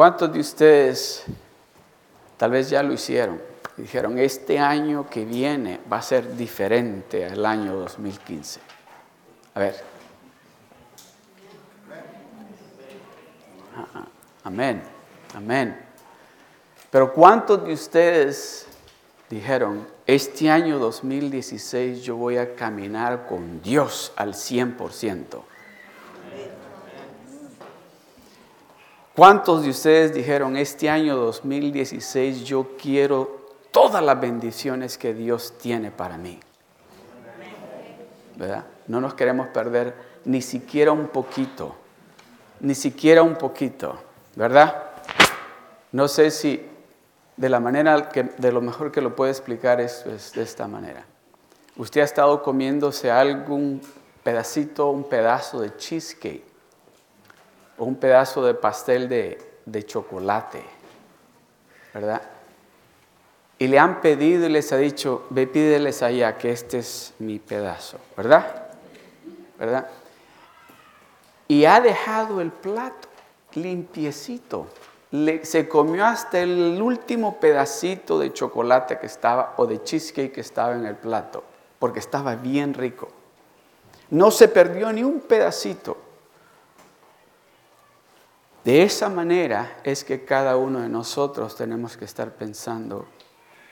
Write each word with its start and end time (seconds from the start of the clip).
¿Cuántos 0.00 0.32
de 0.32 0.40
ustedes 0.40 1.24
tal 2.38 2.52
vez 2.52 2.70
ya 2.70 2.82
lo 2.82 2.94
hicieron? 2.94 3.38
Dijeron, 3.76 4.18
este 4.18 4.58
año 4.58 5.06
que 5.10 5.26
viene 5.26 5.78
va 5.92 5.98
a 5.98 6.02
ser 6.02 6.38
diferente 6.38 7.26
al 7.26 7.44
año 7.44 7.76
2015. 7.76 8.60
A 9.52 9.60
ver. 9.60 9.84
Amén, 14.42 14.82
amén. 15.34 15.78
Pero 16.90 17.12
¿cuántos 17.12 17.62
de 17.62 17.74
ustedes 17.74 18.68
dijeron, 19.28 19.86
este 20.06 20.48
año 20.48 20.78
2016 20.78 22.02
yo 22.02 22.16
voy 22.16 22.38
a 22.38 22.54
caminar 22.54 23.26
con 23.26 23.60
Dios 23.60 24.14
al 24.16 24.32
100%? 24.32 25.49
¿Cuántos 29.20 29.64
de 29.64 29.68
ustedes 29.68 30.14
dijeron, 30.14 30.56
este 30.56 30.88
año 30.88 31.14
2016 31.14 32.42
yo 32.42 32.68
quiero 32.80 33.48
todas 33.70 34.02
las 34.02 34.18
bendiciones 34.18 34.96
que 34.96 35.12
Dios 35.12 35.58
tiene 35.60 35.90
para 35.90 36.16
mí? 36.16 36.40
¿Verdad? 38.36 38.64
No 38.86 38.98
nos 38.98 39.12
queremos 39.12 39.48
perder 39.48 39.94
ni 40.24 40.40
siquiera 40.40 40.92
un 40.92 41.08
poquito, 41.08 41.76
ni 42.60 42.74
siquiera 42.74 43.22
un 43.22 43.36
poquito, 43.36 44.00
¿verdad? 44.36 44.84
No 45.92 46.08
sé 46.08 46.30
si 46.30 46.66
de 47.36 47.48
la 47.50 47.60
manera 47.60 48.08
que, 48.08 48.22
de 48.22 48.52
lo 48.52 48.62
mejor 48.62 48.90
que 48.90 49.02
lo 49.02 49.14
puedo 49.14 49.30
explicar 49.30 49.82
es, 49.82 50.06
es 50.06 50.32
de 50.32 50.44
esta 50.44 50.66
manera. 50.66 51.04
Usted 51.76 52.00
ha 52.00 52.04
estado 52.04 52.42
comiéndose 52.42 53.10
algún 53.10 53.82
pedacito, 54.24 54.88
un 54.88 55.04
pedazo 55.04 55.60
de 55.60 55.76
cheesecake 55.76 56.49
un 57.84 57.96
pedazo 57.96 58.44
de 58.44 58.54
pastel 58.54 59.08
de, 59.08 59.86
chocolate, 59.86 60.62
¿verdad? 61.94 62.22
Y 63.58 63.68
le 63.68 63.78
han 63.78 64.00
pedido 64.00 64.46
y 64.46 64.48
les 64.50 64.72
ha 64.72 64.76
dicho, 64.76 65.26
ve 65.30 65.46
pídeles 65.46 66.02
allá 66.02 66.36
que 66.36 66.50
este 66.50 66.78
es 66.78 67.14
mi 67.18 67.38
pedazo, 67.38 67.98
¿verdad? 68.16 68.68
¿Verdad? 69.58 69.88
Y 71.48 71.64
ha 71.64 71.80
dejado 71.80 72.40
el 72.40 72.50
plato 72.50 73.08
limpiecito. 73.54 74.66
se 75.42 75.68
comió 75.68 76.06
hasta 76.06 76.40
el 76.40 76.80
último 76.80 77.40
pedacito 77.40 78.18
de 78.18 78.32
chocolate 78.32 78.98
que 78.98 79.06
estaba 79.06 79.54
o 79.56 79.66
de 79.66 79.82
cheesecake 79.82 80.32
que 80.32 80.40
estaba 80.40 80.74
en 80.74 80.86
el 80.86 80.96
plato, 80.96 81.42
porque 81.78 81.98
estaba 81.98 82.34
bien 82.36 82.74
rico. 82.74 83.08
No 84.10 84.30
se 84.30 84.48
perdió 84.48 84.92
ni 84.92 85.02
un 85.02 85.20
pedacito. 85.20 86.09
De 88.64 88.82
esa 88.82 89.08
manera 89.08 89.80
es 89.84 90.04
que 90.04 90.24
cada 90.24 90.56
uno 90.56 90.80
de 90.80 90.88
nosotros 90.88 91.56
tenemos 91.56 91.96
que 91.96 92.04
estar 92.04 92.34
pensando, 92.34 93.06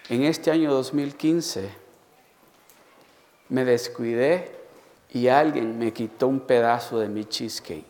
en 0.08 0.22
este 0.22 0.50
año 0.50 0.72
2015 0.72 1.68
me 3.50 3.64
descuidé 3.66 4.50
y 5.10 5.28
alguien 5.28 5.78
me 5.78 5.92
quitó 5.92 6.28
un 6.28 6.40
pedazo 6.40 6.98
de 6.98 7.08
mi 7.08 7.26
cheesecake. 7.26 7.84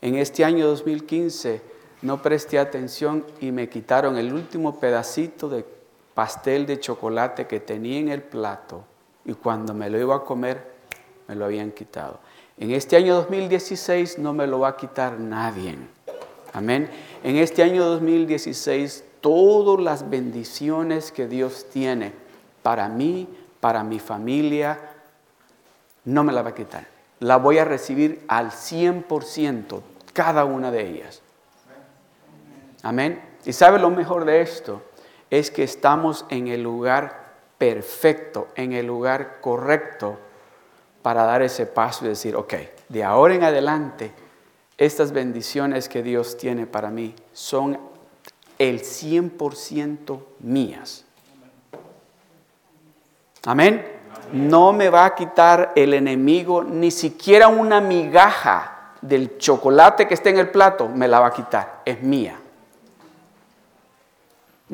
En 0.00 0.16
este 0.16 0.44
año 0.44 0.66
2015 0.66 1.60
no 2.02 2.22
presté 2.22 2.58
atención 2.58 3.26
y 3.40 3.52
me 3.52 3.68
quitaron 3.68 4.16
el 4.16 4.32
último 4.32 4.80
pedacito 4.80 5.48
de 5.50 5.66
pastel 6.14 6.64
de 6.64 6.80
chocolate 6.80 7.46
que 7.46 7.60
tenía 7.60 7.98
en 7.98 8.08
el 8.08 8.22
plato 8.22 8.84
y 9.24 9.34
cuando 9.34 9.74
me 9.74 9.90
lo 9.90 9.98
iba 9.98 10.16
a 10.16 10.24
comer 10.24 10.72
me 11.28 11.34
lo 11.34 11.44
habían 11.44 11.72
quitado. 11.72 12.20
En 12.56 12.70
este 12.70 12.96
año 12.96 13.16
2016 13.16 14.18
no 14.18 14.32
me 14.32 14.46
lo 14.46 14.60
va 14.60 14.68
a 14.68 14.76
quitar 14.76 15.18
nadie. 15.18 15.76
Amén. 16.52 16.88
En 17.24 17.36
este 17.36 17.62
año 17.62 17.84
2016 17.84 19.04
todas 19.20 19.82
las 19.82 20.08
bendiciones 20.08 21.10
que 21.10 21.26
Dios 21.26 21.66
tiene 21.72 22.12
para 22.62 22.88
mí, 22.88 23.28
para 23.60 23.82
mi 23.82 23.98
familia, 23.98 24.78
no 26.04 26.22
me 26.22 26.32
la 26.32 26.42
va 26.42 26.50
a 26.50 26.54
quitar. 26.54 26.86
La 27.20 27.38
voy 27.38 27.58
a 27.58 27.64
recibir 27.64 28.24
al 28.28 28.50
100%, 28.50 29.80
cada 30.12 30.44
una 30.44 30.70
de 30.70 30.88
ellas. 30.88 31.22
Amén. 32.82 33.20
Y 33.44 33.52
sabe 33.52 33.78
lo 33.78 33.90
mejor 33.90 34.24
de 34.24 34.42
esto, 34.42 34.82
es 35.28 35.50
que 35.50 35.64
estamos 35.64 36.24
en 36.28 36.48
el 36.48 36.62
lugar 36.62 37.32
perfecto, 37.58 38.48
en 38.54 38.72
el 38.72 38.86
lugar 38.86 39.40
correcto 39.40 40.18
para 41.04 41.24
dar 41.24 41.42
ese 41.42 41.66
paso 41.66 42.06
y 42.06 42.08
decir, 42.08 42.34
ok, 42.34 42.54
de 42.88 43.04
ahora 43.04 43.34
en 43.34 43.44
adelante, 43.44 44.10
estas 44.78 45.12
bendiciones 45.12 45.86
que 45.86 46.02
Dios 46.02 46.38
tiene 46.38 46.66
para 46.66 46.88
mí 46.88 47.14
son 47.34 47.78
el 48.58 48.80
100% 48.80 50.18
mías. 50.40 51.04
Amén. 53.44 53.86
No 54.32 54.72
me 54.72 54.88
va 54.88 55.04
a 55.04 55.14
quitar 55.14 55.72
el 55.76 55.92
enemigo 55.92 56.64
ni 56.64 56.90
siquiera 56.90 57.48
una 57.48 57.82
migaja 57.82 58.94
del 59.02 59.36
chocolate 59.36 60.08
que 60.08 60.14
esté 60.14 60.30
en 60.30 60.38
el 60.38 60.48
plato, 60.48 60.88
me 60.88 61.06
la 61.06 61.20
va 61.20 61.26
a 61.26 61.32
quitar. 61.34 61.82
Es 61.84 62.02
mía. 62.02 62.40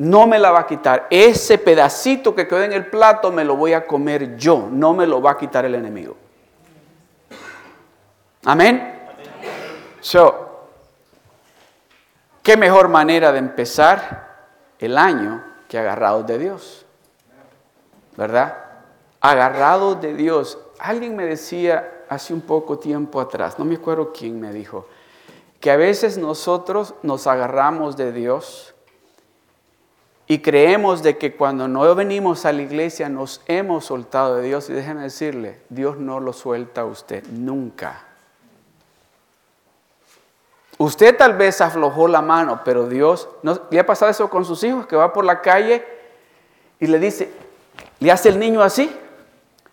No 0.01 0.25
me 0.25 0.39
la 0.39 0.49
va 0.49 0.61
a 0.61 0.65
quitar. 0.65 1.05
Ese 1.11 1.59
pedacito 1.59 2.33
que 2.33 2.47
quedó 2.47 2.63
en 2.63 2.73
el 2.73 2.87
plato 2.87 3.31
me 3.31 3.45
lo 3.45 3.55
voy 3.55 3.73
a 3.73 3.85
comer 3.85 4.35
yo. 4.35 4.67
No 4.71 4.95
me 4.95 5.05
lo 5.05 5.21
va 5.21 5.31
a 5.31 5.37
quitar 5.37 5.63
el 5.63 5.75
enemigo. 5.75 6.17
Amén. 8.43 8.99
So, 9.99 10.69
¿qué 12.41 12.57
mejor 12.57 12.89
manera 12.89 13.31
de 13.31 13.37
empezar 13.37 14.47
el 14.79 14.97
año 14.97 15.43
que 15.69 15.77
agarrados 15.77 16.25
de 16.25 16.39
Dios? 16.39 16.83
¿Verdad? 18.17 18.57
Agarrados 19.19 20.01
de 20.01 20.15
Dios. 20.15 20.57
Alguien 20.79 21.15
me 21.15 21.27
decía 21.27 22.05
hace 22.09 22.33
un 22.33 22.41
poco 22.41 22.79
tiempo 22.79 23.21
atrás, 23.21 23.59
no 23.59 23.65
me 23.65 23.75
acuerdo 23.75 24.11
quién 24.11 24.41
me 24.41 24.51
dijo, 24.51 24.87
que 25.59 25.69
a 25.69 25.77
veces 25.77 26.17
nosotros 26.17 26.95
nos 27.03 27.27
agarramos 27.27 27.95
de 27.95 28.11
Dios 28.11 28.73
y 30.31 30.39
creemos 30.39 31.03
de 31.03 31.17
que 31.17 31.35
cuando 31.35 31.67
no 31.67 31.93
venimos 31.93 32.45
a 32.45 32.53
la 32.53 32.61
iglesia 32.61 33.09
nos 33.09 33.41
hemos 33.47 33.83
soltado 33.83 34.37
de 34.37 34.43
Dios 34.47 34.69
y 34.69 34.73
déjenme 34.73 35.01
decirle, 35.01 35.59
Dios 35.67 35.97
no 35.97 36.21
lo 36.21 36.31
suelta 36.31 36.79
a 36.79 36.85
usted 36.85 37.25
nunca. 37.31 38.05
Usted 40.77 41.17
tal 41.17 41.33
vez 41.33 41.59
aflojó 41.59 42.07
la 42.07 42.21
mano, 42.21 42.61
pero 42.63 42.87
Dios, 42.87 43.27
¿no, 43.43 43.59
¿le 43.69 43.79
ha 43.81 43.85
pasado 43.85 44.09
eso 44.09 44.29
con 44.29 44.45
sus 44.45 44.63
hijos? 44.63 44.87
Que 44.87 44.95
va 44.95 45.11
por 45.11 45.25
la 45.25 45.41
calle 45.41 45.83
y 46.79 46.87
le 46.87 46.97
dice, 46.97 47.29
le 47.99 48.09
hace 48.09 48.29
el 48.29 48.39
niño 48.39 48.61
así. 48.61 48.89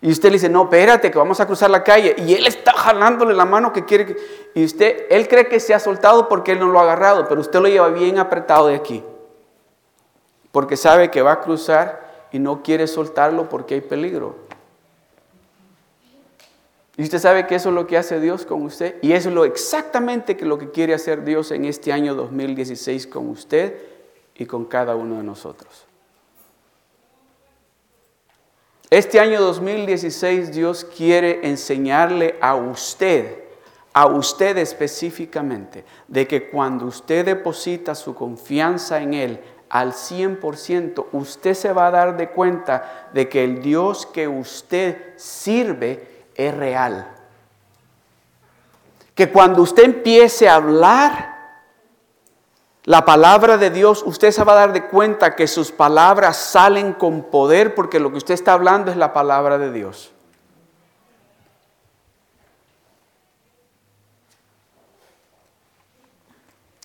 Y 0.01 0.11
usted 0.11 0.27
le 0.27 0.33
dice, 0.33 0.49
no, 0.49 0.63
espérate, 0.63 1.09
que 1.09 1.17
vamos 1.17 1.39
a 1.39 1.45
cruzar 1.45 1.69
la 1.69 1.85
calle. 1.85 2.17
Y 2.17 2.33
él 2.33 2.45
está 2.45 2.73
jalándole 2.73 3.33
la 3.33 3.45
mano 3.45 3.71
que 3.71 3.85
quiere. 3.85 4.13
Y 4.53 4.65
usted, 4.65 5.05
él 5.09 5.29
cree 5.29 5.47
que 5.47 5.61
se 5.61 5.73
ha 5.73 5.79
soltado 5.79 6.27
porque 6.27 6.51
él 6.51 6.59
no 6.59 6.67
lo 6.67 6.79
ha 6.81 6.83
agarrado, 6.83 7.29
pero 7.29 7.39
usted 7.39 7.61
lo 7.61 7.69
lleva 7.69 7.87
bien 7.87 8.19
apretado 8.19 8.67
de 8.67 8.75
aquí. 8.75 9.01
Porque 10.51 10.77
sabe 10.77 11.11
que 11.11 11.21
va 11.21 11.33
a 11.33 11.41
cruzar 11.41 12.27
y 12.31 12.39
no 12.39 12.63
quiere 12.63 12.87
soltarlo 12.87 13.49
porque 13.49 13.75
hay 13.75 13.81
peligro. 13.81 14.35
Y 16.97 17.03
usted 17.03 17.19
sabe 17.19 17.47
que 17.47 17.55
eso 17.55 17.69
es 17.69 17.75
lo 17.75 17.87
que 17.87 17.97
hace 17.97 18.19
Dios 18.19 18.45
con 18.45 18.63
usted. 18.63 18.97
Y 19.01 19.13
eso 19.13 19.29
es 19.29 19.35
lo 19.35 19.45
exactamente 19.45 20.35
que 20.35 20.45
lo 20.45 20.57
que 20.57 20.69
quiere 20.69 20.93
hacer 20.93 21.23
Dios 21.23 21.51
en 21.51 21.63
este 21.63 21.93
año 21.93 22.13
2016 22.13 23.07
con 23.07 23.29
usted 23.29 23.73
y 24.35 24.45
con 24.45 24.65
cada 24.65 24.95
uno 24.95 25.15
de 25.15 25.23
nosotros. 25.23 25.85
Este 28.89 29.19
año 29.19 29.39
2016 29.39 30.51
Dios 30.51 30.83
quiere 30.83 31.47
enseñarle 31.47 32.37
a 32.41 32.55
usted, 32.55 33.43
a 33.93 34.07
usted 34.07 34.57
específicamente, 34.57 35.85
de 36.07 36.27
que 36.27 36.49
cuando 36.49 36.85
usted 36.87 37.23
deposita 37.23 37.93
su 37.95 38.15
confianza 38.15 38.99
en 38.99 39.13
Él 39.13 39.39
al 39.69 39.93
100%, 39.93 41.05
usted 41.11 41.53
se 41.53 41.71
va 41.73 41.87
a 41.87 41.91
dar 41.91 42.17
de 42.17 42.29
cuenta 42.29 43.09
de 43.13 43.29
que 43.29 43.43
el 43.43 43.61
Dios 43.61 44.05
que 44.05 44.27
usted 44.27 45.13
sirve 45.17 46.25
es 46.35 46.55
real. 46.55 47.07
Que 49.13 49.31
cuando 49.31 49.61
usted 49.61 49.83
empiece 49.83 50.49
a 50.49 50.55
hablar 50.55 51.37
la 52.85 53.05
palabra 53.05 53.57
de 53.57 53.69
Dios, 53.69 54.01
usted 54.05 54.31
se 54.31 54.43
va 54.43 54.53
a 54.53 54.55
dar 54.55 54.73
de 54.73 54.87
cuenta 54.87 55.35
que 55.35 55.47
sus 55.47 55.71
palabras 55.71 56.37
salen 56.37 56.93
con 56.93 57.23
poder 57.23 57.75
porque 57.75 57.99
lo 57.99 58.11
que 58.11 58.17
usted 58.17 58.33
está 58.33 58.53
hablando 58.53 58.89
es 58.89 58.97
la 58.97 59.13
palabra 59.13 59.57
de 59.57 59.71
Dios. 59.71 60.11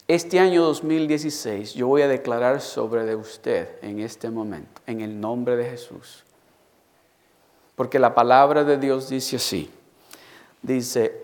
Este 0.07 0.39
año 0.39 0.63
2016 0.65 1.75
yo 1.75 1.89
voy 1.89 2.03
a 2.03 2.09
declarar 2.09 2.61
sobre 2.61 3.05
de 3.05 3.17
usted 3.17 3.69
en 3.83 4.01
este 4.01 4.31
momento, 4.31 4.83
en 4.87 5.01
el 5.01 5.21
nombre 5.21 5.57
de 5.57 5.71
Jesús 5.71 6.25
porque 7.77 7.99
la 7.99 8.15
palabra 8.15 8.65
de 8.65 8.77
Dios 8.77 9.09
dice 9.09 9.37
así. 9.37 9.71
Dice, 10.63 11.23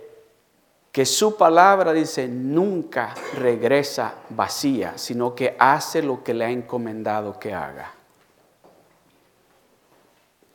que 0.92 1.06
su 1.06 1.36
palabra 1.36 1.92
dice 1.92 2.26
nunca 2.26 3.14
regresa 3.38 4.14
vacía, 4.30 4.94
sino 4.96 5.36
que 5.36 5.54
hace 5.58 6.02
lo 6.02 6.24
que 6.24 6.34
le 6.34 6.44
ha 6.44 6.50
encomendado 6.50 7.38
que 7.38 7.54
haga. 7.54 7.92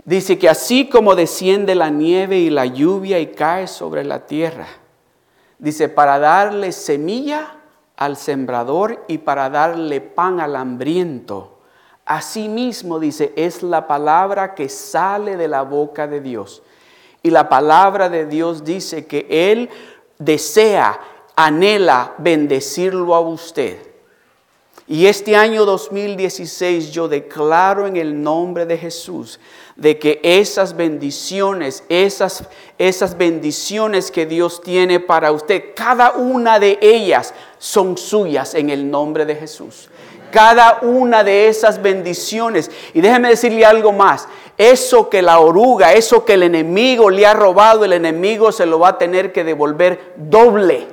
Dice 0.03 0.37
que 0.37 0.49
así 0.49 0.89
como 0.89 1.15
desciende 1.15 1.73
la 1.73 1.89
nieve 1.89 2.37
y 2.37 2.49
la 2.49 2.65
lluvia 2.65 3.17
y 3.19 3.27
cae 3.27 3.67
sobre 3.67 4.03
la 4.03 4.25
tierra, 4.27 4.67
dice, 5.57 5.87
para 5.87 6.19
darle 6.19 6.73
semilla 6.73 7.55
al 7.97 8.17
sembrador 8.17 9.03
y 9.07 9.19
para 9.19 9.49
darle 9.49 10.01
pan 10.01 10.39
al 10.39 10.55
hambriento. 10.55 11.59
Asimismo, 12.05 12.99
dice, 12.99 13.33
es 13.35 13.63
la 13.63 13.87
palabra 13.87 14.53
que 14.53 14.69
sale 14.69 15.37
de 15.37 15.47
la 15.47 15.63
boca 15.63 16.07
de 16.07 16.21
Dios. 16.21 16.61
Y 17.23 17.31
la 17.31 17.49
palabra 17.49 18.09
de 18.09 18.25
Dios 18.25 18.63
dice 18.63 19.07
que 19.07 19.25
Él 19.29 19.69
desea, 20.19 20.99
anhela 21.35 22.13
bendecirlo 22.19 23.15
a 23.15 23.21
usted. 23.21 23.79
Y 24.87 25.07
este 25.07 25.35
año 25.35 25.65
2016 25.65 26.91
yo 26.91 27.07
declaro 27.07 27.87
en 27.87 27.97
el 27.97 28.21
nombre 28.21 28.67
de 28.67 28.77
Jesús 28.77 29.39
de 29.75 29.99
que 29.99 30.21
esas 30.23 30.75
bendiciones, 30.75 31.83
esas, 31.89 32.45
esas 32.77 33.17
bendiciones 33.17 34.09
que 34.09 34.25
Dios 34.25 34.61
tiene 34.61 34.99
para 34.99 35.31
usted, 35.31 35.73
cada 35.75 36.13
una 36.13 36.59
de 36.59 36.79
ellas 36.81 37.33
son 37.57 37.97
suyas 37.97 38.55
en 38.55 38.69
el 38.69 38.89
nombre 38.89 39.25
de 39.25 39.35
Jesús. 39.35 39.89
Cada 40.31 40.79
una 40.81 41.23
de 41.23 41.47
esas 41.47 41.81
bendiciones. 41.81 42.71
Y 42.93 43.01
déjeme 43.01 43.29
decirle 43.29 43.65
algo 43.65 43.91
más. 43.91 44.27
Eso 44.57 45.09
que 45.09 45.21
la 45.21 45.39
oruga, 45.39 45.93
eso 45.93 46.23
que 46.23 46.33
el 46.33 46.43
enemigo 46.43 47.09
le 47.09 47.25
ha 47.25 47.33
robado, 47.33 47.83
el 47.83 47.93
enemigo 47.93 48.51
se 48.51 48.65
lo 48.65 48.79
va 48.79 48.89
a 48.89 48.97
tener 48.97 49.31
que 49.33 49.43
devolver 49.43 50.13
doble. 50.17 50.87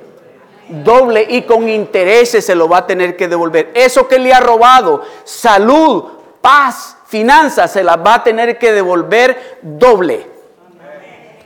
Doble 0.69 1.25
y 1.29 1.43
con 1.43 1.67
intereses 1.69 2.45
se 2.45 2.55
lo 2.55 2.67
va 2.67 2.79
a 2.79 2.87
tener 2.87 3.15
que 3.15 3.27
devolver. 3.27 3.71
Eso 3.73 4.07
que 4.07 4.19
le 4.19 4.33
ha 4.33 4.39
robado, 4.39 5.01
salud, 5.23 6.03
paz, 6.41 6.92
finanzas, 7.13 7.71
se 7.71 7.83
las 7.83 7.97
va 7.97 8.15
a 8.15 8.23
tener 8.23 8.57
que 8.57 8.71
devolver 8.71 9.59
doble. 9.61 10.25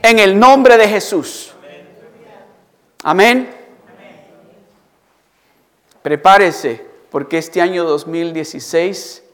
En 0.00 0.18
el 0.18 0.38
nombre 0.38 0.78
de 0.78 0.88
Jesús. 0.88 1.52
Amén. 3.04 3.50
Prepárese, 6.00 6.82
porque 7.10 7.36
este 7.36 7.60
año 7.60 7.84
2016 7.84 9.24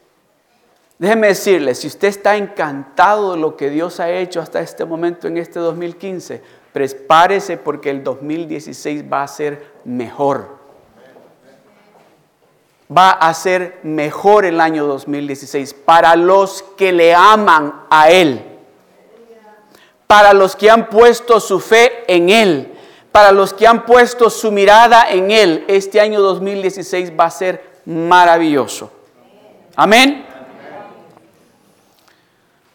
Déjeme 0.97 1.27
decirle, 1.27 1.75
si 1.75 1.87
usted 1.87 2.07
está 2.07 2.37
encantado 2.37 3.33
de 3.33 3.37
lo 3.37 3.57
que 3.57 3.69
Dios 3.69 3.99
ha 3.99 4.09
hecho 4.09 4.39
hasta 4.39 4.61
este 4.61 4.85
momento 4.85 5.27
en 5.27 5.37
este 5.37 5.59
2015, 5.59 6.41
prepárese 6.71 7.57
porque 7.57 7.89
el 7.89 8.01
2016 8.01 9.03
va 9.11 9.23
a 9.23 9.27
ser 9.27 9.73
mejor. 9.83 10.64
Va 12.89 13.11
a 13.11 13.33
ser 13.33 13.79
mejor 13.83 14.45
el 14.45 14.61
año 14.61 14.85
2016 14.85 15.73
para 15.73 16.15
los 16.15 16.63
que 16.77 16.91
le 16.91 17.15
aman 17.15 17.85
a 17.89 18.09
Él, 18.09 18.43
para 20.05 20.33
los 20.33 20.55
que 20.55 20.69
han 20.69 20.89
puesto 20.89 21.39
su 21.39 21.59
fe 21.59 22.03
en 22.07 22.29
Él, 22.29 22.73
para 23.11 23.31
los 23.31 23.53
que 23.53 23.65
han 23.65 23.85
puesto 23.85 24.29
su 24.29 24.51
mirada 24.51 25.09
en 25.09 25.31
Él. 25.31 25.65
Este 25.67 25.99
año 25.99 26.21
2016 26.21 27.13
va 27.19 27.25
a 27.25 27.31
ser 27.31 27.81
maravilloso. 27.85 28.91
Amén. 29.75 30.25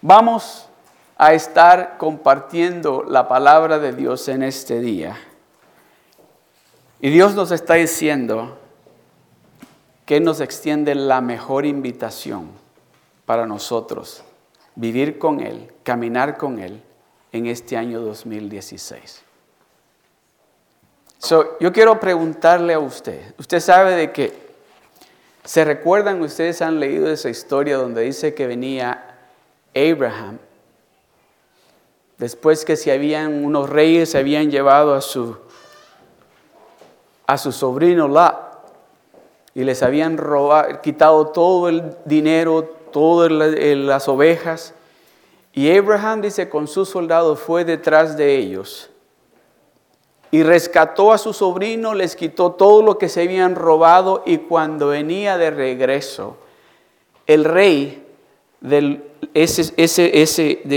Vamos 0.03 0.67
a 1.17 1.35
estar 1.35 1.99
compartiendo 1.99 3.05
la 3.07 3.29
palabra 3.29 3.79
de 3.79 3.93
Dios 3.93 4.27
en 4.29 4.43
este 4.43 4.81
día. 4.81 5.19
Y 7.01 7.11
Dios 7.11 7.35
nos 7.35 7.51
está 7.51 7.75
diciendo 7.75 8.60
que 10.11 10.19
nos 10.19 10.41
extiende 10.41 10.97
la 10.97 11.21
mejor 11.21 11.65
invitación 11.65 12.49
para 13.27 13.47
nosotros, 13.47 14.25
vivir 14.75 15.21
con 15.21 15.39
Él, 15.39 15.71
caminar 15.85 16.37
con 16.37 16.59
Él 16.59 16.83
en 17.31 17.47
este 17.47 17.77
año 17.77 18.01
2016. 18.01 19.23
yo 21.61 21.73
quiero 21.73 22.01
preguntarle 22.01 22.75
a 22.75 22.81
usted, 22.81 23.35
usted 23.39 23.61
sabe 23.61 23.95
de 23.95 24.11
que, 24.11 24.33
¿se 25.45 25.65
recuerdan, 25.65 26.21
ustedes 26.23 26.61
han 26.61 26.81
leído 26.81 27.09
esa 27.09 27.31
historia 27.31 27.77
donde 27.77 28.03
dice 28.03 28.35
que 28.35 28.49
venía 28.49 29.17
Abraham, 29.77 30.39
después 32.19 32.65
que 32.65 32.75
se 32.75 32.91
habían, 32.91 33.45
unos 33.45 33.71
reyes 33.71 34.11
se 34.11 34.19
habían 34.19 34.51
llevado 34.51 34.93
a 34.93 35.03
su, 35.03 35.37
a 37.29 37.39
su 37.39 37.53
sobrino 37.53 38.09
Lot 38.09 38.50
y 39.61 39.65
les 39.65 39.83
habían 39.83 40.17
robado, 40.17 40.81
quitado 40.81 41.27
todo 41.27 41.69
el 41.69 41.95
dinero, 42.07 42.65
todas 42.93 43.31
las 43.31 44.09
ovejas. 44.09 44.73
Y 45.53 45.77
Abraham 45.77 46.23
dice, 46.23 46.49
con 46.49 46.67
sus 46.67 46.89
soldados 46.89 47.41
fue 47.41 47.67
detrás 47.67 48.17
de 48.17 48.37
ellos 48.39 48.91
y 50.31 50.43
rescató 50.43 51.13
a 51.13 51.19
su 51.19 51.35
sobrino, 51.35 51.93
les 51.93 52.17
quitó 52.17 52.53
todo 52.53 52.83
lo 52.83 52.97
que 52.97 53.11
se 53.11 53.21
habían 53.21 53.55
robado 53.55 54.23
y 54.25 54.39
cuando 54.39 54.89
venía 54.89 55.37
de 55.37 55.51
regreso, 55.51 56.39
el 57.27 57.45
rey 57.45 58.07
de 58.63 59.03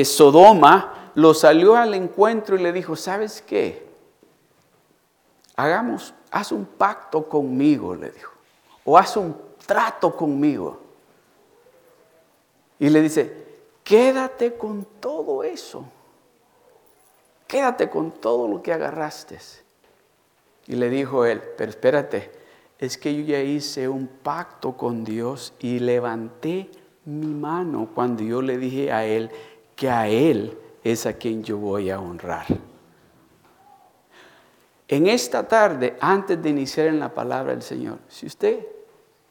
Sodoma 0.03 1.11
lo 1.15 1.33
salió 1.33 1.77
al 1.77 1.93
encuentro 1.93 2.57
y 2.57 2.63
le 2.63 2.73
dijo, 2.73 2.97
¿sabes 2.97 3.41
qué? 3.41 3.87
Hagamos, 5.55 6.13
haz 6.31 6.51
un 6.51 6.65
pacto 6.65 7.29
conmigo, 7.29 7.95
le 7.95 8.11
dijo, 8.11 8.32
o 8.85 8.97
haz 8.97 9.17
un 9.17 9.35
trato 9.65 10.15
conmigo. 10.15 10.79
Y 12.79 12.89
le 12.89 13.01
dice, 13.01 13.45
quédate 13.83 14.55
con 14.55 14.85
todo 14.99 15.43
eso, 15.43 15.85
quédate 17.47 17.89
con 17.89 18.11
todo 18.11 18.47
lo 18.47 18.61
que 18.61 18.73
agarraste. 18.73 19.39
Y 20.67 20.75
le 20.75 20.89
dijo 20.89 21.25
él, 21.25 21.41
pero 21.57 21.69
espérate, 21.69 22.31
es 22.79 22.97
que 22.97 23.15
yo 23.15 23.23
ya 23.23 23.39
hice 23.39 23.87
un 23.87 24.07
pacto 24.07 24.75
con 24.75 25.03
Dios 25.03 25.53
y 25.59 25.79
levanté 25.79 26.69
mi 27.05 27.27
mano 27.27 27.89
cuando 27.93 28.23
yo 28.23 28.41
le 28.41 28.57
dije 28.57 28.91
a 28.91 29.05
Él 29.05 29.29
que 29.75 29.89
a 29.89 30.07
Él 30.07 30.57
es 30.83 31.05
a 31.05 31.13
quien 31.13 31.43
yo 31.43 31.57
voy 31.57 31.89
a 31.89 31.99
honrar. 31.99 32.45
En 34.93 35.07
esta 35.07 35.47
tarde, 35.47 35.97
antes 35.99 36.39
de 36.39 36.51
iniciar 36.51 36.85
en 36.85 36.99
la 36.99 37.15
palabra 37.15 37.51
del 37.51 37.63
Señor, 37.63 37.97
si 38.09 38.27
usted 38.27 38.59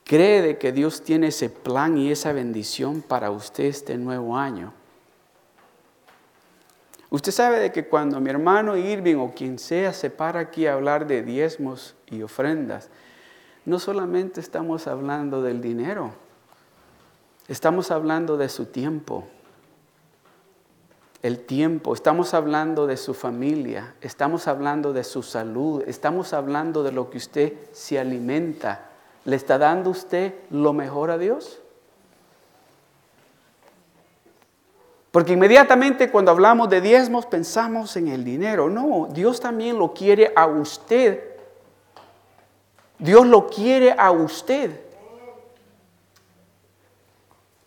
cree 0.02 0.42
de 0.42 0.58
que 0.58 0.72
Dios 0.72 1.02
tiene 1.02 1.28
ese 1.28 1.50
plan 1.50 1.96
y 1.96 2.10
esa 2.10 2.32
bendición 2.32 3.00
para 3.00 3.30
usted 3.30 3.66
este 3.66 3.96
nuevo 3.96 4.36
año, 4.36 4.72
usted 7.10 7.30
sabe 7.30 7.60
de 7.60 7.70
que 7.70 7.86
cuando 7.86 8.18
mi 8.18 8.30
hermano 8.30 8.76
Irving 8.76 9.14
o 9.18 9.32
quien 9.32 9.56
sea 9.56 9.92
se 9.92 10.10
para 10.10 10.40
aquí 10.40 10.66
a 10.66 10.72
hablar 10.72 11.06
de 11.06 11.22
diezmos 11.22 11.94
y 12.10 12.22
ofrendas, 12.22 12.88
no 13.64 13.78
solamente 13.78 14.40
estamos 14.40 14.88
hablando 14.88 15.42
del 15.42 15.60
dinero, 15.60 16.12
Estamos 17.48 17.90
hablando 17.90 18.36
de 18.36 18.48
su 18.48 18.66
tiempo, 18.66 19.28
el 21.22 21.38
tiempo, 21.38 21.94
estamos 21.94 22.34
hablando 22.34 22.86
de 22.86 22.96
su 22.96 23.14
familia, 23.14 23.94
estamos 24.00 24.48
hablando 24.48 24.92
de 24.92 25.04
su 25.04 25.22
salud, 25.22 25.84
estamos 25.86 26.32
hablando 26.32 26.82
de 26.82 26.90
lo 26.90 27.10
que 27.10 27.18
usted 27.18 27.52
se 27.72 27.98
alimenta. 27.98 28.88
¿Le 29.24 29.36
está 29.36 29.56
dando 29.56 29.90
usted 29.90 30.34
lo 30.50 30.72
mejor 30.72 31.12
a 31.12 31.18
Dios? 31.18 31.60
Porque 35.12 35.34
inmediatamente 35.34 36.10
cuando 36.10 36.32
hablamos 36.32 36.68
de 36.68 36.80
diezmos 36.80 37.26
pensamos 37.26 37.96
en 37.96 38.08
el 38.08 38.24
dinero. 38.24 38.68
No, 38.68 39.08
Dios 39.12 39.40
también 39.40 39.78
lo 39.78 39.94
quiere 39.94 40.32
a 40.34 40.46
usted. 40.46 41.22
Dios 42.98 43.26
lo 43.26 43.46
quiere 43.48 43.94
a 43.96 44.10
usted 44.10 44.91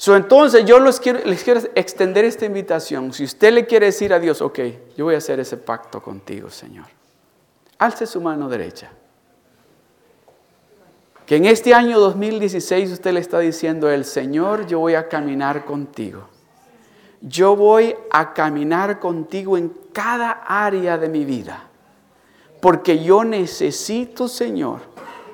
entonces 0.08 0.66
yo 0.66 0.80
les 0.80 1.00
quiero, 1.00 1.20
les 1.26 1.44
quiero 1.44 1.62
extender 1.74 2.26
esta 2.26 2.46
invitación. 2.46 3.14
Si 3.14 3.24
usted 3.24 3.54
le 3.54 3.66
quiere 3.66 3.88
decir 3.88 4.14
a 4.14 4.20
Dios, 4.20 4.42
ok, 4.42 4.60
yo 4.98 5.06
voy 5.06 5.16
a 5.16 5.20
hacer 5.20 5.40
ese 5.40 5.58
pacto 5.58 6.02
contigo, 6.02 6.50
Señor. 6.50 6.86
Alce 7.78 8.06
su 8.06 8.22
mano 8.22 8.50
derecha. 8.50 8.92
Que 11.26 11.38
en 11.38 11.46
este 11.46 11.74
año 11.74 12.00
2016 12.00 12.92
usted 12.92 13.14
le 13.14 13.20
está 13.20 13.40
diciendo, 13.40 13.90
el 13.90 14.06
Señor, 14.06 14.68
yo 14.68 14.80
voy 14.80 14.96
a 14.96 15.08
caminar 15.08 15.66
contigo. 15.66 16.28
Yo 17.22 17.56
voy 17.56 17.96
a 18.12 18.34
caminar 18.34 19.00
contigo 19.00 19.58
en 19.58 19.74
cada 19.92 20.44
área 20.46 20.98
de 20.98 21.10
mi 21.10 21.26
vida. 21.26 21.68
Porque 22.62 23.04
yo 23.04 23.24
necesito, 23.24 24.28
Señor, 24.28 24.82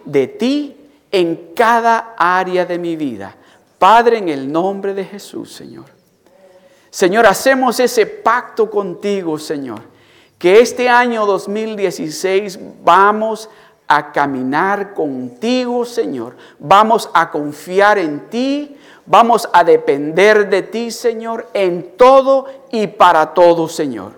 de 0.06 0.28
ti 0.28 0.78
en 1.12 1.52
cada 1.54 2.16
área 2.18 2.66
de 2.66 2.80
mi 2.80 2.96
vida 2.96 3.36
Padre, 3.82 4.20
en 4.20 4.30
el 4.30 4.52
nombre 4.52 4.94
de 4.94 5.04
Jesús, 5.04 5.52
Señor. 5.52 5.86
Señor, 6.92 7.26
hacemos 7.26 7.80
ese 7.80 8.06
pacto 8.06 8.70
contigo, 8.70 9.40
Señor. 9.40 9.82
que 10.38 10.60
este 10.60 10.88
año 10.88 11.26
2016 11.26 12.60
vamos 12.84 13.50
a 13.88 14.12
caminar 14.12 14.94
contigo, 14.94 15.84
Señor. 15.84 16.36
Vamos 16.60 17.10
a 17.12 17.32
confiar 17.32 17.98
en 17.98 18.30
ti. 18.30 18.78
Vamos 19.08 19.50
a 19.52 19.64
depender 19.64 20.48
de 20.48 20.62
ti, 20.62 20.92
Señor, 20.92 21.48
en 21.52 21.98
todo 21.98 22.46
y 22.72 22.86
para 22.86 23.34
todo, 23.34 23.68
Señor. 23.68 24.12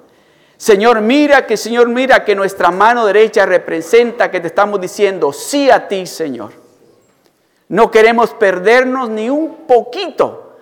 Señor, 0.58 1.00
mira 1.00 1.48
que, 1.48 1.56
Señor, 1.56 1.88
mira 1.88 2.26
que 2.26 2.36
nuestra 2.36 2.70
mano 2.70 3.06
derecha 3.06 3.46
representa 3.46 4.30
que 4.30 4.42
te 4.42 4.48
estamos 4.48 4.82
diciendo 4.82 5.32
sí 5.32 5.70
a 5.70 5.88
ti, 5.88 6.06
Señor. 6.06 6.63
No 7.74 7.90
queremos 7.90 8.30
perdernos 8.30 9.10
ni 9.10 9.32
un 9.32 9.66
poquito 9.66 10.58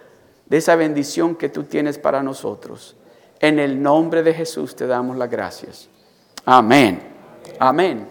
de 0.46 0.56
esa 0.56 0.78
bendición 0.78 1.36
que 1.36 1.50
tú 1.50 1.66
tienes 1.66 1.98
para 1.98 2.24
nosotros. 2.24 2.96
En 3.42 3.60
el 3.60 3.84
nombre 3.84 4.24
de 4.24 4.34
Jesús 4.34 4.78
te 4.78 4.88
damos 4.88 5.18
las 5.18 5.30
gracias. 5.30 5.90
Amén. 6.46 7.04
Amén. 7.60 8.08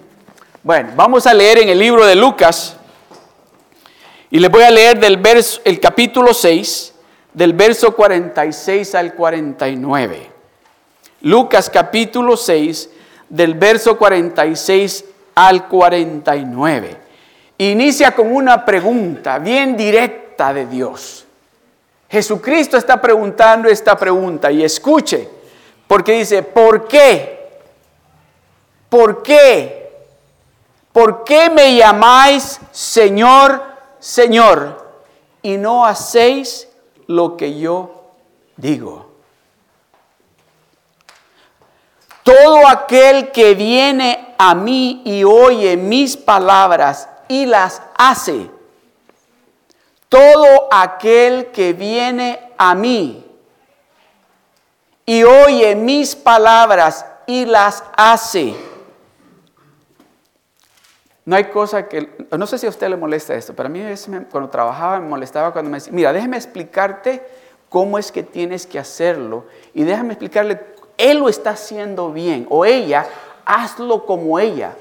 Bueno, 0.62 0.90
vamos 0.96 1.26
a 1.26 1.32
leer 1.32 1.60
en 1.60 1.70
el 1.70 1.78
libro 1.78 2.04
de 2.04 2.14
Lucas 2.14 2.76
y 4.28 4.38
les 4.38 4.50
voy 4.50 4.64
a 4.64 4.70
leer 4.70 5.00
del 5.00 5.16
verso, 5.16 5.62
el 5.64 5.80
capítulo 5.80 6.34
6, 6.34 6.94
del 7.32 7.54
verso 7.54 7.96
46 7.96 8.94
al 8.96 9.14
49. 9.14 10.30
Lucas 11.22 11.70
capítulo 11.70 12.36
6, 12.36 12.90
del 13.30 13.54
verso 13.54 13.96
46 13.96 15.06
al 15.36 15.68
49. 15.68 17.09
Inicia 17.60 18.12
con 18.12 18.34
una 18.34 18.64
pregunta 18.64 19.38
bien 19.38 19.76
directa 19.76 20.50
de 20.50 20.64
Dios. 20.64 21.26
Jesucristo 22.08 22.78
está 22.78 22.98
preguntando 22.98 23.68
esta 23.68 23.98
pregunta 23.98 24.50
y 24.50 24.64
escuche, 24.64 25.28
porque 25.86 26.12
dice, 26.12 26.42
¿por 26.42 26.88
qué? 26.88 27.50
¿Por 28.88 29.22
qué? 29.22 29.92
¿Por 30.90 31.22
qué 31.22 31.50
me 31.50 31.76
llamáis 31.76 32.58
Señor, 32.72 33.62
Señor 33.98 34.94
y 35.42 35.58
no 35.58 35.84
hacéis 35.84 36.66
lo 37.08 37.36
que 37.36 37.58
yo 37.58 38.06
digo? 38.56 39.10
Todo 42.22 42.66
aquel 42.66 43.30
que 43.32 43.54
viene 43.54 44.34
a 44.38 44.54
mí 44.54 45.02
y 45.04 45.24
oye 45.24 45.76
mis 45.76 46.16
palabras 46.16 47.09
y 47.30 47.46
las 47.46 47.80
hace, 47.96 48.50
todo 50.08 50.66
aquel 50.72 51.52
que 51.52 51.72
viene 51.72 52.40
a 52.58 52.74
mí 52.74 53.24
y 55.06 55.22
oye 55.22 55.76
mis 55.76 56.16
palabras 56.16 57.06
y 57.28 57.44
las 57.44 57.84
hace. 57.96 58.56
No 61.24 61.36
hay 61.36 61.44
cosa 61.44 61.86
que, 61.86 62.26
no 62.36 62.48
sé 62.48 62.58
si 62.58 62.66
a 62.66 62.70
usted 62.70 62.88
le 62.88 62.96
molesta 62.96 63.32
esto, 63.34 63.54
pero 63.54 63.68
a 63.68 63.70
mí 63.70 63.80
cuando 64.28 64.50
trabajaba 64.50 64.98
me 64.98 65.08
molestaba 65.08 65.52
cuando 65.52 65.70
me 65.70 65.76
decía, 65.76 65.92
mira, 65.92 66.12
déjame 66.12 66.36
explicarte 66.36 67.24
cómo 67.68 67.96
es 67.96 68.10
que 68.10 68.24
tienes 68.24 68.66
que 68.66 68.80
hacerlo 68.80 69.44
y 69.72 69.84
déjame 69.84 70.14
explicarle, 70.14 70.60
él 70.98 71.18
lo 71.18 71.28
está 71.28 71.50
haciendo 71.50 72.10
bien 72.10 72.48
o 72.50 72.64
ella, 72.64 73.06
hazlo 73.44 74.04
como 74.04 74.40
ella 74.40 74.74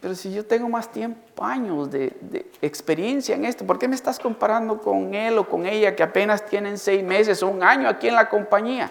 pero 0.00 0.14
si 0.14 0.32
yo 0.32 0.44
tengo 0.46 0.68
más 0.68 0.92
tiempo, 0.92 1.44
años 1.44 1.90
de, 1.90 2.12
de, 2.20 2.46
experiencia 2.62 3.34
en 3.34 3.44
esto, 3.44 3.66
¿por 3.66 3.78
qué 3.78 3.88
me 3.88 3.96
estás 3.96 4.18
comparando 4.20 4.80
con 4.80 5.14
él 5.14 5.36
o 5.38 5.48
con 5.48 5.66
ella 5.66 5.96
que 5.96 6.02
apenas 6.02 6.46
tienen 6.46 6.78
seis 6.78 7.02
meses 7.02 7.42
o 7.42 7.48
un 7.48 7.62
año 7.62 7.88
aquí 7.88 8.06
en 8.06 8.14
la 8.14 8.28
compañía? 8.28 8.90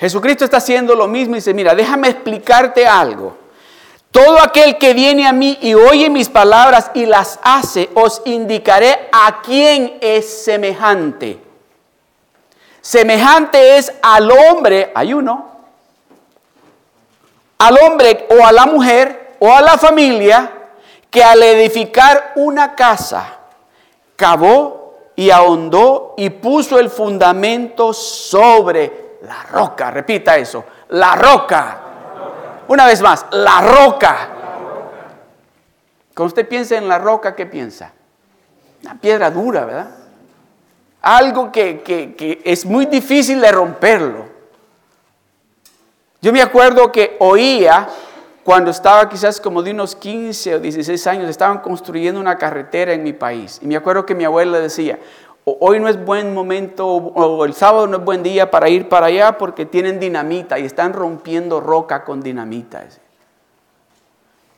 Jesucristo 0.00 0.44
está 0.44 0.58
haciendo 0.58 0.94
lo 0.94 1.06
mismo 1.06 1.34
y 1.34 1.38
dice, 1.38 1.52
mira, 1.52 1.74
déjame 1.74 2.08
explicarte 2.08 2.86
algo. 2.86 3.36
Todo 4.10 4.42
aquel 4.42 4.76
que 4.78 4.92
viene 4.92 5.26
a 5.26 5.32
mí 5.32 5.58
y 5.60 5.74
oye 5.74 6.10
mis 6.10 6.28
palabras 6.28 6.90
y 6.94 7.06
las 7.06 7.38
hace, 7.42 7.90
os 7.94 8.22
indicaré 8.24 9.08
a 9.12 9.40
quién 9.42 9.98
es 10.00 10.42
semejante. 10.42 11.49
Semejante 12.80 13.76
es 13.76 13.92
al 14.02 14.30
hombre, 14.30 14.90
hay 14.94 15.12
uno, 15.12 15.50
al 17.58 17.78
hombre 17.78 18.26
o 18.30 18.44
a 18.44 18.52
la 18.52 18.66
mujer 18.66 19.36
o 19.38 19.52
a 19.52 19.60
la 19.60 19.76
familia 19.76 20.50
que 21.10 21.22
al 21.22 21.42
edificar 21.42 22.32
una 22.36 22.74
casa 22.74 23.38
cavó 24.16 24.94
y 25.14 25.30
ahondó 25.30 26.14
y 26.16 26.30
puso 26.30 26.78
el 26.78 26.88
fundamento 26.88 27.92
sobre 27.92 29.18
la 29.22 29.42
roca. 29.42 29.90
Repita 29.90 30.36
eso, 30.36 30.64
la 30.88 31.14
roca. 31.16 31.80
Una 32.68 32.86
vez 32.86 33.02
más, 33.02 33.26
la 33.32 33.60
roca. 33.60 34.28
Cuando 36.14 36.28
usted 36.28 36.48
piensa 36.48 36.76
en 36.76 36.88
la 36.88 36.98
roca, 36.98 37.34
¿qué 37.34 37.44
piensa? 37.44 37.92
Una 38.82 38.94
piedra 38.98 39.30
dura, 39.30 39.64
¿verdad? 39.64 39.99
Algo 41.02 41.50
que, 41.50 42.42
es 42.44 42.64
muy 42.64 42.86
difícil 42.86 43.40
de 43.40 43.52
romperlo. 43.52 44.26
Yo 46.22 46.32
me 46.32 46.42
acuerdo 46.42 46.92
que 46.92 47.16
oía 47.18 47.88
cuando 48.44 48.70
estaba 48.70 49.08
quizás 49.08 49.40
como 49.40 49.62
de 49.62 49.70
unos 49.70 49.94
15 49.94 50.56
o 50.56 50.58
16 50.60 51.06
años, 51.06 51.30
estaban 51.30 51.58
construyendo 51.58 52.20
una 52.20 52.36
carretera 52.36 52.92
en 52.92 53.02
mi 53.02 53.12
país. 53.12 53.58
Y 53.62 53.66
me 53.66 53.76
acuerdo 53.76 54.04
que 54.04 54.14
mi 54.14 54.24
abuela 54.24 54.58
decía, 54.58 54.98
hoy 55.44 55.78
no 55.78 55.88
es 55.88 56.02
buen 56.04 56.34
momento, 56.34 56.86
o 56.86 57.44
el 57.44 57.54
sábado 57.54 57.86
no 57.86 57.98
es 57.98 58.04
buen 58.04 58.22
día 58.22 58.50
para 58.50 58.68
ir 58.68 58.88
para 58.88 59.06
allá 59.06 59.38
porque 59.38 59.66
tienen 59.66 60.00
dinamita 60.00 60.58
y 60.58 60.64
están 60.64 60.92
rompiendo 60.92 61.60
roca 61.60 62.04
con 62.04 62.22
dinamita. 62.22 62.84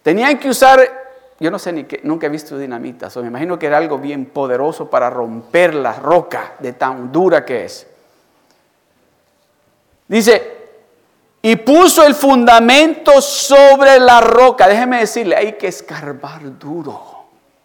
Tenían 0.03 0.39
que 0.39 0.49
usar 0.49 1.02
yo 1.43 1.51
no 1.51 1.59
sé 1.59 1.73
ni 1.73 1.85
qué, 1.85 2.01
nunca 2.05 2.27
he 2.27 2.31
visto 2.31 2.57
dinamita, 2.57 3.09
o 3.15 3.21
me 3.21 3.27
imagino 3.27 3.59
que 3.59 3.67
era 3.67 3.77
algo 3.77 3.99
bien 3.99 4.27
poderoso 4.27 4.89
para 4.89 5.11
romper 5.11 5.75
la 5.75 5.93
roca 5.93 6.55
de 6.61 6.73
tan 6.73 7.11
dura 7.11 7.45
que 7.45 7.65
es. 7.65 7.87
Dice, 10.07 10.63
y 11.43 11.57
puso 11.57 12.05
el 12.07 12.15
fundamento 12.15 13.21
sobre 13.21 13.99
la 13.99 14.21
roca. 14.21 14.69
Déjeme 14.69 15.01
decirle, 15.01 15.35
hay 15.35 15.55
que 15.55 15.67
escarbar 15.67 16.59
duro. 16.59 17.01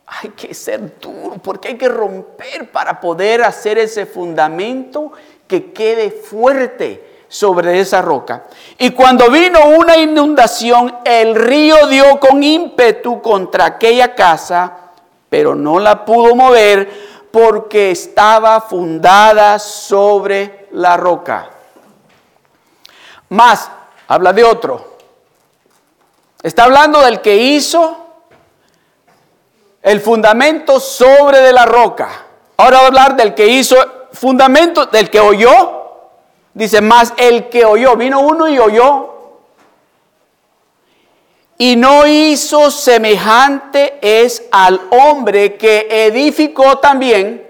Hay 0.08 0.30
que 0.30 0.54
ser 0.56 1.00
duro 1.00 1.36
porque 1.44 1.68
hay 1.68 1.78
que 1.78 1.90
romper 1.90 2.72
para 2.72 3.00
poder 3.00 3.44
hacer 3.44 3.78
ese 3.78 4.08
fundamento 4.08 5.12
que 5.48 5.72
quede 5.72 6.10
fuerte 6.10 7.07
sobre 7.28 7.80
esa 7.80 8.02
roca. 8.02 8.44
Y 8.78 8.92
cuando 8.92 9.30
vino 9.30 9.60
una 9.70 9.98
inundación, 9.98 11.00
el 11.04 11.36
río 11.36 11.88
dio 11.88 12.20
con 12.20 12.44
ímpetu 12.44 13.22
contra 13.22 13.66
aquella 13.66 14.16
casa, 14.16 14.74
pero 15.30 15.56
no 15.56 15.80
la 15.80 16.06
pudo 16.06 16.36
mover 16.36 17.08
porque 17.32 17.92
estaba 17.92 18.62
fundada 18.62 19.60
sobre 19.60 20.68
la 20.72 20.96
roca. 20.96 21.50
Más, 23.30 23.70
habla 24.08 24.32
de 24.32 24.44
otro. 24.44 24.98
Está 26.42 26.64
hablando 26.64 27.02
del 27.02 27.20
que 27.22 27.36
hizo 27.36 28.06
el 29.82 30.00
fundamento 30.00 30.80
sobre 30.80 31.42
de 31.42 31.52
la 31.52 31.66
roca. 31.66 32.10
Ahora 32.58 32.78
va 32.78 32.84
a 32.84 32.88
hablar 32.88 33.16
del 33.16 33.34
que 33.34 33.48
hizo 33.48 33.76
fundamento, 34.14 34.86
del 34.86 35.10
que 35.10 35.20
oyó 35.20 35.77
Dice, 36.58 36.82
más 36.82 37.14
el 37.18 37.50
que 37.50 37.66
oyó, 37.66 37.96
vino 37.96 38.20
uno 38.20 38.48
y 38.48 38.58
oyó. 38.58 39.14
Y 41.60 41.76
no 41.76 42.08
hizo 42.08 42.72
semejante 42.72 44.00
es 44.02 44.44
al 44.52 44.82
hombre 44.90 45.56
que 45.56 45.88
edificó 45.88 46.80
también, 46.80 47.48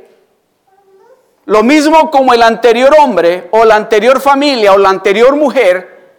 lo 1.46 1.64
mismo 1.64 2.12
como 2.12 2.34
el 2.34 2.44
anterior 2.44 2.94
hombre 3.00 3.48
o 3.52 3.64
la 3.64 3.78
anterior 3.78 4.20
familia 4.20 4.74
o 4.74 4.78
la 4.78 4.90
anterior 4.90 5.38
mujer, 5.38 6.18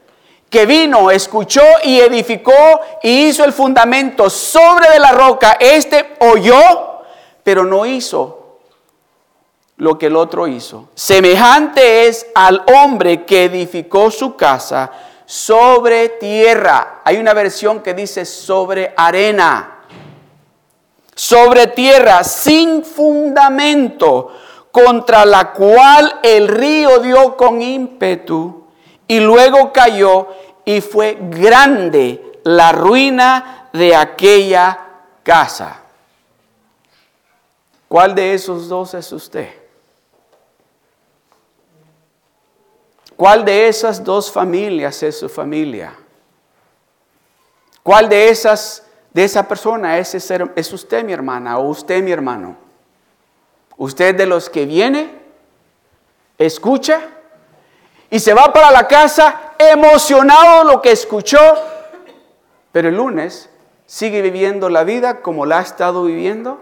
que 0.49 0.64
vino, 0.64 1.11
escuchó 1.11 1.61
y 1.85 2.00
edificó 2.00 2.80
y 3.02 3.26
hizo 3.26 3.45
el 3.45 3.52
fundamento 3.52 4.30
sobre 4.30 4.88
de 4.88 4.99
la 4.99 5.12
roca. 5.12 5.59
Este 5.61 6.16
oyó, 6.21 7.02
pero 7.42 7.64
no 7.64 7.85
hizo 7.85 8.38
lo 9.79 9.99
que 9.99 10.07
el 10.07 10.17
otro 10.17 10.47
hizo. 10.47 10.89
Semejante 10.95 12.07
es 12.09 12.27
al 12.35 12.65
hombre 12.75 13.25
que 13.25 13.45
edificó 13.45 14.11
su 14.11 14.37
casa 14.37 14.91
sobre 15.25 16.11
tierra. 16.11 17.01
Hay 17.05 17.17
una 17.17 17.33
versión 17.33 17.81
que 17.81 17.95
dice 17.95 18.25
sobre 18.25 18.93
arena. 18.97 19.85
Sobre 21.15 21.69
tierra 21.69 22.23
sin 22.23 22.85
fundamento, 22.85 24.33
contra 24.71 25.25
la 25.25 25.53
cual 25.53 26.21
el 26.23 26.47
río 26.47 27.01
dio 27.01 27.37
con 27.37 27.61
ímpetu 27.61 28.67
y 29.09 29.19
luego 29.19 29.73
cayó 29.73 30.29
y 30.65 30.81
fue 30.81 31.19
grande 31.21 32.41
la 32.45 32.71
ruina 32.73 33.69
de 33.73 33.97
aquella 33.97 34.79
casa. 35.23 35.83
¿Cuál 37.89 38.15
de 38.15 38.35
esos 38.35 38.69
dos 38.69 38.95
es 38.95 39.11
usted? 39.13 39.58
¿Cuál 43.19 43.45
de 43.45 43.67
esas 43.67 44.05
dos 44.05 44.31
familias 44.31 45.03
es 45.03 45.19
su 45.19 45.29
familia? 45.29 45.93
¿Cuál 47.83 48.09
de 48.09 48.29
esas 48.29 48.87
de 49.13 49.25
esa 49.25 49.49
persona 49.49 49.99
es, 49.99 50.15
es 50.15 50.73
usted 50.73 51.05
mi 51.05 51.13
hermana 51.13 51.59
o 51.59 51.69
usted 51.69 52.01
mi 52.01 52.13
hermano? 52.13 52.57
¿Usted 53.77 54.15
de 54.15 54.25
los 54.25 54.49
que 54.49 54.67
viene, 54.67 55.11
escucha 56.39 57.01
y 58.09 58.21
se 58.21 58.35
va 58.35 58.53
para 58.53 58.71
la 58.71 58.87
casa 58.87 59.53
emocionado 59.59 60.63
lo 60.63 60.81
que 60.81 60.93
escuchó, 60.93 61.41
pero 62.71 62.89
el 62.89 62.95
lunes 62.95 63.51
sigue 63.85 64.23
viviendo 64.23 64.69
la 64.69 64.85
vida 64.85 65.23
como 65.23 65.45
la 65.45 65.59
ha 65.59 65.63
estado 65.63 66.05
viviendo? 66.05 66.61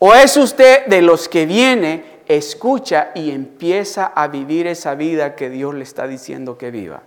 ¿O 0.00 0.14
es 0.14 0.36
usted 0.36 0.86
de 0.86 1.00
los 1.00 1.28
que 1.28 1.46
viene, 1.46 2.09
escucha 2.36 3.10
y 3.14 3.30
empieza 3.30 4.06
a 4.06 4.28
vivir 4.28 4.66
esa 4.66 4.94
vida 4.94 5.34
que 5.34 5.50
Dios 5.50 5.74
le 5.74 5.82
está 5.82 6.06
diciendo 6.06 6.56
que 6.56 6.70
viva? 6.70 7.02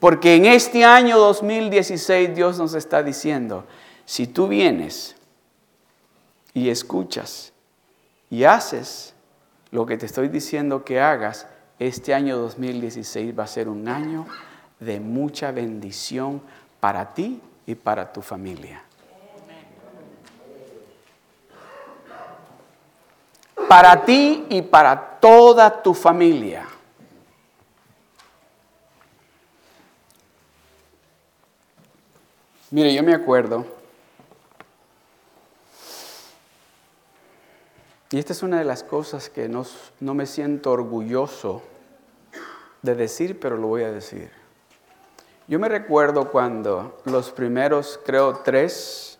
Porque 0.00 0.34
en 0.34 0.46
este 0.46 0.84
año 0.84 1.18
2016 1.18 2.34
Dios 2.34 2.58
nos 2.58 2.74
está 2.74 3.02
diciendo, 3.02 3.64
si 4.04 4.26
tú 4.26 4.48
vienes 4.48 5.16
y 6.52 6.68
escuchas 6.68 7.52
y 8.28 8.44
haces 8.44 9.14
lo 9.70 9.86
que 9.86 9.96
te 9.96 10.06
estoy 10.06 10.28
diciendo 10.28 10.84
que 10.84 11.00
hagas, 11.00 11.46
este 11.78 12.14
año 12.14 12.36
2016 12.38 13.38
va 13.38 13.44
a 13.44 13.48
ser 13.48 13.68
un 13.68 13.88
año 13.88 14.26
de 14.78 15.00
mucha 15.00 15.52
bendición 15.52 16.42
para 16.80 17.14
ti 17.14 17.40
y 17.66 17.74
para 17.74 18.12
tu 18.12 18.20
familia. 18.20 18.82
Para 23.68 24.04
ti 24.04 24.46
y 24.48 24.62
para 24.62 25.18
toda 25.20 25.82
tu 25.82 25.94
familia. 25.94 26.66
Mire, 32.70 32.92
yo 32.92 33.02
me 33.04 33.14
acuerdo, 33.14 33.64
y 38.10 38.18
esta 38.18 38.32
es 38.32 38.42
una 38.42 38.58
de 38.58 38.64
las 38.64 38.82
cosas 38.82 39.30
que 39.30 39.48
no, 39.48 39.64
no 40.00 40.14
me 40.14 40.26
siento 40.26 40.72
orgulloso 40.72 41.62
de 42.82 42.94
decir, 42.94 43.38
pero 43.38 43.56
lo 43.56 43.68
voy 43.68 43.84
a 43.84 43.92
decir. 43.92 44.30
Yo 45.46 45.58
me 45.58 45.68
recuerdo 45.68 46.30
cuando 46.30 46.98
los 47.04 47.30
primeros, 47.30 48.00
creo, 48.04 48.40
tres, 48.44 49.18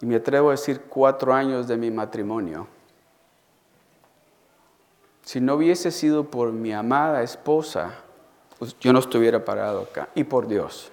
y 0.00 0.06
me 0.06 0.16
atrevo 0.16 0.48
a 0.48 0.52
decir 0.52 0.82
cuatro 0.88 1.32
años 1.34 1.68
de 1.68 1.76
mi 1.76 1.90
matrimonio, 1.90 2.66
si 5.22 5.40
no 5.40 5.54
hubiese 5.54 5.90
sido 5.90 6.30
por 6.30 6.52
mi 6.52 6.72
amada 6.72 7.22
esposa, 7.22 7.94
pues 8.58 8.76
yo 8.80 8.92
no 8.92 8.98
estuviera 8.98 9.44
parado 9.44 9.82
acá, 9.82 10.08
y 10.14 10.24
por 10.24 10.46
Dios. 10.46 10.90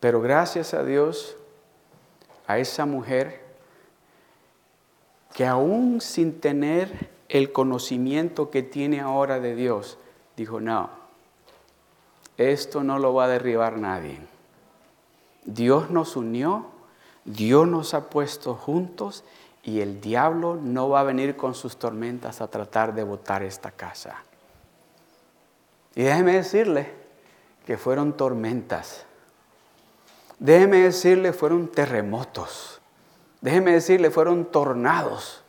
Pero 0.00 0.20
gracias 0.20 0.74
a 0.74 0.82
Dios, 0.82 1.36
a 2.48 2.58
esa 2.58 2.86
mujer 2.86 3.40
que 5.32 5.46
aún 5.46 6.00
sin 6.00 6.40
tener 6.40 7.10
el 7.28 7.52
conocimiento 7.52 8.50
que 8.50 8.64
tiene 8.64 9.00
ahora 9.00 9.38
de 9.38 9.54
Dios, 9.54 9.98
dijo, 10.36 10.60
no, 10.60 10.90
esto 12.36 12.82
no 12.82 12.98
lo 12.98 13.14
va 13.14 13.26
a 13.26 13.28
derribar 13.28 13.78
nadie. 13.78 14.31
Dios 15.44 15.90
nos 15.90 16.16
unió, 16.16 16.66
Dios 17.24 17.66
nos 17.66 17.94
ha 17.94 18.08
puesto 18.08 18.54
juntos 18.54 19.24
y 19.62 19.80
el 19.80 20.00
diablo 20.00 20.58
no 20.60 20.88
va 20.88 21.00
a 21.00 21.04
venir 21.04 21.36
con 21.36 21.54
sus 21.54 21.76
tormentas 21.76 22.40
a 22.40 22.48
tratar 22.48 22.94
de 22.94 23.04
botar 23.04 23.42
esta 23.42 23.70
casa. 23.70 24.22
Y 25.94 26.02
déjeme 26.02 26.34
decirle 26.34 26.90
que 27.66 27.76
fueron 27.76 28.16
tormentas. 28.16 29.04
Déjeme 30.38 30.78
decirle, 30.78 31.32
fueron 31.32 31.68
terremotos. 31.68 32.80
Déjeme 33.40 33.72
decirle, 33.72 34.10
fueron 34.10 34.46
tornados. 34.46 35.42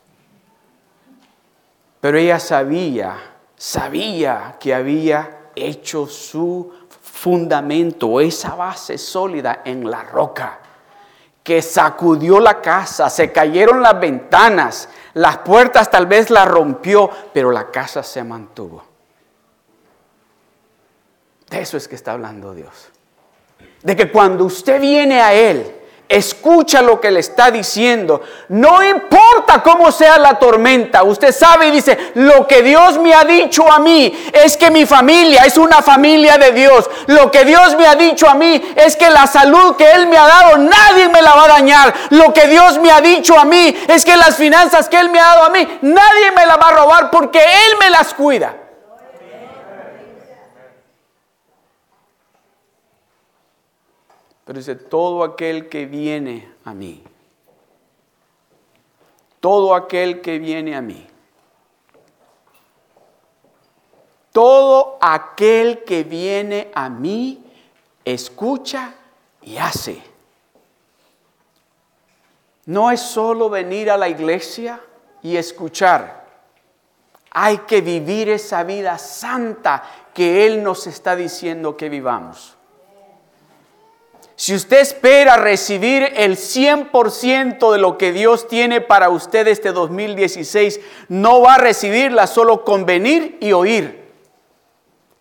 Pero 2.02 2.18
ella 2.18 2.40
sabía, 2.40 3.18
sabía 3.56 4.58
que 4.60 4.76
había 4.76 5.52
hecho 5.56 6.08
su 6.08 6.72
fundamento, 7.24 8.20
esa 8.20 8.54
base 8.54 8.98
sólida 8.98 9.62
en 9.64 9.90
la 9.90 10.04
roca, 10.04 10.60
que 11.42 11.62
sacudió 11.62 12.38
la 12.42 12.60
casa, 12.60 13.10
se 13.10 13.32
cayeron 13.32 13.82
las 13.82 13.98
ventanas, 13.98 14.90
las 15.14 15.38
puertas 15.38 15.90
tal 15.90 16.06
vez 16.06 16.30
la 16.30 16.44
rompió, 16.44 17.10
pero 17.34 17.50
la 17.50 17.72
casa 17.72 18.04
se 18.04 18.26
mantuvo. 18.26 18.84
De 21.50 21.62
eso 21.62 21.78
es 21.78 21.88
que 21.88 21.96
está 21.96 22.12
hablando 22.12 22.54
Dios. 22.54 22.90
De 23.82 23.96
que 23.96 24.12
cuando 24.12 24.44
usted 24.44 24.82
viene 24.82 25.22
a 25.22 25.34
Él, 25.34 25.80
Escucha 26.14 26.84
lo 26.84 27.02
que 27.02 27.10
le 27.10 27.22
está 27.22 27.50
diciendo. 27.50 28.22
No 28.50 28.84
importa 28.84 29.64
cómo 29.64 29.92
sea 29.92 30.20
la 30.20 30.38
tormenta. 30.38 31.02
Usted 31.02 31.32
sabe 31.32 31.70
y 31.70 31.72
dice, 31.72 32.12
lo 32.14 32.46
que 32.46 32.62
Dios 32.62 33.00
me 33.00 33.16
ha 33.16 33.24
dicho 33.24 33.72
a 33.72 33.80
mí 33.80 34.14
es 34.32 34.56
que 34.56 34.70
mi 34.70 34.86
familia 34.86 35.42
es 35.42 35.58
una 35.58 35.82
familia 35.82 36.38
de 36.38 36.52
Dios. 36.52 36.88
Lo 37.08 37.32
que 37.32 37.46
Dios 37.46 37.76
me 37.78 37.88
ha 37.88 37.96
dicho 37.96 38.30
a 38.30 38.36
mí 38.36 38.64
es 38.76 38.96
que 38.96 39.10
la 39.10 39.26
salud 39.26 39.76
que 39.76 39.90
Él 39.90 40.06
me 40.06 40.16
ha 40.16 40.28
dado 40.28 40.58
nadie 40.60 41.10
me 41.10 41.24
la 41.24 41.34
va 41.34 41.46
a 41.46 41.48
dañar. 41.48 41.92
Lo 42.12 42.32
que 42.32 42.46
Dios 42.46 42.78
me 42.78 42.92
ha 42.92 43.02
dicho 43.02 43.36
a 43.36 43.46
mí 43.46 43.76
es 43.88 44.06
que 44.06 44.16
las 44.16 44.36
finanzas 44.36 44.88
que 44.90 45.00
Él 45.00 45.10
me 45.10 45.20
ha 45.20 45.24
dado 45.24 45.46
a 45.46 45.50
mí 45.50 45.68
nadie 45.82 46.30
me 46.38 46.46
la 46.46 46.58
va 46.58 46.68
a 46.68 46.74
robar 46.74 47.10
porque 47.10 47.40
Él 47.40 47.78
me 47.80 47.90
las 47.90 48.14
cuida. 48.14 48.63
Pero 54.46 54.60
dice, 54.60 54.76
todo 54.76 55.24
aquel 55.24 55.70
que 55.70 55.86
viene 55.86 56.54
a 56.66 56.74
mí, 56.74 57.04
todo 59.40 59.74
aquel 59.74 60.22
que 60.22 60.40
viene 60.40 60.76
a 60.76 60.82
mí, 60.82 61.08
todo 64.32 64.98
aquel 65.00 65.84
que 65.84 66.04
viene 66.04 66.72
a 66.74 66.90
mí, 66.90 67.44
escucha 68.04 68.96
y 69.42 69.58
hace. 69.58 70.02
No 72.66 72.92
es 72.92 73.02
solo 73.02 73.50
venir 73.50 73.92
a 73.92 73.98
la 73.98 74.10
iglesia 74.10 74.82
y 75.22 75.38
escuchar. 75.38 76.24
Hay 77.32 77.60
que 77.60 77.82
vivir 77.82 78.30
esa 78.30 78.64
vida 78.64 78.98
santa 78.98 79.84
que 80.14 80.46
Él 80.46 80.64
nos 80.64 80.88
está 80.88 81.16
diciendo 81.16 81.78
que 81.78 81.90
vivamos. 81.90 82.58
Si 84.36 84.56
usted 84.56 84.80
espera 84.80 85.38
recibir 85.38 86.12
el 86.16 86.38
100% 86.38 87.72
de 87.72 87.78
lo 87.78 87.98
que 87.98 88.12
Dios 88.12 88.48
tiene 88.48 88.82
para 88.82 89.10
usted 89.10 89.48
este 89.48 89.72
2016, 89.72 90.80
no 91.10 91.42
va 91.42 91.56
a 91.56 91.60
recibirla 91.60 92.26
solo 92.26 92.64
con 92.64 92.86
venir 92.86 93.38
y 93.40 93.52
oír. 93.52 94.02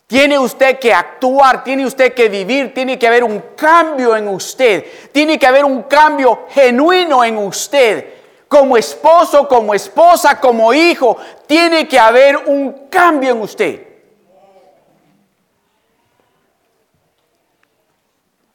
Tiene 0.06 0.38
usted 0.38 0.78
que 0.78 0.92
actuar, 0.92 1.64
tiene 1.64 1.86
usted 1.86 2.14
que 2.14 2.28
vivir, 2.28 2.74
tiene 2.74 2.98
que 2.98 3.06
haber 3.06 3.24
un 3.24 3.42
cambio 3.56 4.16
en 4.16 4.28
usted, 4.28 4.84
tiene 5.10 5.38
que 5.38 5.46
haber 5.46 5.64
un 5.64 5.84
cambio 5.84 6.46
genuino 6.50 7.24
en 7.24 7.38
usted. 7.38 8.14
Como 8.48 8.76
esposo, 8.76 9.48
como 9.48 9.72
esposa, 9.72 10.38
como 10.38 10.74
hijo, 10.74 11.16
tiene 11.46 11.88
que 11.88 11.98
haber 11.98 12.36
un 12.36 12.88
cambio 12.90 13.30
en 13.30 13.40
usted. 13.40 13.91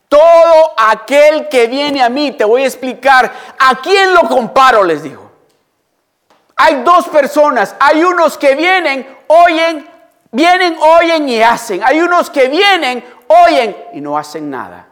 Todo 0.08 0.74
aquel 0.78 1.50
que 1.50 1.68
viene 1.68 2.02
a 2.02 2.10
mí, 2.10 2.32
te 2.32 2.46
voy 2.46 2.64
a 2.64 2.68
explicar 2.68 3.32
a 3.60 3.82
quién 3.82 4.14
lo 4.14 4.22
comparo, 4.22 4.84
les 4.84 5.04
digo. 5.04 5.30
Hay 6.56 6.82
dos 6.84 7.08
personas, 7.10 7.76
hay 7.80 8.04
unos 8.04 8.38
que 8.38 8.56
vienen, 8.56 9.08
oyen, 9.28 9.88
vienen, 10.32 10.78
oyen 10.80 11.30
y 11.30 11.42
hacen. 11.42 11.82
Hay 11.84 12.00
unos 12.00 12.30
que 12.30 12.48
vienen, 12.48 13.04
oyen 13.28 13.76
y 13.94 14.02
no 14.02 14.18
hacen 14.18 14.50
nada. 14.50 14.88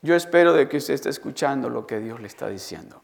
Yo 0.00 0.14
espero 0.14 0.52
de 0.52 0.68
que 0.68 0.76
usted 0.76 0.94
esté 0.94 1.10
escuchando 1.10 1.68
lo 1.68 1.86
que 1.86 1.98
Dios 1.98 2.20
le 2.20 2.28
está 2.28 2.48
diciendo. 2.48 3.02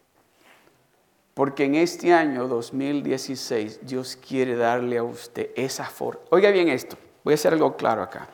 Porque 1.34 1.64
en 1.64 1.74
este 1.74 2.12
año 2.12 2.46
2016 2.46 3.80
Dios 3.82 4.16
quiere 4.16 4.56
darle 4.56 4.98
a 4.98 5.02
usted 5.02 5.50
esa 5.56 5.84
forma. 5.84 6.20
Oiga 6.30 6.50
bien 6.50 6.68
esto, 6.68 6.96
voy 7.24 7.32
a 7.32 7.34
hacer 7.34 7.52
algo 7.52 7.76
claro 7.76 8.02
acá. 8.02 8.28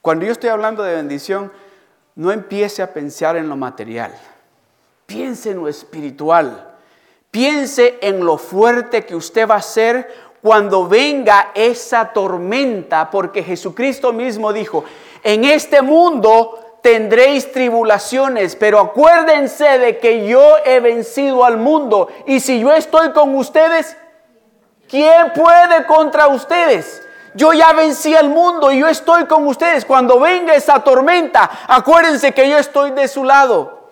Cuando 0.00 0.24
yo 0.24 0.32
estoy 0.32 0.50
hablando 0.50 0.82
de 0.82 0.94
bendición, 0.94 1.50
no 2.14 2.30
empiece 2.30 2.82
a 2.82 2.92
pensar 2.92 3.36
en 3.36 3.48
lo 3.48 3.56
material. 3.56 4.14
Piense 5.06 5.50
en 5.50 5.58
lo 5.58 5.68
espiritual. 5.68 6.76
Piense 7.30 7.98
en 8.00 8.24
lo 8.24 8.38
fuerte 8.38 9.04
que 9.04 9.16
usted 9.16 9.48
va 9.48 9.56
a 9.56 9.62
ser 9.62 10.08
cuando 10.40 10.86
venga 10.86 11.50
esa 11.54 12.12
tormenta, 12.12 13.10
porque 13.10 13.42
Jesucristo 13.42 14.12
mismo 14.12 14.52
dijo, 14.52 14.84
en 15.22 15.44
este 15.44 15.82
mundo 15.82 16.63
tendréis 16.84 17.50
tribulaciones, 17.50 18.56
pero 18.56 18.78
acuérdense 18.78 19.78
de 19.78 19.98
que 19.98 20.26
yo 20.26 20.58
he 20.66 20.80
vencido 20.80 21.42
al 21.42 21.56
mundo 21.56 22.08
y 22.26 22.40
si 22.40 22.60
yo 22.60 22.74
estoy 22.74 23.10
con 23.12 23.34
ustedes, 23.36 23.96
¿quién 24.86 25.32
puede 25.32 25.86
contra 25.86 26.26
ustedes? 26.26 27.02
Yo 27.32 27.54
ya 27.54 27.72
vencí 27.72 28.14
al 28.14 28.28
mundo 28.28 28.70
y 28.70 28.80
yo 28.80 28.86
estoy 28.86 29.24
con 29.24 29.46
ustedes. 29.46 29.86
Cuando 29.86 30.20
venga 30.20 30.52
esa 30.52 30.78
tormenta, 30.84 31.50
acuérdense 31.66 32.34
que 32.34 32.50
yo 32.50 32.58
estoy 32.58 32.90
de 32.90 33.08
su 33.08 33.24
lado. 33.24 33.88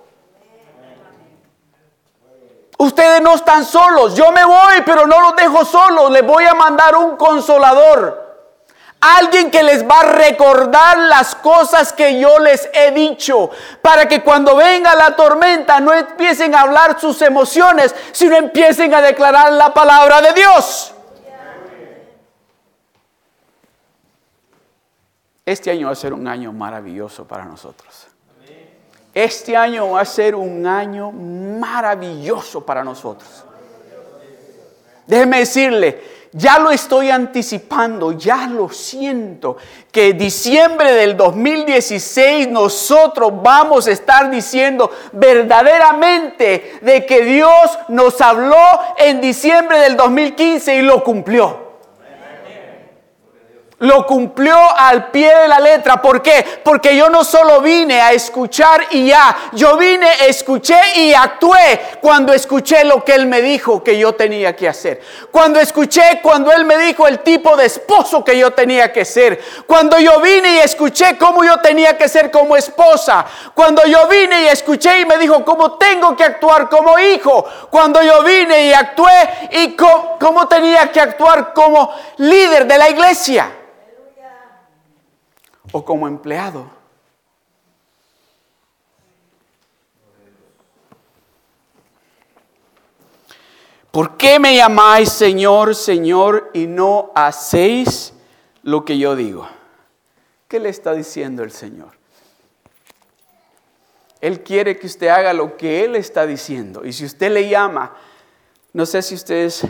Ustedes 2.77 3.23
no 3.23 3.37
están 3.37 3.65
solos. 3.65 4.15
Yo 4.15 4.31
me 4.33 4.45
voy, 4.45 4.83
pero 4.85 5.07
no 5.07 5.19
los 5.19 5.37
dejo 5.37 5.65
solos. 5.65 6.11
Les 6.11 6.27
voy 6.27 6.45
a 6.45 6.53
mandar 6.53 6.95
un 6.97 7.17
consolador. 7.17 8.32
Alguien 9.05 9.51
que 9.51 9.65
les 9.65 9.83
va 9.85 9.99
a 9.99 10.13
recordar 10.13 10.97
las 10.97 11.35
cosas 11.35 11.93
que 11.93 12.21
yo 12.21 12.39
les 12.39 12.71
he 12.73 12.93
dicho. 12.93 13.51
Para 13.83 14.07
que 14.07 14.23
cuando 14.23 14.55
venga 14.55 14.95
la 14.95 15.17
tormenta 15.17 15.81
no 15.81 15.93
empiecen 15.93 16.55
a 16.55 16.61
hablar 16.61 17.01
sus 17.01 17.21
emociones, 17.21 17.93
sino 18.13 18.37
empiecen 18.37 18.95
a 18.95 19.03
declarar 19.03 19.53
la 19.55 19.75
palabra 19.75 20.21
de 20.21 20.33
Dios. 20.35 20.95
Este 25.45 25.73
año 25.73 25.87
va 25.87 25.93
a 25.93 25.97
ser 25.97 26.13
un 26.13 26.29
año 26.29 26.53
maravilloso 26.53 27.27
para 27.27 27.45
nosotros. 27.45 28.07
Este 29.13 29.57
año 29.57 29.91
va 29.91 30.03
a 30.03 30.05
ser 30.05 30.37
un 30.37 30.65
año 30.65 31.11
maravilloso 31.11 32.65
para 32.65 32.85
nosotros. 32.85 33.45
Déjeme 35.07 35.41
decirle, 35.41 36.22
ya 36.33 36.59
lo 36.59 36.71
estoy 36.71 37.11
anticipando, 37.11 38.13
ya 38.13 38.47
lo 38.47 38.71
siento, 38.71 39.57
que 39.91 40.15
diciembre 40.15 40.93
del 40.93 41.17
2016 41.17 42.49
nosotros 42.49 43.33
vamos 43.43 43.87
a 43.87 43.93
estar 43.93 44.31
diciendo 44.31 44.91
verdaderamente 45.13 46.79
de 46.81 47.05
que 47.05 47.23
Dios 47.23 47.79
nos 47.89 48.21
habló 48.21 48.57
en 48.97 49.21
diciembre 49.21 49.79
del 49.79 49.97
2015 49.97 50.77
y 50.77 50.83
lo 50.83 51.05
cumplió 51.05 51.62
lo 53.83 54.07
cumplió 54.07 54.57
al 54.77 55.11
pie 55.11 55.35
de 55.39 55.49
la 55.49 55.59
letra. 55.59 56.01
¿Por 56.01 56.23
qué? 56.23 56.61
Porque 56.63 56.97
yo 56.97 57.11
no 57.11 57.25
solo 57.25 57.61
vine 57.61 58.01
a 58.01 58.13
escuchar 58.13 58.87
y 58.91 59.09
ya, 59.09 59.37
yo 59.53 59.77
vine, 59.77 60.09
escuché 60.29 60.79
y 60.97 61.13
actué 61.13 61.81
cuando 62.01 62.33
escuché 62.33 62.85
lo 62.85 63.05
que 63.05 63.15
Él 63.15 63.27
me 63.27 63.43
dijo 63.43 63.83
que 63.83 63.99
yo 63.99 64.15
tenía 64.15 64.55
que 64.55 64.69
hacer. 64.69 65.01
Cuando 65.33 65.59
escuché, 65.59 66.21
cuando 66.23 66.53
Él 66.53 66.65
me 66.65 66.79
dijo 66.79 67.09
el 67.09 67.21
tipo 67.21 67.57
de 67.57 67.67
esposo 67.67 68.25
que 68.25 68.39
yo 68.39 68.53
tenía 68.53 68.93
que 68.93 69.05
ser. 69.05 69.41
Cuando 69.67 69.99
yo 69.99 70.21
vine 70.21 70.55
y 70.55 70.59
escuché 70.59 71.19
cómo 71.19 71.43
yo 71.43 71.59
tenía 71.59 71.99
que 71.99 72.09
ser 72.09 72.31
como 72.31 72.57
esposa. 72.57 73.27
Cuando 73.53 73.85
yo 73.85 74.07
vine 74.07 74.43
y 74.43 74.47
escuché 74.47 75.01
y 75.01 75.07
me 75.07 75.19
dijo 75.19 75.45
cómo 75.45 75.73
tengo 75.73 76.17
que 76.17 76.23
actuar 76.23 76.69
como 76.69 77.01
hijo. 77.01 77.45
Cuando 77.69 78.01
yo 78.01 78.23
vine 78.23 78.67
y 78.67 78.73
actué 78.73 79.49
y 79.51 79.77
cómo 79.77 80.47
tenía 80.47 80.93
que 80.93 81.01
actuar 81.01 81.53
como 81.53 81.93
líder 82.19 82.65
de 82.69 82.79
la 82.79 82.89
iglesia 82.89 83.51
o 85.73 85.85
como 85.85 86.07
empleado. 86.07 86.71
¿Por 93.91 94.17
qué 94.17 94.39
me 94.39 94.57
llamáis 94.57 95.11
Señor, 95.11 95.75
Señor 95.75 96.51
y 96.55 96.67
no 96.67 97.11
hacéis 97.15 98.15
lo 98.63 98.87
que 98.87 98.97
yo 98.97 99.15
digo? 99.15 99.47
¿Qué 100.49 100.59
le 100.61 100.71
está 100.71 100.95
diciendo 100.95 101.43
el 101.43 101.51
Señor? 101.51 101.91
Él 104.23 104.43
quiere 104.43 104.79
que 104.79 104.87
usted 104.87 105.09
haga 105.09 105.35
lo 105.35 105.59
que 105.59 105.85
Él 105.85 105.97
está 105.97 106.27
diciendo. 106.27 106.87
Y 106.87 106.93
si 106.95 107.05
usted 107.05 107.31
le 107.33 107.49
llama, 107.49 107.95
no 108.73 108.87
sé 108.87 109.03
si 109.03 109.15
usted 109.15 109.45
es 109.45 109.67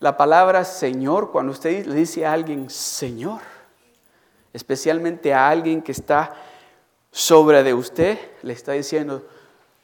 la 0.00 0.16
palabra 0.16 0.64
Señor, 0.64 1.30
cuando 1.30 1.52
usted 1.52 1.84
le 1.84 1.96
dice 1.96 2.24
a 2.24 2.32
alguien 2.32 2.70
Señor, 2.70 3.40
especialmente 4.52 5.32
a 5.34 5.48
alguien 5.48 5.82
que 5.82 5.92
está 5.92 6.34
sobre 7.10 7.62
de 7.62 7.74
usted, 7.74 8.18
le 8.42 8.52
está 8.52 8.72
diciendo, 8.72 9.26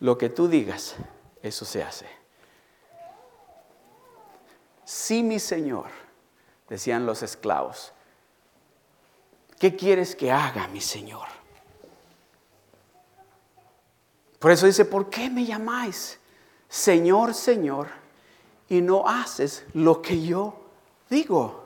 lo 0.01 0.19
que 0.19 0.29
tú 0.29 0.49
digas, 0.49 0.97
eso 1.43 1.65
se 1.65 1.83
hace. 1.83 2.07
Sí, 4.85 5.23
mi 5.23 5.39
Señor, 5.39 5.87
decían 6.69 7.07
los 7.07 7.23
esclavos, 7.23 7.93
¿qué 9.59 9.75
quieres 9.75 10.15
que 10.15 10.31
haga, 10.31 10.69
mi 10.69 10.81
Señor? 10.81 11.27
Por 14.39 14.51
eso 14.51 14.67
dice, 14.67 14.85
¿por 14.85 15.09
qué 15.09 15.31
me 15.31 15.47
llamáis 15.47 16.19
Señor, 16.69 17.33
Señor, 17.33 17.89
y 18.69 18.83
no 18.83 19.09
haces 19.09 19.65
lo 19.73 20.03
que 20.03 20.21
yo 20.21 20.61
digo? 21.09 21.64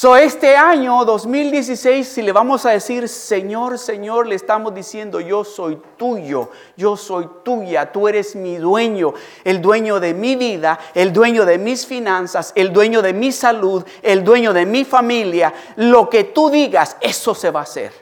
So, 0.00 0.16
este 0.16 0.54
año 0.54 1.04
2016, 1.04 2.06
si 2.06 2.22
le 2.22 2.30
vamos 2.30 2.64
a 2.64 2.70
decir 2.70 3.08
Señor, 3.08 3.80
Señor, 3.80 4.28
le 4.28 4.36
estamos 4.36 4.72
diciendo 4.72 5.18
yo 5.18 5.42
soy 5.42 5.82
tuyo, 5.96 6.50
yo 6.76 6.96
soy 6.96 7.28
tuya, 7.42 7.90
tú 7.90 8.06
eres 8.06 8.36
mi 8.36 8.58
dueño, 8.58 9.12
el 9.42 9.60
dueño 9.60 9.98
de 9.98 10.14
mi 10.14 10.36
vida, 10.36 10.78
el 10.94 11.12
dueño 11.12 11.44
de 11.44 11.58
mis 11.58 11.84
finanzas, 11.84 12.52
el 12.54 12.72
dueño 12.72 13.02
de 13.02 13.12
mi 13.12 13.32
salud, 13.32 13.84
el 14.00 14.22
dueño 14.22 14.52
de 14.52 14.66
mi 14.66 14.84
familia. 14.84 15.52
Lo 15.74 16.08
que 16.08 16.22
tú 16.22 16.48
digas, 16.48 16.96
eso 17.00 17.34
se 17.34 17.50
va 17.50 17.58
a 17.58 17.64
hacer. 17.64 17.92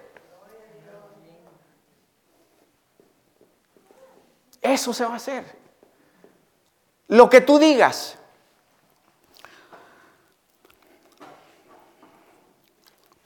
Eso 4.61 4.92
se 4.92 5.02
va 5.02 5.14
a 5.14 5.16
hacer. 5.16 5.44
Lo 7.09 7.30
que 7.30 7.40
tú 7.40 7.59
digas. 7.59 8.18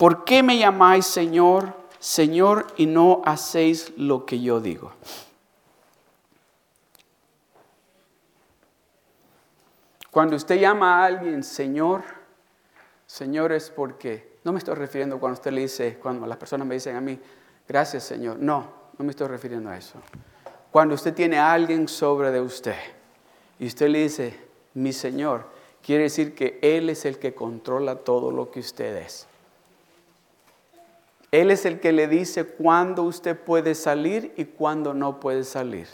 ¿Por 0.00 0.24
qué 0.24 0.42
me 0.42 0.56
llamáis 0.56 1.04
Señor, 1.04 1.74
Señor 1.98 2.68
y 2.78 2.86
no 2.86 3.20
hacéis 3.26 3.92
lo 3.98 4.24
que 4.24 4.40
yo 4.40 4.58
digo? 4.58 4.92
Cuando 10.10 10.36
usted 10.36 10.58
llama 10.58 11.02
a 11.02 11.04
alguien 11.04 11.44
Señor, 11.44 12.02
Señor 13.04 13.52
es 13.52 13.68
porque, 13.68 14.38
no 14.42 14.52
me 14.52 14.58
estoy 14.58 14.74
refiriendo 14.74 15.20
cuando 15.20 15.34
usted 15.34 15.52
le 15.52 15.60
dice, 15.60 15.98
cuando 16.00 16.26
las 16.26 16.38
personas 16.38 16.66
me 16.66 16.76
dicen 16.76 16.96
a 16.96 17.02
mí, 17.02 17.20
gracias 17.68 18.04
Señor, 18.04 18.38
no, 18.38 18.72
no 18.96 19.04
me 19.04 19.10
estoy 19.10 19.28
refiriendo 19.28 19.68
a 19.68 19.76
eso. 19.76 20.00
Cuando 20.70 20.94
usted 20.94 21.12
tiene 21.12 21.38
a 21.38 21.52
alguien 21.52 21.86
sobre 21.86 22.30
de 22.30 22.40
usted 22.40 22.78
y 23.58 23.66
usted 23.66 23.90
le 23.90 24.04
dice, 24.04 24.40
mi 24.72 24.94
Señor, 24.94 25.44
quiere 25.82 26.04
decir 26.04 26.34
que 26.34 26.58
Él 26.62 26.88
es 26.88 27.04
el 27.04 27.18
que 27.18 27.34
controla 27.34 27.96
todo 27.96 28.30
lo 28.30 28.50
que 28.50 28.60
usted 28.60 28.96
es. 28.96 29.26
Él 31.30 31.50
es 31.50 31.64
el 31.64 31.80
que 31.80 31.92
le 31.92 32.08
dice 32.08 32.44
cuándo 32.44 33.04
usted 33.04 33.38
puede 33.38 33.74
salir 33.74 34.32
y 34.36 34.46
cuándo 34.46 34.94
no 34.94 35.20
puede 35.20 35.44
salir. 35.44 35.86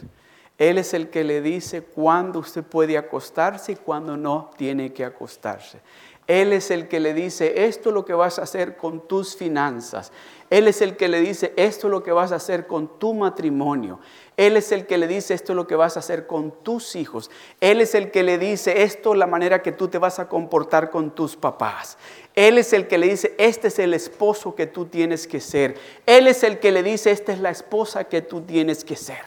Él 0.57 0.79
es 0.79 0.95
el 0.95 1.09
que 1.09 1.23
le 1.23 1.41
dice 1.41 1.83
cuándo 1.83 2.39
usted 2.39 2.63
puede 2.63 2.97
acostarse 2.97 3.73
y 3.73 3.75
cuándo 3.75 4.17
no 4.17 4.49
tiene 4.57 4.91
que 4.91 5.05
acostarse. 5.05 5.79
Él 6.27 6.51
es 6.51 6.71
el 6.71 6.89
que 6.89 6.99
le 6.99 7.13
dice, 7.13 7.65
esto 7.65 7.89
es 7.89 7.93
lo 7.93 8.03
que 8.03 8.13
vas 8.13 8.37
a 8.37 8.43
hacer 8.43 8.75
con 8.75 9.07
tus 9.07 9.37
finanzas. 9.37 10.11
Él 10.49 10.67
es 10.67 10.81
el 10.81 10.97
que 10.97 11.07
le 11.07 11.21
dice, 11.21 11.53
esto 11.55 11.87
es 11.87 11.91
lo 11.91 12.03
que 12.03 12.11
vas 12.11 12.33
a 12.33 12.35
hacer 12.35 12.67
con 12.67 12.99
tu 12.99 13.13
matrimonio. 13.13 13.99
Él 14.35 14.57
es 14.57 14.73
el 14.73 14.85
que 14.85 14.97
le 14.97 15.07
dice, 15.07 15.33
esto 15.33 15.53
es 15.53 15.55
lo 15.55 15.67
que 15.67 15.77
vas 15.77 15.95
a 15.95 16.01
hacer 16.01 16.27
con 16.27 16.51
tus 16.63 16.97
hijos. 16.97 17.31
Él 17.61 17.79
es 17.79 17.95
el 17.95 18.11
que 18.11 18.23
le 18.23 18.37
dice, 18.37 18.83
esto 18.83 19.13
es 19.13 19.19
la 19.19 19.27
manera 19.27 19.61
que 19.61 19.71
tú 19.71 19.87
te 19.87 19.97
vas 19.97 20.19
a 20.19 20.27
comportar 20.27 20.89
con 20.89 21.11
tus 21.11 21.37
papás. 21.37 21.97
Él 22.35 22.57
es 22.57 22.73
el 22.73 22.87
que 22.87 22.97
le 22.97 23.07
dice, 23.07 23.33
este 23.37 23.69
es 23.69 23.79
el 23.79 23.93
esposo 23.93 24.53
que 24.53 24.67
tú 24.67 24.85
tienes 24.85 25.27
que 25.27 25.39
ser. 25.39 25.75
Él 26.05 26.27
es 26.27 26.43
el 26.43 26.59
que 26.59 26.73
le 26.73 26.83
dice, 26.83 27.11
esta 27.11 27.31
es 27.31 27.39
la 27.39 27.51
esposa 27.51 28.03
que 28.03 28.21
tú 28.21 28.41
tienes 28.41 28.83
que 28.83 28.97
ser. 28.97 29.23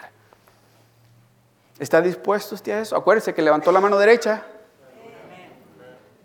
¿Está 1.79 2.03
dispuesto 2.03 2.55
usted 2.55 2.73
a 2.73 2.81
eso? 2.81 2.95
Acuérdese 2.95 3.33
que 3.33 3.41
levantó 3.41 3.73
la 3.73 3.81
mano 3.81 3.99
derecha. 3.99 4.45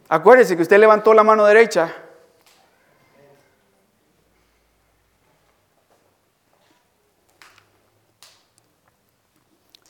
Acuérdese 0.07 0.55
que 0.55 0.61
usted 0.61 0.77
levantó 0.77 1.13
la 1.13 1.23
mano 1.23 1.45
derecha. 1.45 1.93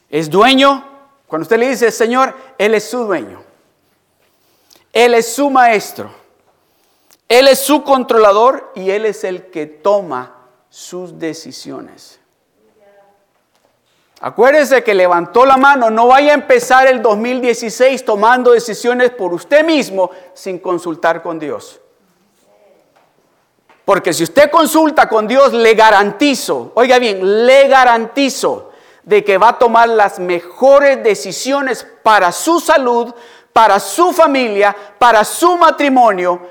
Es 0.09 0.29
dueño. 0.29 0.83
Cuando 1.27 1.43
usted 1.43 1.57
le 1.57 1.69
dice, 1.69 1.91
Señor, 1.91 2.33
Él 2.57 2.73
es 2.75 2.89
su 2.89 2.99
dueño. 3.05 3.43
Él 4.93 5.13
es 5.13 5.33
su 5.35 5.49
maestro. 5.49 6.09
Él 7.27 7.47
es 7.49 7.59
su 7.59 7.83
controlador 7.83 8.71
y 8.75 8.91
Él 8.91 9.05
es 9.05 9.25
el 9.25 9.49
que 9.49 9.65
toma 9.65 10.35
sus 10.69 11.19
decisiones. 11.19 12.19
Acuérdese 14.25 14.83
que 14.83 14.95
levantó 14.95 15.45
la 15.45 15.55
mano, 15.55 15.91
no 15.91 16.07
vaya 16.07 16.31
a 16.31 16.33
empezar 16.33 16.87
el 16.87 16.99
2016 16.99 18.03
tomando 18.03 18.53
decisiones 18.53 19.11
por 19.11 19.31
usted 19.31 19.63
mismo 19.63 20.09
sin 20.33 20.57
consultar 20.57 21.21
con 21.21 21.37
Dios. 21.37 21.79
Porque 23.85 24.13
si 24.13 24.23
usted 24.23 24.49
consulta 24.49 25.07
con 25.07 25.27
Dios, 25.27 25.53
le 25.53 25.75
garantizo, 25.75 26.71
oiga 26.73 26.97
bien, 26.97 27.45
le 27.45 27.67
garantizo 27.67 28.71
de 29.03 29.23
que 29.23 29.37
va 29.37 29.49
a 29.49 29.59
tomar 29.59 29.89
las 29.89 30.17
mejores 30.17 31.03
decisiones 31.03 31.85
para 32.01 32.31
su 32.31 32.59
salud, 32.59 33.13
para 33.53 33.79
su 33.79 34.11
familia, 34.11 34.75
para 34.97 35.23
su 35.23 35.55
matrimonio. 35.55 36.41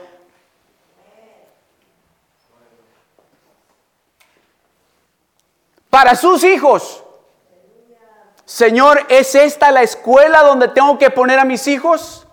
Para 5.90 6.14
sus 6.14 6.44
hijos. 6.44 7.03
Señor, 8.44 9.06
¿es 9.08 9.34
esta 9.34 9.70
la 9.70 9.82
escuela 9.82 10.42
donde 10.42 10.68
tengo 10.68 10.98
que 10.98 11.10
poner 11.10 11.38
a 11.38 11.44
mis 11.44 11.66
hijos? 11.66 12.26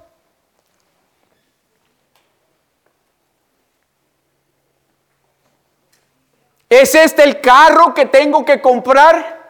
¿Es 6.70 6.96
este 6.96 7.24
el 7.24 7.42
carro 7.42 7.94
que 7.94 8.06
tengo 8.06 8.46
que 8.46 8.62
comprar? 8.62 9.42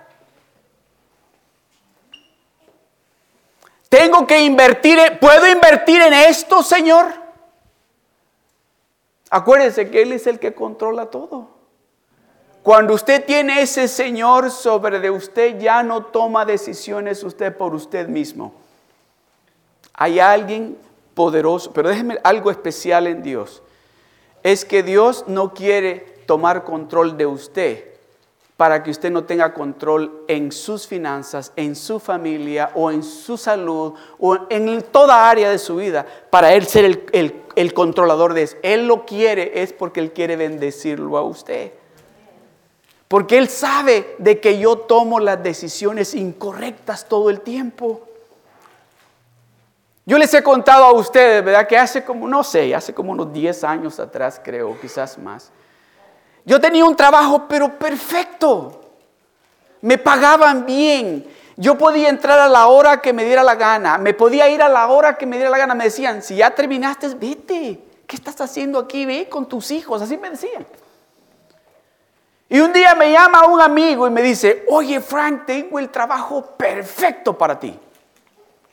Tengo 3.89 4.25
que 4.25 4.41
invertir, 4.41 4.99
¿puedo 5.19 5.47
invertir 5.47 6.01
en 6.01 6.13
esto, 6.13 6.63
Señor? 6.63 7.13
Acuérdense 9.29 9.91
que 9.91 10.01
Él 10.01 10.13
es 10.13 10.27
el 10.27 10.39
que 10.39 10.53
controla 10.53 11.07
todo. 11.07 11.50
Cuando 12.63 12.93
usted 12.93 13.25
tiene 13.25 13.61
ese 13.61 13.87
Señor 13.87 14.51
sobre 14.51 14.99
de 14.99 15.09
usted, 15.09 15.59
ya 15.59 15.81
no 15.81 16.05
toma 16.05 16.45
decisiones 16.45 17.23
usted 17.23 17.55
por 17.57 17.73
usted 17.73 18.07
mismo. 18.07 18.53
Hay 19.93 20.19
alguien 20.19 20.77
poderoso, 21.15 21.73
pero 21.73 21.89
déjeme 21.89 22.19
algo 22.23 22.51
especial 22.51 23.07
en 23.07 23.23
Dios. 23.23 23.63
Es 24.43 24.63
que 24.63 24.83
Dios 24.83 25.25
no 25.27 25.55
quiere 25.55 26.23
tomar 26.27 26.63
control 26.63 27.17
de 27.17 27.25
usted 27.25 27.85
para 28.57 28.83
que 28.83 28.91
usted 28.91 29.09
no 29.09 29.23
tenga 29.23 29.55
control 29.55 30.23
en 30.27 30.51
sus 30.51 30.85
finanzas, 30.85 31.51
en 31.55 31.75
su 31.75 31.99
familia 31.99 32.69
o 32.75 32.91
en 32.91 33.01
su 33.01 33.37
salud 33.37 33.95
o 34.19 34.37
en 34.51 34.83
toda 34.83 35.27
área 35.27 35.49
de 35.49 35.57
su 35.57 35.77
vida, 35.77 36.05
para 36.29 36.53
Él 36.53 36.67
ser 36.67 36.85
el, 36.85 37.41
el 37.55 37.73
controlador 37.73 38.35
de 38.35 38.43
eso. 38.43 38.57
Él 38.61 38.85
lo 38.85 39.03
quiere, 39.07 39.63
es 39.63 39.73
porque 39.73 39.99
Él 39.99 40.11
quiere 40.11 40.35
bendecirlo 40.35 41.17
a 41.17 41.23
usted. 41.23 41.71
Porque 43.11 43.37
Él 43.37 43.49
sabe 43.49 44.15
de 44.19 44.39
que 44.39 44.57
yo 44.57 44.77
tomo 44.77 45.19
las 45.19 45.43
decisiones 45.43 46.15
incorrectas 46.15 47.09
todo 47.09 47.29
el 47.29 47.41
tiempo. 47.41 48.07
Yo 50.05 50.17
les 50.17 50.33
he 50.33 50.41
contado 50.41 50.85
a 50.85 50.93
ustedes, 50.93 51.43
¿verdad? 51.43 51.67
Que 51.67 51.77
hace 51.77 52.05
como, 52.05 52.25
no 52.25 52.41
sé, 52.41 52.73
hace 52.73 52.93
como 52.93 53.11
unos 53.11 53.33
10 53.33 53.65
años 53.65 53.99
atrás, 53.99 54.39
creo, 54.41 54.79
quizás 54.79 55.17
más. 55.17 55.51
Yo 56.45 56.61
tenía 56.61 56.85
un 56.85 56.95
trabajo, 56.95 57.47
pero 57.49 57.77
perfecto. 57.77 58.79
Me 59.81 59.97
pagaban 59.97 60.65
bien. 60.65 61.27
Yo 61.57 61.77
podía 61.77 62.07
entrar 62.07 62.39
a 62.39 62.47
la 62.47 62.67
hora 62.67 63.01
que 63.01 63.11
me 63.11 63.25
diera 63.25 63.43
la 63.43 63.55
gana. 63.55 63.97
Me 63.97 64.13
podía 64.13 64.47
ir 64.47 64.61
a 64.61 64.69
la 64.69 64.87
hora 64.87 65.17
que 65.17 65.25
me 65.25 65.35
diera 65.35 65.51
la 65.51 65.57
gana. 65.57 65.75
Me 65.75 65.83
decían, 65.83 66.23
si 66.23 66.37
ya 66.37 66.55
terminaste, 66.55 67.09
vete. 67.15 67.77
¿Qué 68.07 68.15
estás 68.15 68.39
haciendo 68.39 68.79
aquí? 68.79 69.05
Ve 69.05 69.27
con 69.27 69.49
tus 69.49 69.69
hijos. 69.71 70.01
Así 70.01 70.15
me 70.15 70.29
decían. 70.29 70.65
Y 72.51 72.59
un 72.59 72.73
día 72.73 72.93
me 72.95 73.09
llama 73.09 73.45
un 73.45 73.61
amigo 73.61 74.05
y 74.05 74.09
me 74.09 74.21
dice, 74.21 74.65
oye 74.67 74.99
Frank, 74.99 75.45
tengo 75.45 75.79
el 75.79 75.87
trabajo 75.87 76.41
perfecto 76.57 77.37
para 77.37 77.57
ti. 77.57 77.79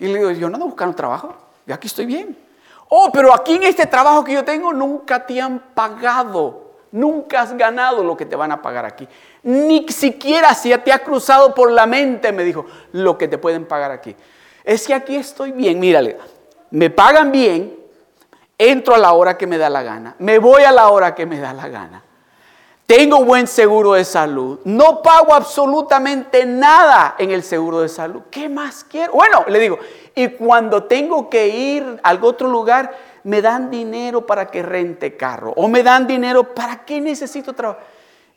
Y 0.01 0.09
le 0.09 0.19
digo, 0.19 0.31
yo 0.33 0.49
no 0.49 0.57
ando 0.57 0.67
buscando 0.67 0.97
trabajo, 0.97 1.33
yo 1.65 1.77
aquí 1.77 1.87
estoy 1.87 2.05
bien. 2.05 2.37
Oh, 2.89 3.13
pero 3.13 3.33
aquí 3.33 3.55
en 3.55 3.63
este 3.63 3.87
trabajo 3.87 4.25
que 4.25 4.33
yo 4.33 4.45
tengo 4.45 4.73
nunca 4.73 5.25
te 5.25 5.41
han 5.41 5.61
pagado, 5.77 6.73
nunca 6.91 7.41
has 7.41 7.57
ganado 7.57 8.03
lo 8.03 8.17
que 8.17 8.27
te 8.27 8.35
van 8.35 8.51
a 8.51 8.61
pagar 8.61 8.85
aquí. 8.85 9.07
Ni 9.45 9.87
siquiera 9.91 10.55
si 10.55 10.77
te 10.79 10.93
ha 10.93 10.99
cruzado 10.99 11.55
por 11.55 11.71
la 11.71 11.87
mente, 11.87 12.33
me 12.33 12.43
dijo, 12.43 12.67
lo 12.91 13.17
que 13.17 13.29
te 13.29 13.39
pueden 13.39 13.65
pagar 13.65 13.93
aquí. 13.93 14.17
Es 14.65 14.89
que 14.89 14.95
aquí 14.95 15.15
estoy 15.15 15.53
bien, 15.53 15.79
mírale, 15.79 16.19
me 16.73 16.91
pagan 16.91 17.31
bien, 17.31 17.79
entro 18.59 18.97
a 18.97 18.99
la 18.99 19.13
hora 19.13 19.39
que 19.39 19.47
me 19.47 19.57
da 19.57 19.71
la 19.71 19.85
gana, 19.85 20.17
me 20.19 20.41
voy 20.41 20.65
a 20.65 20.73
la 20.73 20.89
hora 20.89 21.15
que 21.15 21.27
me 21.27 21.39
da 21.39 21.53
la 21.53 21.69
gana. 21.69 22.03
Tengo 22.89 23.23
buen 23.23 23.47
seguro 23.47 23.93
de 23.93 24.05
salud. 24.07 24.61
No 24.65 25.03
pago 25.03 25.35
absolutamente 25.35 26.47
nada 26.47 27.17
en 27.19 27.31
el 27.33 27.43
seguro 27.43 27.81
de 27.81 27.89
salud. 27.91 28.23
¿Qué 28.31 28.49
más 28.49 28.83
quiero? 28.83 29.13
Bueno, 29.13 29.45
le 29.47 29.59
digo, 29.59 29.79
y 30.15 30.29
cuando 30.29 30.85
tengo 30.85 31.29
que 31.29 31.49
ir 31.49 32.01
a 32.03 32.09
algún 32.09 32.31
otro 32.31 32.49
lugar, 32.49 32.97
me 33.25 33.43
dan 33.43 33.71
dinero 33.71 34.25
para 34.25 34.47
que 34.47 34.63
rente 34.63 35.19
carro. 35.19 35.53
O 35.57 35.69
me 35.69 35.83
dan 35.83 36.07
dinero 36.07 36.55
para 36.55 36.87
qué 36.87 36.99
necesito 36.99 37.53
trabajo. 37.53 37.81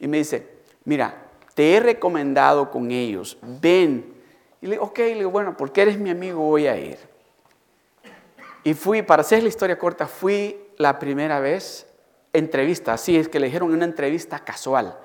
Y 0.02 0.10
me 0.10 0.18
dice, 0.18 0.50
mira, 0.84 1.16
te 1.54 1.78
he 1.78 1.80
recomendado 1.80 2.70
con 2.72 2.92
ellos. 2.92 3.38
Ven. 3.42 4.14
Y 4.62 4.66
le 4.66 4.72
digo, 4.74 4.84
ok, 4.84 4.98
le 4.98 5.16
digo, 5.16 5.32
bueno, 5.32 5.56
porque 5.56 5.84
eres 5.84 5.98
mi 5.98 6.10
amigo, 6.10 6.42
voy 6.42 6.68
a 6.68 6.76
ir. 6.76 7.00
Y 8.66 8.74
fui, 8.74 9.02
para 9.02 9.22
hacer 9.22 9.44
la 9.44 9.48
historia 9.48 9.80
corta, 9.80 10.08
fui 10.08 10.58
la 10.76 11.00
primera 11.00 11.40
vez 11.40 11.88
entrevista, 12.34 12.94
así 12.94 13.18
es 13.18 13.28
que 13.28 13.40
le 13.40 13.48
dijeron 13.48 13.74
una 13.74 13.86
entrevista 13.86 14.40
casual. 14.40 14.98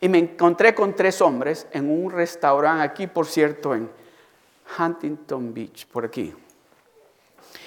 Y 0.00 0.08
me 0.08 0.18
encontré 0.18 0.74
con 0.74 0.94
tres 0.94 1.20
hombres 1.20 1.66
en 1.72 1.90
un 1.90 2.10
restaurante 2.10 2.84
aquí, 2.84 3.06
por 3.06 3.26
cierto, 3.26 3.74
en 3.74 3.90
Huntington 4.78 5.52
Beach, 5.52 5.86
por 5.86 6.04
aquí. 6.04 6.32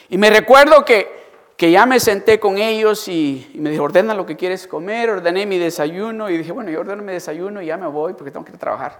Y 0.10 0.18
me 0.18 0.30
recuerdo 0.30 0.86
que, 0.86 1.22
que 1.58 1.72
ya 1.72 1.86
me 1.86 2.00
senté 2.00 2.40
con 2.40 2.58
ellos 2.58 3.08
y, 3.08 3.52
me 3.56 3.70
dijo, 3.70 3.84
ordena 3.84 4.14
lo 4.14 4.26
que 4.26 4.38
quieres 4.38 4.68
comer, 4.68 5.10
ordené 5.10 5.46
mi 5.46 5.58
desayuno 5.58 6.30
y 6.30 6.38
dije, 6.38 6.52
bueno, 6.52 6.70
yo 6.70 6.82
ordeno 6.82 7.04
mi 7.04 7.14
desayuno 7.14 7.62
y 7.62 7.68
ya 7.68 7.78
me 7.78 7.88
voy 7.88 8.14
porque 8.14 8.32
tengo 8.32 8.46
que 8.46 8.54
trabajar. 8.54 9.00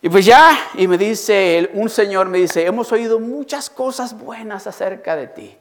Y 0.00 0.08
pues 0.08 0.24
ya, 0.24 0.70
y 0.74 0.88
me 0.88 0.98
dice, 0.98 1.70
un 1.74 1.88
señor 1.88 2.28
me 2.28 2.38
dice, 2.38 2.66
hemos 2.66 2.90
oído 2.90 3.20
muchas 3.20 3.70
cosas 3.70 4.18
buenas 4.18 4.66
acerca 4.66 5.14
de 5.14 5.28
ti. 5.28 5.56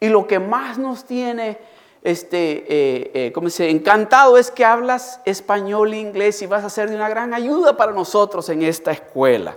Y 0.00 0.08
lo 0.08 0.26
que 0.26 0.38
más 0.38 0.78
nos 0.78 1.04
tiene 1.04 1.58
este, 2.02 2.64
eh, 2.68 3.10
eh, 3.14 3.32
como 3.32 3.46
dice, 3.46 3.70
encantado 3.70 4.36
es 4.36 4.50
que 4.50 4.64
hablas 4.64 5.20
español 5.24 5.94
e 5.94 5.98
inglés 5.98 6.42
y 6.42 6.46
vas 6.46 6.64
a 6.64 6.70
ser 6.70 6.90
de 6.90 6.96
una 6.96 7.08
gran 7.08 7.32
ayuda 7.32 7.76
para 7.76 7.92
nosotros 7.92 8.48
en 8.48 8.62
esta 8.62 8.90
escuela. 8.90 9.56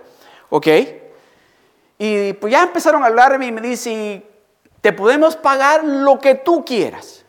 ¿Ok? 0.49 0.67
Y 1.97 2.33
pues 2.33 2.51
ya 2.51 2.63
empezaron 2.63 3.03
a 3.03 3.07
hablarme 3.07 3.47
y 3.47 3.51
me 3.51 3.61
dice, 3.61 4.23
te 4.81 4.93
podemos 4.93 5.35
pagar 5.35 5.83
lo 5.83 6.19
que 6.19 6.35
tú 6.35 6.63
quieras. 6.63 7.25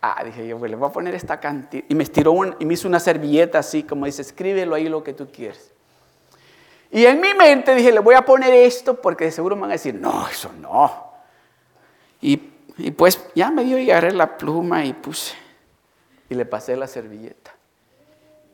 Ah, 0.00 0.22
dije 0.24 0.46
yo, 0.46 0.58
pues 0.58 0.70
le 0.70 0.76
voy 0.76 0.88
a 0.88 0.92
poner 0.92 1.14
esta 1.16 1.40
cantidad. 1.40 1.82
Y 1.88 1.94
me 1.96 2.04
estiró 2.04 2.32
y 2.60 2.64
me 2.64 2.74
hizo 2.74 2.86
una 2.86 3.00
servilleta 3.00 3.58
así, 3.58 3.82
como 3.82 4.06
dice, 4.06 4.22
escríbelo 4.22 4.76
ahí 4.76 4.88
lo 4.88 5.02
que 5.02 5.12
tú 5.12 5.28
quieres. 5.32 5.72
Y 6.92 7.04
en 7.04 7.20
mi 7.20 7.34
mente 7.34 7.74
dije, 7.74 7.90
le 7.90 7.98
voy 7.98 8.14
a 8.14 8.24
poner 8.24 8.52
esto 8.52 9.00
porque 9.00 9.24
de 9.24 9.32
seguro 9.32 9.56
me 9.56 9.62
van 9.62 9.70
a 9.70 9.74
decir, 9.74 9.94
no, 9.94 10.28
eso 10.28 10.52
no. 10.60 11.08
Y 12.20 12.36
y 12.78 12.92
pues 12.92 13.20
ya 13.34 13.50
me 13.50 13.64
dio 13.64 13.78
y 13.78 13.90
agarré 13.90 14.12
la 14.12 14.38
pluma 14.38 14.84
y 14.84 14.92
puse. 14.92 15.34
Y 16.30 16.34
le 16.34 16.46
pasé 16.46 16.76
la 16.76 16.86
servilleta. 16.86 17.52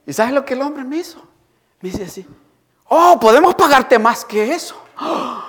¿Y 0.06 0.12
sabes 0.14 0.32
lo 0.32 0.44
que 0.44 0.54
el 0.54 0.62
hombre 0.62 0.82
me 0.84 0.96
hizo? 0.96 1.22
Me 1.80 1.90
dice 1.90 2.04
así, 2.04 2.26
oh, 2.88 3.18
podemos 3.20 3.54
pagarte 3.54 3.98
más 3.98 4.24
que 4.24 4.54
eso. 4.54 4.82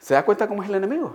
¿Se 0.00 0.14
da 0.14 0.24
cuenta 0.24 0.48
cómo 0.48 0.62
es 0.62 0.70
el 0.70 0.76
enemigo? 0.76 1.14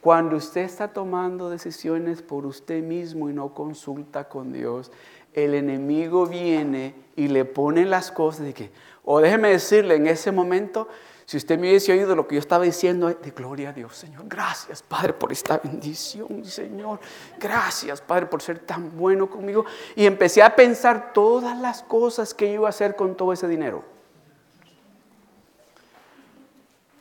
Cuando 0.00 0.36
usted 0.36 0.62
está 0.62 0.88
tomando 0.88 1.48
decisiones 1.48 2.20
por 2.20 2.44
usted 2.46 2.82
mismo 2.82 3.30
y 3.30 3.32
no 3.32 3.54
consulta 3.54 4.28
con 4.28 4.52
Dios, 4.52 4.90
el 5.32 5.54
enemigo 5.54 6.26
viene 6.26 6.94
y 7.16 7.28
le 7.28 7.44
pone 7.44 7.86
las 7.86 8.10
cosas 8.10 8.44
de 8.44 8.54
que, 8.54 8.72
o 9.04 9.20
déjeme 9.20 9.50
decirle, 9.50 9.94
en 9.94 10.08
ese 10.08 10.30
momento 10.32 10.88
si 11.26 11.38
usted 11.38 11.58
me 11.58 11.68
hubiese 11.68 11.92
oído 11.92 12.14
lo 12.14 12.26
que 12.28 12.34
yo 12.34 12.40
estaba 12.40 12.64
diciendo, 12.64 13.08
de 13.08 13.30
gloria 13.30 13.70
a 13.70 13.72
Dios, 13.72 13.96
Señor. 13.96 14.24
Gracias, 14.26 14.82
Padre, 14.82 15.14
por 15.14 15.32
esta 15.32 15.56
bendición, 15.56 16.44
Señor. 16.44 17.00
Gracias, 17.38 18.02
Padre, 18.02 18.26
por 18.26 18.42
ser 18.42 18.58
tan 18.58 18.94
bueno 18.96 19.28
conmigo. 19.30 19.64
Y 19.96 20.04
empecé 20.04 20.42
a 20.42 20.54
pensar 20.54 21.12
todas 21.14 21.58
las 21.58 21.82
cosas 21.82 22.34
que 22.34 22.52
iba 22.52 22.66
a 22.66 22.70
hacer 22.70 22.94
con 22.94 23.14
todo 23.14 23.32
ese 23.32 23.48
dinero. 23.48 23.82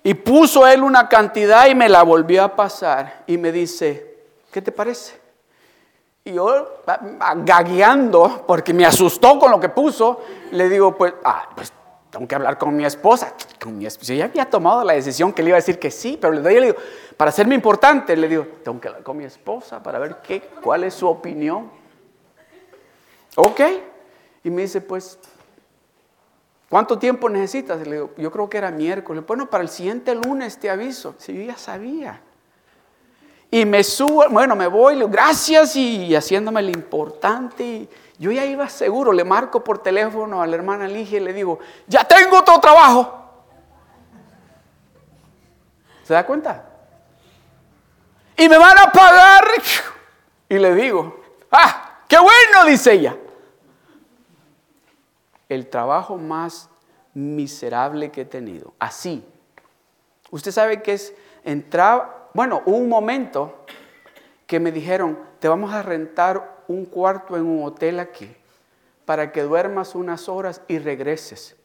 Y 0.03 0.13
puso 0.13 0.65
él 0.67 0.83
una 0.83 1.09
cantidad 1.09 1.67
y 1.67 1.75
me 1.75 1.89
la 1.89 2.03
volvió 2.03 2.43
a 2.43 2.55
pasar. 2.55 3.23
Y 3.27 3.38
me 3.38 3.51
dice, 3.51 4.19
¿qué 4.51 4.62
te 4.62 4.71
parece? 4.71 5.19
Y 6.23 6.33
yo, 6.33 6.81
gagueando, 7.39 8.45
porque 8.47 8.73
me 8.73 8.86
asustó 8.86 9.38
con 9.38 9.51
lo 9.51 9.59
que 9.59 9.67
puso, 9.67 10.21
le 10.51 10.69
digo, 10.69 10.95
pues, 10.95 11.13
ah, 11.25 11.49
pues 11.53 11.73
tengo 12.13 12.28
que 12.28 12.36
hablar 12.36 12.60
con 12.60 12.76
mi 12.76 12.86
esposa. 12.86 13.34
Con 13.60 13.76
mi. 13.76 13.88
Yo 13.88 14.13
ya 14.13 14.26
había 14.26 14.45
tomado 14.45 14.84
la 14.84 14.93
decisión 14.93 15.34
que 15.34 15.41
le 15.41 15.49
iba 15.49 15.58
a 15.58 15.62
decir 15.62 15.80
que 15.80 15.89
sí, 15.89 16.15
pero 16.21 16.32
le 16.32 16.62
digo, 16.62 16.76
para 17.17 17.30
hacerme 17.30 17.56
importante, 17.56 18.15
le 18.15 18.28
digo, 18.28 18.45
tengo 18.63 18.80
que 18.80 18.88
hablar 18.88 19.04
con 19.04 19.17
mi 19.17 19.23
esposa 19.23 19.82
para 19.82 19.97
ver 19.97 20.17
qué, 20.21 20.41
cuál 20.62 20.84
es 20.84 20.93
su 20.93 21.08
opinión. 21.08 21.71
ok. 23.36 23.62
Y 24.43 24.52
me 24.52 24.62
dice, 24.62 24.80
pues, 24.80 25.17
¿cuánto 26.69 26.99
tiempo 26.99 27.28
necesitas? 27.30 27.80
le 27.88 27.95
digo, 27.95 28.12
yo 28.15 28.32
creo 28.32 28.47
que 28.47 28.60
era 28.60 28.69
miércoles. 28.69 29.26
Bueno, 29.26 29.49
para 29.49 29.63
el 29.63 29.69
siguiente 29.69 30.13
lunes 30.13 30.60
te 30.60 30.69
aviso. 30.69 31.15
Si 31.17 31.34
yo 31.34 31.41
ya 31.41 31.58
sabía. 31.58 32.21
Y 33.49 33.65
me 33.65 33.84
subo, 33.84 34.23
bueno, 34.30 34.56
me 34.56 34.67
voy, 34.67 34.93
le 34.93 34.99
digo, 34.99 35.10
gracias 35.10 35.76
y 35.76 36.15
haciéndome 36.15 36.62
lo 36.62 36.69
importante. 36.69 37.88
Yo 38.19 38.32
ya 38.32 38.45
iba 38.45 38.69
seguro, 38.69 39.12
le 39.12 39.23
marco 39.23 39.63
por 39.63 39.80
teléfono 39.80 40.41
a 40.41 40.47
la 40.47 40.56
hermana 40.56 40.88
Ligia 40.88 41.19
y 41.19 41.23
le 41.23 41.34
digo, 41.34 41.60
ya 41.88 42.04
tengo 42.04 42.39
otro 42.39 42.60
trabajo. 42.60 43.23
¿Se 46.04 46.13
da 46.13 46.26
cuenta? 46.26 46.69
Y 48.38 48.49
me 48.49 48.58
van 48.58 48.78
a 48.78 48.91
pagar. 48.91 49.45
Y 50.49 50.58
le 50.58 50.76
digo, 50.76 51.21
ah, 51.52 52.02
qué 52.08 52.17
bueno, 52.17 52.65
dice 52.67 52.93
ella. 52.93 53.17
El 55.49 55.69
trabajo 55.69 56.17
más 56.17 56.69
miserable 57.13 58.12
que 58.12 58.21
he 58.21 58.26
tenido. 58.26 58.73
Así. 58.80 59.26
Usted 60.30 60.52
sabe 60.52 60.82
que 60.82 60.93
es 60.93 61.13
entrar, 61.43 62.30
bueno, 62.34 62.63
un 62.65 62.89
momento 62.89 63.65
que 64.54 64.60
me 64.60 64.72
dijeron, 64.72 65.18
te 65.39 65.48
vamos 65.48 65.74
a 65.74 65.82
rentar 65.82 66.62
un 66.68 66.86
cuarto 66.86 67.36
en 67.36 67.44
un 67.44 67.66
hotel 67.66 68.00
aquí 68.00 68.32
para 69.04 69.32
que 69.32 69.42
duermas 69.42 69.96
unas 69.96 70.30
horas 70.30 70.62
y 70.68 70.78
regreses. 70.78 71.56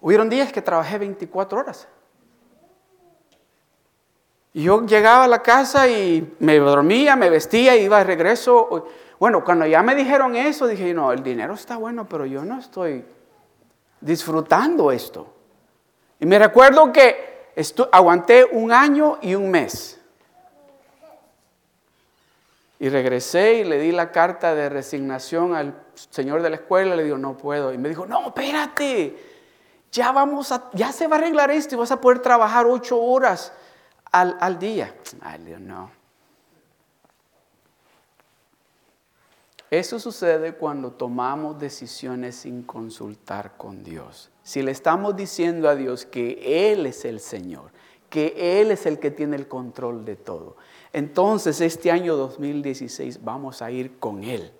Hubieron 0.00 0.28
días 0.28 0.52
que 0.52 0.60
trabajé 0.60 0.98
24 0.98 1.60
horas. 1.60 1.86
Yo 4.52 4.84
llegaba 4.84 5.22
a 5.22 5.28
la 5.28 5.40
casa 5.40 5.86
y 5.86 6.34
me 6.40 6.58
dormía, 6.58 7.14
me 7.14 7.30
vestía 7.30 7.76
iba 7.76 7.98
de 7.98 8.04
regreso. 8.04 8.88
Bueno, 9.20 9.44
cuando 9.44 9.64
ya 9.64 9.80
me 9.84 9.94
dijeron 9.94 10.34
eso, 10.34 10.66
dije, 10.66 10.92
no, 10.92 11.12
el 11.12 11.22
dinero 11.22 11.54
está 11.54 11.76
bueno, 11.76 12.08
pero 12.08 12.26
yo 12.26 12.44
no 12.44 12.58
estoy 12.58 13.04
disfrutando 14.00 14.90
esto. 14.90 15.32
Y 16.18 16.26
me 16.26 16.40
recuerdo 16.40 16.92
que 16.92 17.52
aguanté 17.92 18.44
un 18.50 18.72
año 18.72 19.18
y 19.22 19.36
un 19.36 19.48
mes. 19.48 20.01
Y 22.82 22.88
regresé 22.88 23.58
y 23.58 23.64
le 23.64 23.78
di 23.78 23.92
la 23.92 24.10
carta 24.10 24.56
de 24.56 24.68
resignación 24.68 25.54
al 25.54 25.84
señor 25.94 26.42
de 26.42 26.50
la 26.50 26.56
escuela. 26.56 26.96
Le 26.96 27.04
digo, 27.04 27.16
no 27.16 27.36
puedo. 27.36 27.72
Y 27.72 27.78
me 27.78 27.88
dijo, 27.88 28.06
no, 28.06 28.26
espérate. 28.26 29.16
Ya 29.92 30.10
vamos 30.10 30.50
a, 30.50 30.68
ya 30.72 30.90
se 30.90 31.06
va 31.06 31.14
a 31.14 31.18
arreglar 31.20 31.52
esto 31.52 31.76
y 31.76 31.78
vas 31.78 31.92
a 31.92 32.00
poder 32.00 32.18
trabajar 32.18 32.66
ocho 32.66 33.00
horas 33.00 33.52
al, 34.10 34.58
día. 34.58 34.96
Ay, 35.20 35.44
Dios, 35.44 35.60
no. 35.60 35.92
Eso 39.70 40.00
sucede 40.00 40.54
cuando 40.54 40.90
tomamos 40.90 41.60
decisiones 41.60 42.34
sin 42.34 42.64
consultar 42.64 43.56
con 43.56 43.84
Dios. 43.84 44.32
Si 44.42 44.60
le 44.60 44.72
estamos 44.72 45.14
diciendo 45.14 45.68
a 45.68 45.76
Dios 45.76 46.04
que 46.04 46.72
Él 46.72 46.86
es 46.86 47.04
el 47.04 47.20
Señor, 47.20 47.70
que 48.10 48.60
Él 48.60 48.72
es 48.72 48.86
el 48.86 48.98
que 48.98 49.12
tiene 49.12 49.36
el 49.36 49.46
control 49.46 50.04
de 50.04 50.16
todo, 50.16 50.56
entonces 50.92 51.60
este 51.60 51.90
año 51.90 52.16
2016 52.16 53.22
vamos 53.24 53.62
a 53.62 53.70
ir 53.70 53.98
con 53.98 54.22
Él 54.24 54.52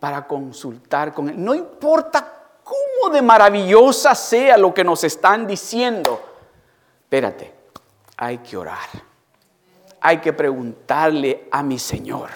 para 0.00 0.26
consultar 0.26 1.14
con 1.14 1.28
Él. 1.28 1.42
No 1.42 1.54
importa 1.54 2.32
cómo 2.62 3.12
de 3.12 3.22
maravillosa 3.22 4.14
sea 4.14 4.58
lo 4.58 4.74
que 4.74 4.84
nos 4.84 5.04
están 5.04 5.46
diciendo. 5.46 6.20
Espérate, 7.02 7.52
hay 8.16 8.38
que 8.38 8.56
orar. 8.56 8.88
Hay 10.00 10.18
que 10.18 10.32
preguntarle 10.32 11.48
a 11.50 11.62
mi 11.62 11.78
Señor. 11.78 12.30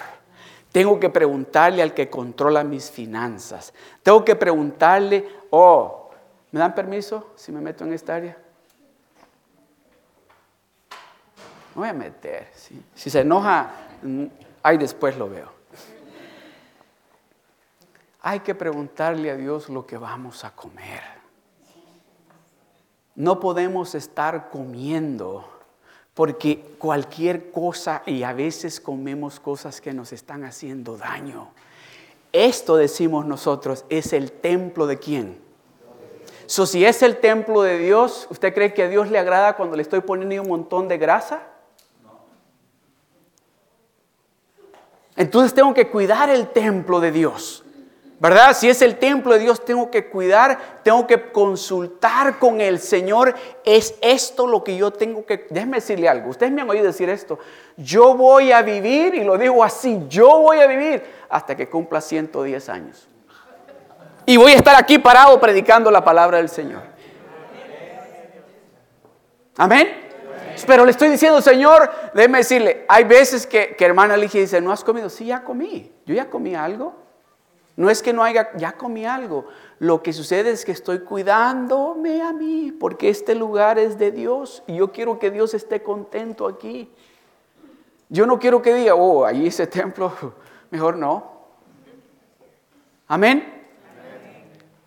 Tengo 0.71 0.99
que 0.99 1.09
preguntarle 1.09 1.81
al 1.81 1.93
que 1.93 2.09
controla 2.09 2.63
mis 2.63 2.89
finanzas. 2.89 3.73
Tengo 4.03 4.23
que 4.23 4.35
preguntarle, 4.35 5.27
oh, 5.49 6.09
¿me 6.51 6.59
dan 6.59 6.73
permiso 6.73 7.31
si 7.35 7.51
me 7.51 7.59
meto 7.59 7.83
en 7.83 7.93
esta 7.93 8.15
área? 8.15 8.37
Voy 11.79 11.87
a 11.87 11.93
meter. 11.93 12.45
Si 12.93 13.09
se 13.09 13.21
enoja, 13.21 13.71
mm, 14.01 14.25
ahí 14.63 14.77
después 14.77 15.15
lo 15.15 15.29
veo. 15.29 15.49
Hay 18.21 18.41
que 18.41 18.53
preguntarle 18.53 19.31
a 19.31 19.37
Dios 19.37 19.69
lo 19.69 19.87
que 19.87 19.97
vamos 19.97 20.43
a 20.43 20.53
comer. 20.53 21.01
No 23.15 23.39
podemos 23.39 23.95
estar 23.95 24.49
comiendo 24.49 25.49
porque 26.13 26.75
cualquier 26.77 27.49
cosa, 27.49 28.03
y 28.05 28.23
a 28.23 28.33
veces 28.33 28.81
comemos 28.81 29.39
cosas 29.39 29.79
que 29.79 29.93
nos 29.93 30.11
están 30.11 30.43
haciendo 30.43 30.97
daño. 30.97 31.47
Esto 32.33 32.75
decimos 32.75 33.25
nosotros, 33.25 33.85
es 33.87 34.11
el 34.11 34.33
templo 34.33 34.85
de 34.85 34.99
quién. 34.99 35.39
So, 36.45 36.65
si 36.65 36.83
es 36.83 37.01
el 37.03 37.21
templo 37.21 37.61
de 37.61 37.77
Dios, 37.77 38.27
¿usted 38.29 38.53
cree 38.53 38.73
que 38.73 38.83
a 38.83 38.89
Dios 38.89 39.09
le 39.09 39.17
agrada 39.17 39.55
cuando 39.55 39.77
le 39.77 39.81
estoy 39.81 40.01
poniendo 40.01 40.41
un 40.41 40.49
montón 40.49 40.89
de 40.89 40.97
grasa? 40.97 41.48
Entonces 45.19 45.53
tengo 45.53 45.73
que 45.73 45.89
cuidar 45.89 46.29
el 46.29 46.47
templo 46.47 47.01
de 47.01 47.11
Dios. 47.11 47.65
¿Verdad? 48.21 48.55
Si 48.55 48.69
es 48.69 48.81
el 48.81 48.97
templo 48.97 49.33
de 49.33 49.39
Dios, 49.39 49.65
tengo 49.65 49.91
que 49.91 50.07
cuidar, 50.07 50.81
tengo 50.81 51.05
que 51.05 51.29
consultar 51.31 52.39
con 52.39 52.61
el 52.61 52.79
Señor. 52.79 53.35
Es 53.65 53.95
esto 54.01 54.47
lo 54.47 54.63
que 54.63 54.77
yo 54.77 54.91
tengo 54.91 55.25
que... 55.25 55.45
Déjeme 55.49 55.77
decirle 55.77 56.07
algo. 56.07 56.29
Ustedes 56.29 56.53
me 56.53 56.61
han 56.61 56.69
oído 56.69 56.85
decir 56.85 57.09
esto. 57.09 57.37
Yo 57.75 58.15
voy 58.15 58.53
a 58.53 58.61
vivir, 58.61 59.13
y 59.13 59.25
lo 59.25 59.37
digo 59.37 59.61
así, 59.61 60.05
yo 60.07 60.39
voy 60.39 60.59
a 60.59 60.67
vivir 60.67 61.03
hasta 61.27 61.53
que 61.53 61.67
cumpla 61.67 61.99
110 61.99 62.69
años. 62.69 63.05
Y 64.25 64.37
voy 64.37 64.53
a 64.53 64.55
estar 64.55 64.75
aquí 64.77 64.99
parado 64.99 65.37
predicando 65.37 65.91
la 65.91 66.01
palabra 66.01 66.37
del 66.37 66.47
Señor. 66.47 66.83
Amén. 69.57 70.08
Pero 70.67 70.85
le 70.85 70.91
estoy 70.91 71.09
diciendo, 71.09 71.41
Señor, 71.41 71.89
déjeme 72.13 72.39
decirle, 72.39 72.85
hay 72.87 73.03
veces 73.03 73.47
que, 73.47 73.75
que 73.75 73.85
hermana 73.85 74.17
Ligia 74.17 74.41
dice, 74.41 74.61
¿no 74.61 74.71
has 74.71 74.83
comido? 74.83 75.09
Sí, 75.09 75.25
ya 75.25 75.43
comí. 75.43 75.91
Yo 76.05 76.15
ya 76.15 76.29
comí 76.29 76.55
algo. 76.55 76.95
No 77.79 77.89
es 77.89 78.03
que 78.03 78.11
no 78.11 78.23
haya, 78.23 78.49
ya 78.57 78.73
comí 78.73 79.05
algo. 79.05 79.47
Lo 79.79 80.03
que 80.03 80.11
sucede 80.11 80.51
es 80.51 80.65
que 80.65 80.73
estoy 80.73 80.99
cuidándome 80.99 82.21
a 82.21 82.33
mí, 82.33 82.73
porque 82.77 83.09
este 83.09 83.35
lugar 83.35 83.79
es 83.79 83.97
de 83.97 84.11
Dios 84.11 84.63
y 84.67 84.75
yo 84.75 84.91
quiero 84.91 85.17
que 85.17 85.31
Dios 85.31 85.53
esté 85.53 85.81
contento 85.81 86.45
aquí. 86.45 86.91
Yo 88.09 88.25
no 88.25 88.37
quiero 88.37 88.61
que 88.61 88.73
diga, 88.73 88.95
oh, 88.95 89.23
ahí 89.23 89.47
ese 89.47 89.65
templo, 89.65 90.11
mejor 90.71 90.97
no. 90.97 91.39
Amén. 93.07 93.63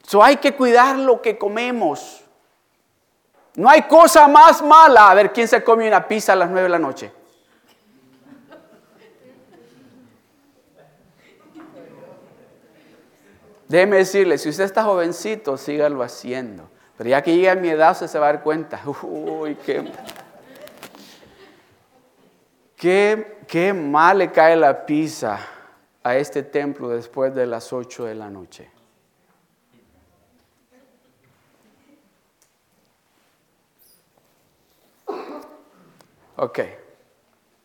So 0.02 0.22
hay 0.22 0.36
que 0.36 0.54
cuidar 0.54 0.98
lo 0.98 1.22
que 1.22 1.38
comemos. 1.38 2.21
No 3.54 3.68
hay 3.68 3.82
cosa 3.82 4.26
más 4.28 4.62
mala. 4.62 5.10
A 5.10 5.14
ver, 5.14 5.32
¿quién 5.32 5.46
se 5.46 5.62
come 5.62 5.86
una 5.86 6.06
pizza 6.06 6.32
a 6.32 6.36
las 6.36 6.48
nueve 6.48 6.64
de 6.64 6.68
la 6.70 6.78
noche? 6.78 7.12
Déjeme 13.68 13.96
decirle, 13.96 14.36
si 14.36 14.50
usted 14.50 14.64
está 14.64 14.84
jovencito, 14.84 15.56
sígalo 15.56 16.02
haciendo. 16.02 16.68
Pero 16.96 17.10
ya 17.10 17.22
que 17.22 17.34
llegue 17.34 17.50
a 17.50 17.54
mi 17.54 17.68
edad, 17.70 17.92
usted 17.92 18.06
se 18.06 18.18
va 18.18 18.28
a 18.28 18.32
dar 18.34 18.42
cuenta. 18.42 18.80
Uy, 19.02 19.54
qué, 19.56 19.90
qué, 22.76 23.38
qué 23.46 23.72
mal 23.72 24.18
le 24.18 24.30
cae 24.30 24.56
la 24.56 24.84
pizza 24.84 25.38
a 26.02 26.16
este 26.16 26.42
templo 26.42 26.88
después 26.88 27.34
de 27.34 27.46
las 27.46 27.72
8 27.72 28.04
de 28.04 28.14
la 28.14 28.28
noche. 28.28 28.70
Ok. 36.36 36.60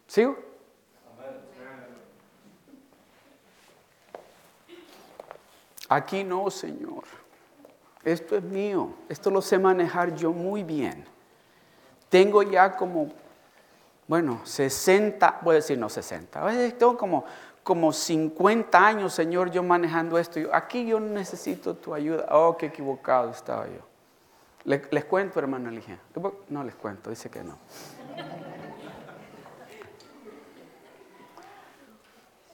¿Sigo? 0.07 0.37
Aquí 5.89 6.23
no, 6.23 6.49
Señor. 6.49 7.03
Esto 8.03 8.35
es 8.35 8.43
mío. 8.43 8.93
Esto 9.09 9.31
lo 9.31 9.41
sé 9.41 9.57
manejar 9.57 10.15
yo 10.15 10.31
muy 10.31 10.63
bien. 10.63 11.05
Tengo 12.09 12.43
ya 12.43 12.75
como, 12.75 13.09
bueno, 14.07 14.41
60, 14.43 15.39
voy 15.41 15.53
a 15.53 15.55
decir 15.55 15.77
no 15.77 15.89
60, 15.89 16.71
tengo 16.77 16.97
como, 16.97 17.25
como 17.63 17.91
50 17.91 18.87
años, 18.87 19.13
Señor, 19.13 19.51
yo 19.51 19.61
manejando 19.61 20.17
esto. 20.17 20.39
Aquí 20.53 20.85
yo 20.85 20.99
necesito 21.01 21.75
tu 21.75 21.93
ayuda. 21.93 22.27
Oh, 22.31 22.55
qué 22.55 22.67
equivocado 22.67 23.31
estaba 23.31 23.65
yo. 23.67 23.81
¿Les, 24.63 25.05
cuento, 25.05 25.39
hermano 25.39 25.69
Elige? 25.69 25.97
No 26.49 26.63
les 26.63 26.75
cuento, 26.75 27.09
dice 27.09 27.29
que 27.29 27.43
no. 27.43 27.57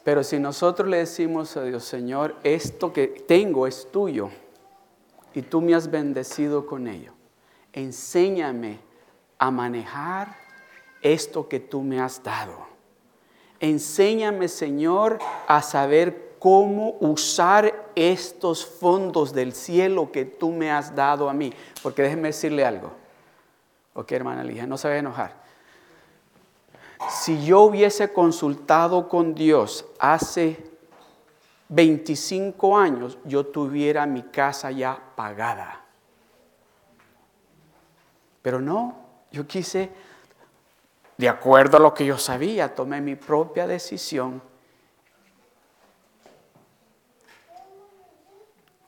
Pero 0.03 0.23
si 0.23 0.37
nosotros 0.39 0.87
le 0.89 0.97
decimos 0.97 1.55
a 1.55 1.63
Dios, 1.63 1.83
Señor, 1.85 2.35
esto 2.43 2.91
que 2.91 3.07
tengo 3.07 3.67
es 3.67 3.89
tuyo 3.91 4.29
y 5.33 5.41
tú 5.41 5.61
me 5.61 5.73
has 5.73 5.89
bendecido 5.89 6.65
con 6.65 6.87
ello, 6.87 7.13
enséñame 7.71 8.79
a 9.37 9.49
manejar 9.49 10.35
esto 11.01 11.47
que 11.47 11.59
tú 11.59 11.81
me 11.81 12.01
has 12.01 12.21
dado. 12.21 12.57
Enséñame, 13.59 14.49
Señor, 14.49 15.19
a 15.47 15.61
saber 15.61 16.35
cómo 16.37 16.97
usar 16.99 17.89
estos 17.95 18.65
fondos 18.65 19.31
del 19.31 19.53
cielo 19.53 20.11
que 20.11 20.25
tú 20.25 20.51
me 20.51 20.69
has 20.69 20.93
dado 20.93 21.29
a 21.29 21.33
mí. 21.33 21.53
Porque 21.81 22.01
déjeme 22.01 22.27
decirle 22.27 22.65
algo. 22.65 22.91
Ok, 23.93 24.11
hermana 24.11 24.43
Ligia, 24.43 24.67
no 24.67 24.77
se 24.77 24.89
va 24.89 24.95
a 24.95 24.97
enojar. 24.97 25.42
Si 27.09 27.45
yo 27.45 27.61
hubiese 27.61 28.11
consultado 28.11 29.07
con 29.07 29.33
Dios 29.33 29.85
hace 29.99 30.63
25 31.69 32.77
años, 32.77 33.17
yo 33.25 33.45
tuviera 33.45 34.05
mi 34.05 34.23
casa 34.23 34.71
ya 34.71 34.99
pagada. 35.15 35.85
Pero 38.41 38.59
no, 38.59 38.95
yo 39.31 39.47
quise, 39.47 39.89
de 41.17 41.29
acuerdo 41.29 41.77
a 41.77 41.79
lo 41.79 41.93
que 41.93 42.05
yo 42.05 42.17
sabía, 42.17 42.75
tomé 42.75 42.99
mi 42.99 43.15
propia 43.15 43.65
decisión 43.67 44.41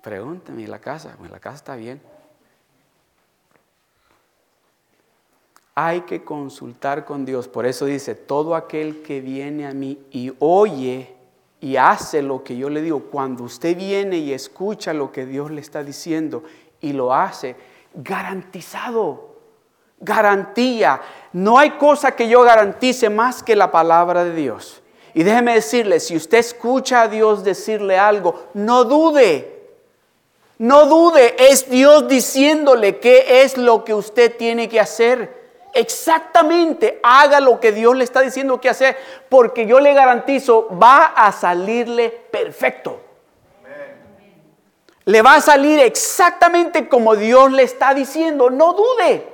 Pregúnteme, 0.05 0.67
la 0.67 0.77
casa? 0.77 1.17
la 1.31 1.39
casa 1.39 1.55
está 1.55 1.75
bien. 1.75 1.99
Hay 5.77 6.01
que 6.01 6.23
consultar 6.23 7.03
con 7.03 7.25
Dios. 7.25 7.49
Por 7.49 7.65
eso 7.65 7.85
dice, 7.85 8.15
todo 8.15 8.55
aquel 8.55 9.03
que 9.03 9.19
viene 9.19 9.67
a 9.67 9.73
mí 9.73 9.99
y 10.09 10.31
oye 10.39 11.13
y 11.59 11.75
hace 11.75 12.21
lo 12.21 12.45
que 12.45 12.55
yo 12.55 12.69
le 12.69 12.81
digo, 12.81 13.03
cuando 13.11 13.43
usted 13.43 13.75
viene 13.75 14.17
y 14.17 14.31
escucha 14.31 14.93
lo 14.93 15.11
que 15.11 15.25
Dios 15.25 15.51
le 15.51 15.59
está 15.59 15.83
diciendo 15.83 16.43
y 16.79 16.93
lo 16.93 17.13
hace, 17.13 17.57
garantizado, 17.93 19.35
garantía. 19.99 21.01
No 21.33 21.59
hay 21.59 21.71
cosa 21.71 22.15
que 22.15 22.29
yo 22.29 22.43
garantice 22.43 23.09
más 23.09 23.43
que 23.43 23.57
la 23.57 23.69
palabra 23.69 24.23
de 24.23 24.33
Dios. 24.33 24.81
Y 25.13 25.23
déjeme 25.23 25.55
decirle, 25.55 25.99
si 25.99 26.15
usted 26.15 26.37
escucha 26.37 27.01
a 27.01 27.07
Dios 27.09 27.43
decirle 27.43 27.97
algo, 27.97 28.47
no 28.53 28.85
dude. 28.85 29.51
No 30.57 30.85
dude, 30.85 31.35
es 31.37 31.69
Dios 31.69 32.07
diciéndole 32.07 32.99
qué 32.99 33.43
es 33.43 33.57
lo 33.57 33.83
que 33.83 33.93
usted 33.93 34.37
tiene 34.37 34.69
que 34.69 34.79
hacer. 34.79 35.44
Exactamente, 35.77 37.01
haga 37.03 37.41
lo 37.41 37.59
que 37.59 37.73
Dios 37.73 37.97
le 37.97 38.05
está 38.05 38.21
diciendo 38.21 38.61
que 38.61 38.69
hacer, 38.69 38.95
porque 39.27 39.65
yo 39.65 39.81
le 39.81 39.93
garantizo, 39.93 40.69
va 40.81 41.07
a 41.07 41.33
salirle 41.33 42.09
perfecto. 42.09 43.01
Le 45.03 45.21
va 45.21 45.35
a 45.35 45.41
salir 45.41 45.81
exactamente 45.81 46.87
como 46.87 47.17
Dios 47.17 47.51
le 47.51 47.63
está 47.63 47.93
diciendo. 47.93 48.49
No 48.49 48.71
dude. 48.71 49.27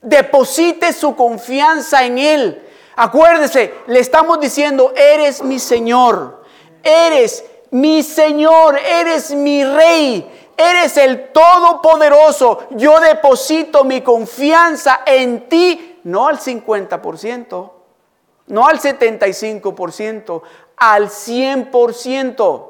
Deposite 0.00 0.92
su 0.92 1.16
confianza 1.16 2.04
en 2.04 2.18
Él. 2.18 2.62
Acuérdese, 2.94 3.74
le 3.88 3.98
estamos 3.98 4.38
diciendo, 4.38 4.92
eres 4.96 5.42
mi 5.42 5.58
Señor. 5.58 6.44
Eres 6.84 7.44
mi 7.72 8.02
Señor, 8.02 8.78
eres 8.78 9.34
mi 9.34 9.64
Rey, 9.64 10.41
eres 10.56 10.96
el 10.96 11.30
Todopoderoso. 11.32 12.66
Yo 12.70 13.00
deposito 13.00 13.84
mi 13.84 14.00
confianza 14.00 15.00
en 15.06 15.48
ti, 15.48 16.00
no 16.04 16.28
al 16.28 16.38
50%, 16.38 17.70
no 18.46 18.66
al 18.66 18.80
75%, 18.80 20.42
al 20.76 21.08
100%. 21.08 22.68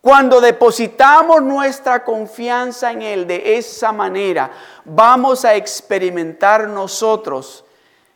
Cuando 0.00 0.40
depositamos 0.40 1.42
nuestra 1.42 2.04
confianza 2.04 2.92
en 2.92 3.02
Él 3.02 3.26
de 3.26 3.56
esa 3.58 3.90
manera, 3.90 4.52
vamos 4.84 5.44
a 5.44 5.56
experimentar 5.56 6.68
nosotros 6.68 7.64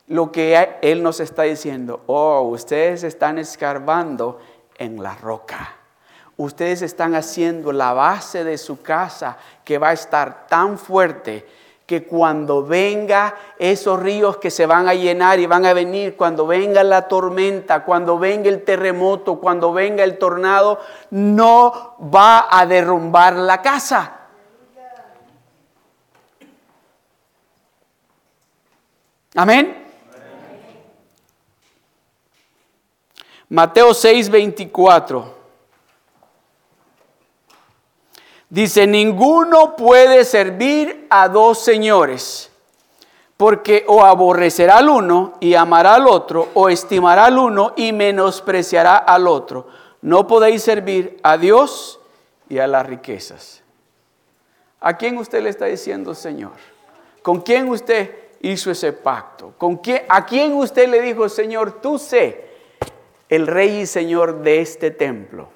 lo 0.06 0.30
que 0.30 0.78
Él 0.82 1.02
nos 1.02 1.18
está 1.18 1.42
diciendo. 1.42 2.02
Oh, 2.06 2.42
ustedes 2.42 3.02
están 3.02 3.38
escarbando 3.38 4.38
en 4.78 5.02
la 5.02 5.16
roca. 5.16 5.79
Ustedes 6.42 6.80
están 6.80 7.14
haciendo 7.14 7.70
la 7.70 7.92
base 7.92 8.44
de 8.44 8.56
su 8.56 8.80
casa 8.80 9.36
que 9.62 9.76
va 9.76 9.90
a 9.90 9.92
estar 9.92 10.46
tan 10.46 10.78
fuerte 10.78 11.46
que 11.84 12.04
cuando 12.04 12.64
venga 12.64 13.34
esos 13.58 14.00
ríos 14.00 14.38
que 14.38 14.50
se 14.50 14.64
van 14.64 14.88
a 14.88 14.94
llenar 14.94 15.38
y 15.38 15.44
van 15.44 15.66
a 15.66 15.74
venir, 15.74 16.16
cuando 16.16 16.46
venga 16.46 16.82
la 16.82 17.08
tormenta, 17.08 17.84
cuando 17.84 18.18
venga 18.18 18.48
el 18.48 18.64
terremoto, 18.64 19.38
cuando 19.38 19.74
venga 19.74 20.02
el 20.02 20.16
tornado, 20.16 20.80
no 21.10 21.96
va 22.02 22.48
a 22.50 22.64
derrumbar 22.64 23.34
la 23.34 23.60
casa. 23.60 24.20
Amén. 29.34 29.76
Mateo 33.50 33.92
6, 33.92 34.30
24. 34.30 35.39
Dice, 38.50 38.86
ninguno 38.86 39.76
puede 39.76 40.24
servir 40.24 41.06
a 41.08 41.28
dos 41.28 41.60
señores, 41.60 42.50
porque 43.36 43.84
o 43.86 44.04
aborrecerá 44.04 44.78
al 44.78 44.88
uno 44.90 45.34
y 45.40 45.54
amará 45.54 45.94
al 45.94 46.06
otro, 46.06 46.48
o 46.54 46.68
estimará 46.68 47.26
al 47.26 47.38
uno 47.38 47.72
y 47.76 47.92
menospreciará 47.92 48.96
al 48.96 49.26
otro. 49.28 49.68
No 50.02 50.26
podéis 50.26 50.62
servir 50.62 51.18
a 51.22 51.38
Dios 51.38 52.00
y 52.48 52.58
a 52.58 52.66
las 52.66 52.84
riquezas. 52.84 53.62
¿A 54.80 54.96
quién 54.96 55.16
usted 55.16 55.42
le 55.42 55.50
está 55.50 55.66
diciendo, 55.66 56.14
Señor? 56.14 56.52
¿Con 57.22 57.40
quién 57.40 57.68
usted 57.68 58.14
hizo 58.40 58.70
ese 58.70 58.92
pacto? 58.92 59.54
¿Con 59.56 59.76
quién, 59.76 60.02
¿A 60.08 60.26
quién 60.26 60.54
usted 60.54 60.88
le 60.88 61.00
dijo, 61.00 61.28
Señor, 61.28 61.80
tú 61.80 61.98
sé 61.98 62.50
el 63.30 63.46
rey 63.46 63.82
y 63.82 63.86
señor 63.86 64.42
de 64.42 64.60
este 64.60 64.90
templo. 64.90 65.48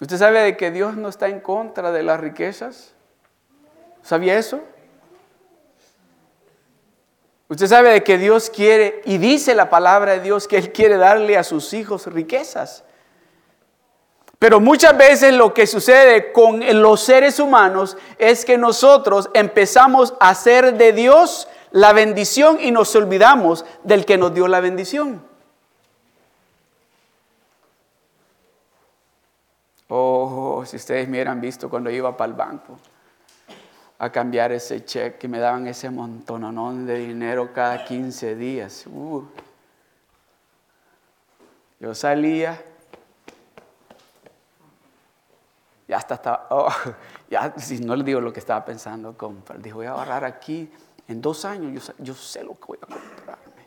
¿Usted 0.00 0.18
sabe 0.18 0.40
de 0.40 0.56
que 0.56 0.70
Dios 0.70 0.96
no 0.96 1.08
está 1.08 1.28
en 1.28 1.40
contra 1.40 1.90
de 1.90 2.02
las 2.02 2.20
riquezas? 2.20 2.92
¿Sabía 4.02 4.38
eso? 4.38 4.60
Usted 7.48 7.66
sabe 7.66 7.90
de 7.90 8.02
que 8.02 8.18
Dios 8.18 8.50
quiere, 8.50 9.00
y 9.04 9.18
dice 9.18 9.54
la 9.54 9.70
palabra 9.70 10.12
de 10.12 10.20
Dios, 10.20 10.48
que 10.48 10.58
Él 10.58 10.72
quiere 10.72 10.96
darle 10.96 11.38
a 11.38 11.44
sus 11.44 11.72
hijos 11.72 12.06
riquezas. 12.06 12.84
Pero 14.38 14.60
muchas 14.60 14.96
veces 14.98 15.32
lo 15.32 15.54
que 15.54 15.66
sucede 15.66 16.32
con 16.32 16.60
los 16.82 17.00
seres 17.00 17.40
humanos 17.40 17.96
es 18.18 18.44
que 18.44 18.58
nosotros 18.58 19.30
empezamos 19.32 20.14
a 20.20 20.30
hacer 20.30 20.74
de 20.76 20.92
Dios 20.92 21.48
la 21.70 21.92
bendición 21.92 22.58
y 22.60 22.70
nos 22.70 22.94
olvidamos 22.94 23.64
del 23.82 24.04
que 24.04 24.18
nos 24.18 24.34
dio 24.34 24.46
la 24.46 24.60
bendición. 24.60 25.22
Oh, 29.88 30.64
si 30.66 30.76
ustedes 30.76 31.08
me 31.08 31.18
hubieran 31.18 31.40
visto 31.40 31.70
cuando 31.70 31.90
iba 31.90 32.16
para 32.16 32.30
el 32.30 32.36
banco 32.36 32.78
a 33.98 34.10
cambiar 34.10 34.52
ese 34.52 34.84
cheque, 34.84 35.28
me 35.28 35.38
daban 35.38 35.66
ese 35.66 35.90
montononón 35.90 36.86
de 36.86 36.98
dinero 36.98 37.52
cada 37.52 37.84
15 37.84 38.34
días. 38.34 38.86
Uh. 38.86 39.24
Yo 41.78 41.94
salía, 41.94 42.62
ya 45.86 45.96
hasta 45.96 46.14
estaba, 46.14 46.46
oh, 46.50 46.68
ya 47.30 47.54
si 47.58 47.78
no 47.78 47.94
le 47.94 48.04
digo 48.04 48.20
lo 48.20 48.32
que 48.32 48.40
estaba 48.40 48.64
pensando, 48.64 49.16
comprar, 49.16 49.60
dijo, 49.60 49.78
voy 49.78 49.86
a 49.86 49.92
ahorrar 49.92 50.24
aquí 50.24 50.70
en 51.08 51.22
dos 51.22 51.44
años 51.44 51.92
yo, 51.98 52.14
sé 52.14 52.42
lo 52.42 52.54
que 52.54 52.66
voy 52.66 52.78
a 52.82 52.86
comprarme. 52.86 53.66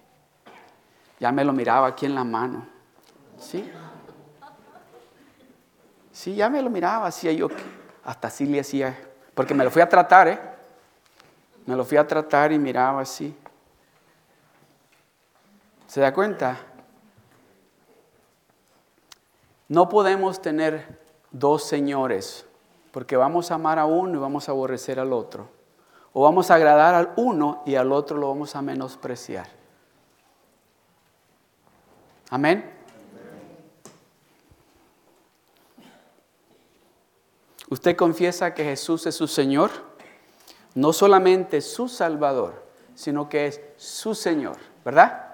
Ya 1.20 1.32
me 1.32 1.43
lo 1.43 1.53
miraba 1.53 1.88
aquí 1.88 2.05
en 2.05 2.15
la 2.15 2.24
mano. 2.24 2.65
¿Sí? 3.38 3.70
Sí, 6.20 6.36
ya 6.36 6.49
me 6.49 6.61
lo 6.61 6.70
miraba, 6.70 7.07
hacía 7.07 7.32
yo, 7.32 7.47
hasta 8.03 8.28
así 8.28 8.45
le 8.45 8.59
hacía, 8.59 8.93
porque 9.34 9.53
me 9.53 9.63
lo 9.63 9.72
fui 9.72 9.82
a 9.82 9.88
tratar, 9.88 10.28
¿eh? 10.28 10.38
Me 11.65 11.78
lo 11.78 11.86
fui 11.86 11.97
a 11.97 12.05
tratar 12.05 12.51
y 12.51 12.59
miraba 12.59 12.99
así. 12.99 13.34
¿Se 15.88 16.01
da 16.01 16.13
cuenta? 16.13 16.57
No 19.70 19.88
podemos 19.88 20.41
tener 20.41 20.99
dos 21.32 21.63
señores, 21.63 22.45
porque 22.91 23.15
vamos 23.15 23.49
a 23.49 23.55
amar 23.55 23.80
a 23.80 23.86
uno 23.86 24.17
y 24.17 24.20
vamos 24.20 24.49
a 24.49 24.51
aborrecer 24.51 24.99
al 24.99 25.13
otro. 25.13 25.47
O 26.11 26.24
vamos 26.24 26.51
a 26.51 26.55
agradar 26.55 26.95
al 26.95 27.13
uno 27.15 27.63
y 27.65 27.76
al 27.76 27.93
otro 27.93 28.17
lo 28.17 28.28
vamos 28.28 28.57
a 28.57 28.61
menospreciar. 28.61 29.47
Amén. 32.30 32.78
Usted 37.70 37.95
confiesa 37.95 38.53
que 38.53 38.63
Jesús 38.63 39.05
es 39.05 39.15
su 39.15 39.28
Señor, 39.28 39.70
no 40.74 40.91
solamente 40.91 41.61
su 41.61 41.88
Salvador, 41.88 42.65
sino 42.95 43.30
que 43.30 43.47
es 43.47 43.61
su 43.78 44.15
Señor, 44.15 44.57
¿verdad? 44.84 45.28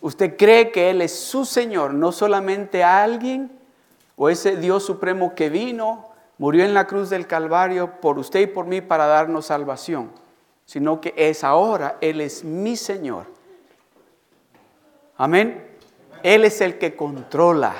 Usted 0.00 0.36
cree 0.36 0.70
que 0.70 0.90
Él 0.90 1.02
es 1.02 1.18
su 1.18 1.44
Señor, 1.44 1.94
no 1.94 2.12
solamente 2.12 2.84
alguien 2.84 3.58
o 4.16 4.28
ese 4.28 4.56
Dios 4.56 4.84
supremo 4.84 5.34
que 5.34 5.48
vino 5.48 6.10
murió 6.38 6.64
en 6.64 6.74
la 6.74 6.86
cruz 6.86 7.10
del 7.10 7.26
Calvario 7.26 8.00
por 8.00 8.18
usted 8.18 8.40
y 8.40 8.46
por 8.46 8.66
mí 8.66 8.80
para 8.80 9.06
darnos 9.06 9.46
salvación, 9.46 10.10
sino 10.64 11.00
que 11.00 11.14
es 11.16 11.44
ahora, 11.44 11.96
Él 12.00 12.20
es 12.20 12.44
mi 12.44 12.76
Señor. 12.76 13.26
Amén. 15.16 15.66
Él 16.22 16.44
es 16.44 16.60
el 16.60 16.78
que 16.78 16.94
controla, 16.94 17.74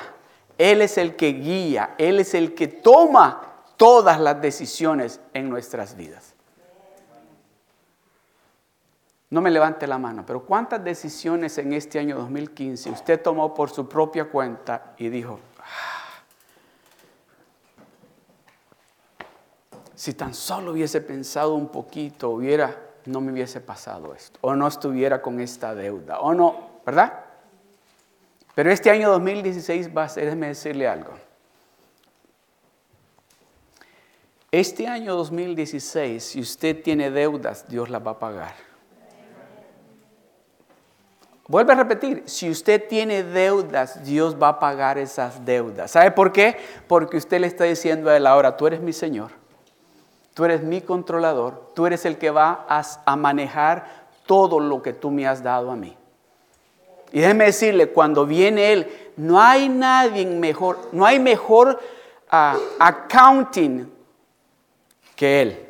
Él 0.57 0.81
es 0.81 0.97
el 0.97 1.15
que 1.15 1.33
guía, 1.33 1.95
Él 1.97 2.19
es 2.19 2.33
el 2.33 2.55
que 2.55 2.67
toma 2.67 3.47
todas 3.77 4.19
las 4.19 4.41
decisiones 4.41 5.19
en 5.33 5.49
nuestras 5.49 5.95
vidas. 5.95 6.33
No 9.29 9.41
me 9.41 9.51
levante 9.51 9.85
la 9.87 9.97
mano, 9.97 10.23
pero 10.25 10.43
¿cuántas 10.45 10.83
decisiones 10.83 11.57
en 11.57 11.73
este 11.73 11.99
año 11.99 12.17
2015 12.17 12.89
usted 12.91 13.21
tomó 13.21 13.53
por 13.53 13.69
su 13.69 13.87
propia 13.87 14.25
cuenta 14.25 14.93
y 14.97 15.09
dijo, 15.09 15.39
ah, 15.59 16.23
si 19.93 20.13
tan 20.13 20.33
solo 20.33 20.71
hubiese 20.71 21.01
pensado 21.01 21.55
un 21.55 21.67
poquito, 21.67 22.29
hubiera, 22.29 22.73
no 23.05 23.19
me 23.19 23.33
hubiese 23.33 23.59
pasado 23.59 24.15
esto, 24.15 24.39
o 24.41 24.55
no 24.55 24.65
estuviera 24.65 25.21
con 25.21 25.41
esta 25.41 25.75
deuda, 25.75 26.21
o 26.21 26.33
no, 26.33 26.79
¿verdad? 26.85 27.26
Pero 28.57 28.71
este 28.71 28.89
año 28.89 29.11
2016 29.11 29.95
va 29.95 30.05
a 30.05 30.09
ser, 30.09 30.23
déjeme 30.23 30.47
decirle 30.47 30.87
algo. 30.87 31.11
Este 34.51 34.87
año 34.87 35.15
2016, 35.15 36.23
si 36.23 36.39
usted 36.39 36.81
tiene 36.81 37.11
deudas, 37.11 37.67
Dios 37.67 37.87
las 37.87 38.03
va 38.03 38.11
a 38.11 38.17
pagar. 38.17 38.55
Vuelve 41.47 41.73
a 41.73 41.75
repetir, 41.75 42.23
si 42.25 42.49
usted 42.49 42.87
tiene 42.87 43.21
deudas, 43.21 44.03
Dios 44.03 44.35
va 44.41 44.47
a 44.47 44.59
pagar 44.59 44.97
esas 44.97 45.45
deudas. 45.45 45.91
¿Sabe 45.91 46.09
por 46.09 46.31
qué? 46.31 46.57
Porque 46.87 47.17
usted 47.17 47.39
le 47.39 47.45
está 47.45 47.65
diciendo 47.65 48.09
a 48.09 48.17
él 48.17 48.25
ahora, 48.25 48.57
tú 48.57 48.65
eres 48.65 48.81
mi 48.81 48.91
Señor, 48.91 49.29
tú 50.33 50.45
eres 50.45 50.63
mi 50.63 50.81
controlador, 50.81 51.73
tú 51.75 51.85
eres 51.85 52.05
el 52.05 52.17
que 52.17 52.31
va 52.31 52.65
a, 52.67 53.15
manejar 53.15 54.07
todo 54.25 54.59
lo 54.59 54.81
que 54.81 54.93
tú 54.93 55.11
me 55.11 55.27
has 55.27 55.43
dado 55.43 55.69
a 55.69 55.75
mí. 55.75 55.95
Y 57.11 57.21
déjeme 57.21 57.45
decirle, 57.45 57.89
cuando 57.89 58.25
viene 58.25 58.73
Él, 58.73 59.11
no 59.17 59.39
hay 59.41 59.69
nadie 59.69 60.25
mejor, 60.25 60.89
no 60.91 61.05
hay 61.05 61.19
mejor 61.19 61.79
ah, 62.29 62.57
accounting 62.79 63.91
que 65.15 65.41
Él. 65.41 65.67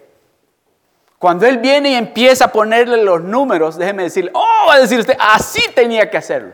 Cuando 1.20 1.48
Él 1.48 1.58
viene 1.58 1.92
y 1.92 1.96
empieza 1.96 2.46
a 2.46 2.52
ponerle 2.52 3.04
los 3.04 3.22
números, 3.22 3.78
déjeme 3.78 4.04
decirle, 4.04 4.32
oh, 4.34 4.66
va 4.68 4.76
a 4.76 4.80
decir 4.80 5.00
usted, 5.00 5.18
así 5.20 5.62
tenía 5.74 6.10
que 6.10 6.18
hacerlo. 6.18 6.54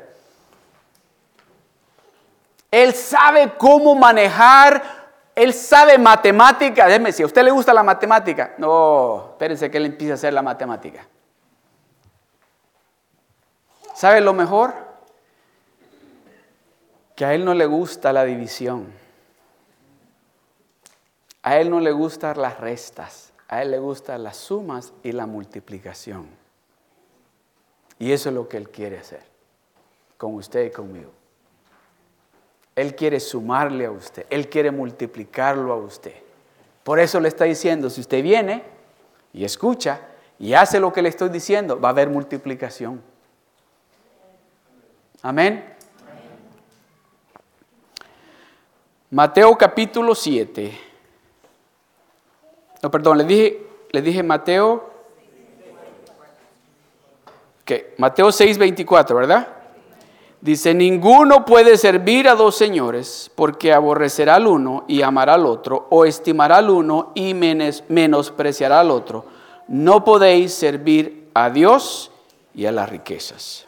Él 2.71 2.93
sabe 2.93 3.53
cómo 3.57 3.93
manejar, 3.93 4.81
Él 5.35 5.53
sabe 5.53 5.97
matemática. 5.97 6.87
Déjeme 6.87 7.09
decir, 7.09 7.23
¿a 7.23 7.27
usted 7.27 7.43
le 7.43 7.51
gusta 7.51 7.73
la 7.73 7.83
matemática? 7.83 8.53
No, 8.57 9.27
espérense 9.31 9.69
que 9.69 9.77
Él 9.77 9.85
empiece 9.85 10.11
a 10.11 10.15
hacer 10.15 10.33
la 10.33 10.41
matemática. 10.41 11.05
¿Sabe 13.93 14.21
lo 14.21 14.33
mejor? 14.33 14.73
Que 17.15 17.25
a 17.25 17.33
Él 17.33 17.45
no 17.45 17.53
le 17.53 17.65
gusta 17.65 18.11
la 18.11 18.23
división. 18.25 18.87
A 21.43 21.57
Él 21.57 21.69
no 21.69 21.79
le 21.79 21.91
gustan 21.91 22.41
las 22.41 22.59
restas. 22.59 23.33
A 23.47 23.61
Él 23.61 23.71
le 23.71 23.79
gustan 23.79 24.23
las 24.23 24.37
sumas 24.37 24.93
y 25.03 25.11
la 25.11 25.25
multiplicación. 25.25 26.27
Y 27.99 28.11
eso 28.11 28.29
es 28.29 28.35
lo 28.35 28.49
que 28.49 28.57
Él 28.57 28.69
quiere 28.69 28.97
hacer 28.97 29.21
con 30.17 30.35
usted 30.35 30.65
y 30.65 30.71
conmigo. 30.71 31.11
Él 32.75 32.95
quiere 32.95 33.19
sumarle 33.19 33.85
a 33.85 33.91
usted, 33.91 34.25
Él 34.29 34.49
quiere 34.49 34.71
multiplicarlo 34.71 35.71
a 35.71 35.75
usted. 35.75 36.15
Por 36.83 36.99
eso 36.99 37.19
le 37.19 37.27
está 37.27 37.45
diciendo, 37.45 37.89
si 37.89 38.01
usted 38.01 38.23
viene 38.23 38.63
y 39.31 39.45
escucha 39.45 40.01
y 40.39 40.53
hace 40.53 40.79
lo 40.79 40.91
que 40.91 41.01
le 41.01 41.09
estoy 41.09 41.29
diciendo, 41.29 41.79
va 41.79 41.89
a 41.89 41.91
haber 41.91 42.09
multiplicación. 42.09 43.01
Amén. 45.25 45.63
Mateo 49.09 49.57
capítulo 49.57 50.13
7. 50.15 50.77
No, 52.81 52.91
perdón, 52.91 53.19
le 53.19 53.23
dije, 53.23 53.67
le 53.91 54.01
dije 54.01 54.21
Mateo. 54.21 54.91
¿Qué? 57.63 57.95
Mateo 57.97 58.33
6, 58.33 58.57
24, 58.57 59.15
¿verdad? 59.15 59.47
Dice, 60.41 60.73
ninguno 60.73 61.45
puede 61.45 61.77
servir 61.77 62.27
a 62.27 62.35
dos 62.35 62.57
señores 62.57 63.31
porque 63.33 63.71
aborrecerá 63.71 64.35
al 64.35 64.47
uno 64.47 64.83
y 64.89 65.03
amará 65.03 65.35
al 65.35 65.45
otro, 65.45 65.87
o 65.89 66.03
estimará 66.03 66.57
al 66.57 66.69
uno 66.69 67.13
y 67.15 67.33
menospreciará 67.33 68.81
al 68.81 68.91
otro. 68.91 69.23
No 69.69 70.03
podéis 70.03 70.53
servir 70.53 71.29
a 71.33 71.49
Dios 71.49 72.11
y 72.53 72.65
a 72.65 72.73
las 72.73 72.89
riquezas. 72.89 73.67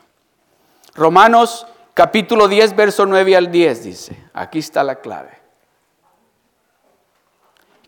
Romanos 0.96 1.68
capítulo 1.94 2.48
10, 2.48 2.76
verso 2.76 3.06
9 3.06 3.36
al 3.36 3.52
10 3.52 3.84
dice, 3.84 4.18
aquí 4.34 4.60
está 4.60 4.84
la 4.84 4.96
clave. 4.96 5.32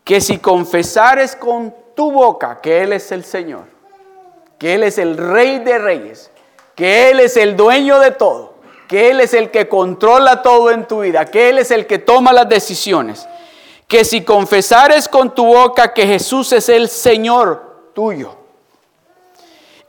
Que 0.04 0.20
si 0.20 0.38
confesares 0.38 1.34
con 1.34 1.74
tu 1.94 2.12
boca 2.12 2.60
que 2.60 2.82
Él 2.82 2.92
es 2.92 3.10
el 3.12 3.24
Señor, 3.24 3.64
que 4.58 4.74
Él 4.74 4.82
es 4.82 4.98
el 4.98 5.16
Rey 5.16 5.58
de 5.60 5.78
Reyes, 5.78 6.30
que 6.74 7.10
Él 7.10 7.20
es 7.20 7.36
el 7.36 7.56
dueño 7.56 7.98
de 7.98 8.10
todo, 8.10 8.54
que 8.86 9.10
Él 9.10 9.20
es 9.20 9.34
el 9.34 9.50
que 9.50 9.68
controla 9.68 10.42
todo 10.42 10.70
en 10.70 10.86
tu 10.86 11.00
vida, 11.00 11.24
que 11.26 11.48
Él 11.48 11.58
es 11.58 11.70
el 11.70 11.86
que 11.86 11.98
toma 11.98 12.32
las 12.32 12.48
decisiones, 12.48 13.26
que 13.86 14.04
si 14.04 14.22
confesares 14.22 15.08
con 15.08 15.34
tu 15.34 15.46
boca 15.46 15.94
que 15.94 16.06
Jesús 16.06 16.52
es 16.52 16.68
el 16.68 16.88
Señor 16.88 17.90
tuyo, 17.94 18.37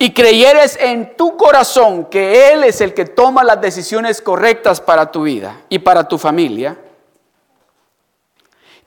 y 0.02 0.14
creyeres 0.14 0.78
en 0.80 1.18
tu 1.18 1.36
corazón 1.36 2.06
que 2.06 2.54
Él 2.54 2.64
es 2.64 2.80
el 2.80 2.93
que 2.93 3.04
toma 3.04 3.43
las 3.43 3.60
decisiones 3.60 4.22
correctas 4.22 4.80
para 4.80 5.12
tu 5.12 5.24
vida 5.24 5.62
y 5.68 5.80
para 5.80 6.08
tu 6.08 6.18
familia, 6.18 6.78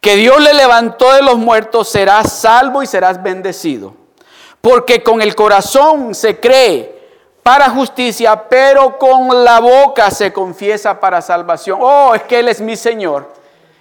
que 0.00 0.16
Dios 0.16 0.40
le 0.40 0.54
levantó 0.54 1.12
de 1.12 1.22
los 1.22 1.36
muertos, 1.36 1.90
serás 1.90 2.32
salvo 2.32 2.82
y 2.82 2.86
serás 2.86 3.22
bendecido. 3.22 3.94
Porque 4.62 5.02
con 5.02 5.20
el 5.20 5.34
corazón 5.34 6.14
se 6.14 6.40
cree 6.40 6.98
para 7.42 7.68
justicia, 7.70 8.48
pero 8.48 8.98
con 8.98 9.44
la 9.44 9.60
boca 9.60 10.10
se 10.10 10.32
confiesa 10.32 10.98
para 10.98 11.20
salvación. 11.20 11.78
Oh, 11.82 12.14
es 12.14 12.22
que 12.22 12.38
Él 12.38 12.48
es 12.48 12.60
mi 12.60 12.74
Señor. 12.74 13.32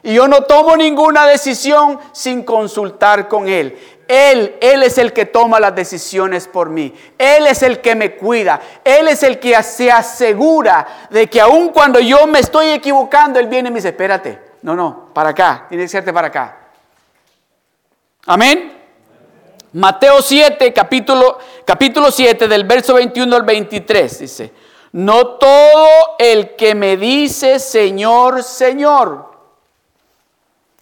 Y 0.04 0.16
yo 0.16 0.28
no 0.28 0.44
tomo 0.44 0.76
ninguna 0.76 1.26
decisión 1.28 2.00
sin 2.12 2.44
consultar 2.44 3.28
con 3.28 3.48
Él. 3.48 3.78
Él, 4.12 4.58
Él 4.60 4.84
es 4.84 4.98
el 4.98 5.14
que 5.14 5.26
toma 5.26 5.58
las 5.58 5.74
decisiones 5.74 6.46
por 6.46 6.70
mí. 6.70 6.94
Él 7.18 7.48
es 7.48 7.64
el 7.64 7.80
que 7.80 7.96
me 7.96 8.18
cuida. 8.18 8.60
Él 8.84 9.08
es 9.08 9.24
el 9.24 9.40
que 9.40 9.64
se 9.64 9.90
asegura 9.90 11.08
de 11.10 11.28
que 11.28 11.40
aun 11.40 11.70
cuando 11.70 11.98
yo 12.02 12.28
me 12.28 12.40
estoy 12.40 12.72
equivocando, 12.72 13.40
Él 13.40 13.48
viene 13.48 13.70
y 13.70 13.72
me 13.72 13.78
dice, 13.78 13.90
espérate, 13.90 14.38
no, 14.64 14.76
no, 14.76 15.14
para 15.14 15.30
acá, 15.30 15.66
tiene 15.70 15.86
que 15.86 15.88
serte 15.88 16.12
para 16.12 16.28
acá. 16.28 16.58
Amén. 18.26 18.78
Mateo 19.72 20.22
7, 20.22 20.74
capítulo, 20.74 21.40
capítulo 21.64 22.12
7, 22.12 22.50
del 22.50 22.66
verso 22.66 22.96
21 22.96 23.34
al 23.34 23.44
23, 23.44 24.20
dice, 24.20 24.52
no 24.92 25.38
todo 25.38 25.88
el 26.20 26.58
que 26.58 26.76
me 26.76 26.98
dice 26.98 27.60
Señor, 27.60 28.44
Señor, 28.44 29.31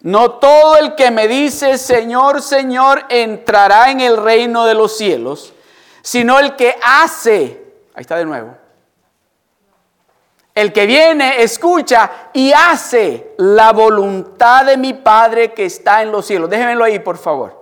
no 0.02 0.32
todo 0.32 0.76
el 0.76 0.94
que 0.94 1.10
me 1.10 1.28
dice 1.28 1.76
Señor, 1.76 2.40
Señor 2.40 3.04
entrará 3.10 3.90
en 3.90 4.00
el 4.00 4.16
reino 4.16 4.64
de 4.64 4.74
los 4.74 4.96
cielos, 4.96 5.52
sino 6.02 6.38
el 6.38 6.56
que 6.56 6.76
hace, 6.82 7.62
ahí 7.94 8.00
está 8.00 8.16
de 8.16 8.24
nuevo, 8.24 8.56
el 10.54 10.72
que 10.72 10.86
viene, 10.86 11.42
escucha 11.42 12.10
y 12.32 12.52
hace 12.52 13.34
la 13.38 13.72
voluntad 13.72 14.64
de 14.64 14.76
mi 14.76 14.94
Padre 14.94 15.52
que 15.54 15.66
está 15.66 16.02
en 16.02 16.10
los 16.10 16.26
cielos. 16.26 16.50
Déjenmelo 16.50 16.84
ahí, 16.84 16.98
por 16.98 17.16
favor. 17.16 17.60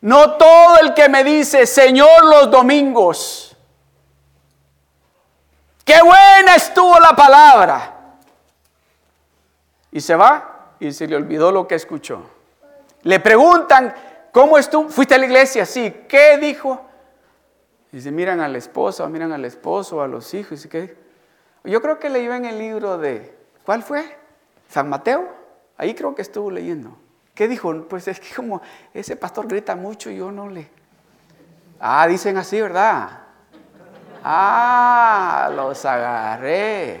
No 0.00 0.32
todo 0.32 0.78
el 0.78 0.94
que 0.94 1.08
me 1.08 1.22
dice, 1.22 1.66
Señor, 1.66 2.24
los 2.24 2.50
domingos. 2.50 3.54
Qué 5.84 6.00
buena 6.02 6.54
estuvo 6.54 6.98
la 6.98 7.14
palabra. 7.14 7.96
Y 9.92 10.00
se 10.00 10.16
va 10.16 10.49
y 10.80 10.90
se 10.92 11.06
le 11.06 11.16
olvidó 11.16 11.52
lo 11.52 11.68
que 11.68 11.74
escuchó. 11.76 12.22
Le 13.02 13.20
preguntan, 13.20 13.94
¿cómo 14.32 14.58
estuvo? 14.58 14.88
¿Fuiste 14.88 15.14
a 15.14 15.18
la 15.18 15.26
iglesia? 15.26 15.64
Sí. 15.66 16.04
¿Qué 16.08 16.38
dijo? 16.38 16.80
Dice, 17.92 18.10
miran 18.10 18.40
a 18.40 18.48
la 18.48 18.58
esposa, 18.58 19.06
miran 19.08 19.32
al 19.32 19.44
esposo, 19.44 20.02
a 20.02 20.08
los 20.08 20.32
hijos. 20.34 20.64
¿Y 20.64 20.68
qué 20.68 20.96
yo 21.64 21.82
creo 21.82 21.98
que 21.98 22.08
leí 22.08 22.24
en 22.24 22.46
el 22.46 22.58
libro 22.58 22.96
de, 22.96 23.36
¿cuál 23.64 23.82
fue? 23.82 24.04
San 24.68 24.88
Mateo. 24.88 25.28
Ahí 25.76 25.94
creo 25.94 26.14
que 26.14 26.22
estuvo 26.22 26.50
leyendo. 26.50 26.96
¿Qué 27.34 27.48
dijo? 27.48 27.86
Pues 27.88 28.08
es 28.08 28.20
que 28.20 28.34
como 28.34 28.62
ese 28.94 29.16
pastor 29.16 29.46
grita 29.46 29.76
mucho, 29.76 30.10
yo 30.10 30.32
no 30.32 30.48
le... 30.48 30.70
Ah, 31.78 32.06
dicen 32.06 32.36
así, 32.36 32.60
¿verdad? 32.60 33.20
Ah, 34.22 35.50
los 35.54 35.84
agarré. 35.84 37.00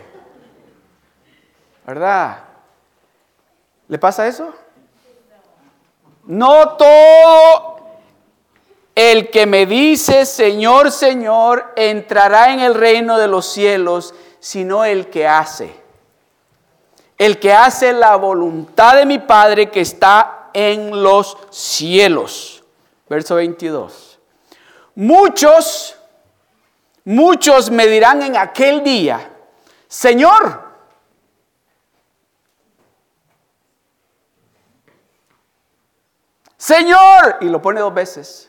¿Verdad? 1.86 2.49
¿Le 3.90 3.98
pasa 3.98 4.28
eso? 4.28 4.54
No 6.26 6.76
todo 6.76 7.78
el 8.94 9.30
que 9.30 9.46
me 9.46 9.66
dice, 9.66 10.26
Señor, 10.26 10.92
Señor, 10.92 11.72
entrará 11.74 12.52
en 12.52 12.60
el 12.60 12.74
reino 12.74 13.18
de 13.18 13.26
los 13.26 13.46
cielos, 13.46 14.14
sino 14.38 14.84
el 14.84 15.10
que 15.10 15.26
hace. 15.26 15.74
El 17.18 17.40
que 17.40 17.52
hace 17.52 17.92
la 17.92 18.14
voluntad 18.14 18.94
de 18.94 19.06
mi 19.06 19.18
Padre 19.18 19.70
que 19.70 19.80
está 19.80 20.50
en 20.54 21.02
los 21.02 21.36
cielos. 21.50 22.62
Verso 23.08 23.34
22. 23.34 24.20
Muchos, 24.94 25.96
muchos 27.04 27.72
me 27.72 27.88
dirán 27.88 28.22
en 28.22 28.36
aquel 28.36 28.84
día, 28.84 29.32
Señor, 29.88 30.69
Señor, 36.70 37.38
y 37.40 37.46
lo 37.46 37.60
pone 37.60 37.80
dos 37.80 37.92
veces. 37.92 38.48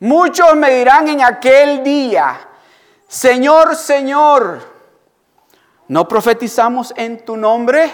Muchos 0.00 0.56
me 0.56 0.70
dirán 0.70 1.06
en 1.08 1.20
aquel 1.20 1.84
día, 1.84 2.48
Señor, 3.06 3.76
Señor, 3.76 4.58
¿no 5.88 6.08
profetizamos 6.08 6.94
en 6.96 7.22
tu 7.26 7.36
nombre? 7.36 7.92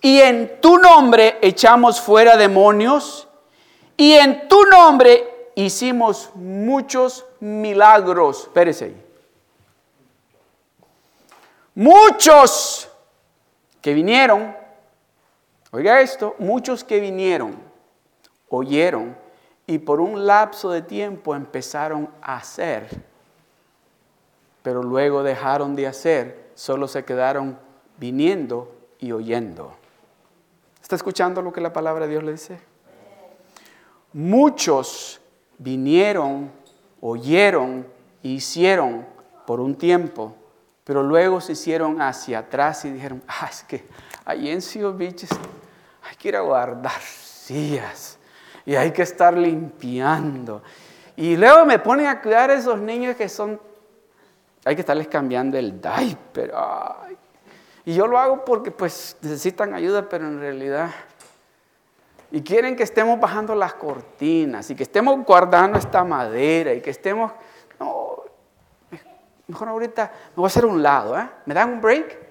Y 0.00 0.20
en 0.20 0.58
tu 0.62 0.78
nombre 0.78 1.36
echamos 1.42 2.00
fuera 2.00 2.38
demonios. 2.38 3.28
Y 3.94 4.14
en 4.14 4.48
tu 4.48 4.64
nombre 4.64 5.50
hicimos 5.54 6.30
muchos 6.34 7.26
milagros. 7.40 8.44
Espérese 8.44 8.86
ahí. 8.86 9.06
Muchos 11.74 12.88
que 13.82 13.92
vinieron, 13.92 14.56
oiga 15.72 16.00
esto, 16.00 16.34
muchos 16.38 16.82
que 16.82 17.00
vinieron 17.00 17.65
oyeron 18.56 19.16
y 19.66 19.78
por 19.78 20.00
un 20.00 20.26
lapso 20.26 20.70
de 20.70 20.82
tiempo 20.82 21.34
empezaron 21.34 22.08
a 22.22 22.36
hacer, 22.36 22.88
pero 24.62 24.82
luego 24.82 25.22
dejaron 25.22 25.74
de 25.74 25.86
hacer, 25.86 26.50
solo 26.54 26.86
se 26.86 27.04
quedaron 27.04 27.58
viniendo 27.98 28.72
y 28.98 29.12
oyendo. 29.12 29.74
¿Está 30.80 30.94
escuchando 30.94 31.42
lo 31.42 31.52
que 31.52 31.60
la 31.60 31.72
palabra 31.72 32.06
de 32.06 32.12
Dios 32.12 32.24
le 32.24 32.32
dice? 32.32 32.60
Muchos 34.12 35.20
vinieron, 35.58 36.50
oyeron, 37.00 37.86
hicieron 38.22 39.04
por 39.46 39.58
un 39.58 39.74
tiempo, 39.74 40.34
pero 40.84 41.02
luego 41.02 41.40
se 41.40 41.52
hicieron 41.52 42.00
hacia 42.00 42.38
atrás 42.38 42.84
y 42.84 42.92
dijeron, 42.92 43.22
ah, 43.26 43.48
es 43.50 43.64
que 43.64 43.84
ahí 44.24 44.48
en 44.48 44.62
Sio 44.62 44.92
Beach 44.96 45.26
hay 46.02 46.16
que 46.16 46.28
ir 46.28 46.36
a 46.36 46.40
guardar 46.40 47.00
sillas 47.00 48.15
y 48.66 48.74
hay 48.74 48.90
que 48.90 49.02
estar 49.02 49.34
limpiando. 49.38 50.62
Y 51.14 51.36
luego 51.36 51.64
me 51.64 51.78
ponen 51.78 52.08
a 52.08 52.20
cuidar 52.20 52.50
a 52.50 52.54
esos 52.54 52.78
niños 52.78 53.16
que 53.16 53.28
son, 53.28 53.58
hay 54.64 54.74
que 54.74 54.80
estarles 54.80 55.08
cambiando 55.08 55.56
el 55.56 55.80
diaper. 55.80 56.52
Y 57.84 57.94
yo 57.94 58.08
lo 58.08 58.18
hago 58.18 58.44
porque 58.44 58.72
pues 58.72 59.16
necesitan 59.22 59.72
ayuda, 59.72 60.08
pero 60.08 60.26
en 60.26 60.40
realidad... 60.40 60.90
Y 62.32 62.42
quieren 62.42 62.74
que 62.74 62.82
estemos 62.82 63.20
bajando 63.20 63.54
las 63.54 63.74
cortinas 63.74 64.68
y 64.68 64.74
que 64.74 64.82
estemos 64.82 65.24
guardando 65.24 65.78
esta 65.78 66.02
madera 66.02 66.74
y 66.74 66.80
que 66.80 66.90
estemos... 66.90 67.32
No, 67.78 68.16
mejor 69.46 69.68
ahorita 69.68 70.10
me 70.30 70.34
voy 70.34 70.44
a 70.44 70.46
hacer 70.48 70.66
un 70.66 70.82
lado, 70.82 71.16
¿eh? 71.16 71.28
¿Me 71.44 71.54
dan 71.54 71.74
un 71.74 71.80
break? 71.80 72.25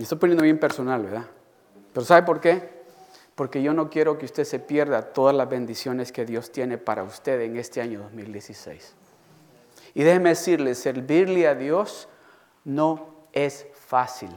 Me 0.00 0.04
estoy 0.04 0.16
poniendo 0.16 0.44
bien 0.44 0.58
personal, 0.58 1.02
¿verdad? 1.02 1.26
Pero 1.92 2.06
¿sabe 2.06 2.22
por 2.22 2.40
qué? 2.40 2.70
Porque 3.34 3.62
yo 3.62 3.74
no 3.74 3.90
quiero 3.90 4.16
que 4.16 4.24
usted 4.24 4.44
se 4.44 4.58
pierda 4.58 5.02
todas 5.02 5.36
las 5.36 5.46
bendiciones 5.46 6.10
que 6.10 6.24
Dios 6.24 6.50
tiene 6.50 6.78
para 6.78 7.02
usted 7.02 7.38
en 7.42 7.58
este 7.58 7.82
año 7.82 8.00
2016. 8.04 8.94
Y 9.92 10.02
déjeme 10.02 10.30
decirle, 10.30 10.74
servirle 10.74 11.46
a 11.46 11.54
Dios 11.54 12.08
no 12.64 13.10
es 13.34 13.66
fácil. 13.74 14.30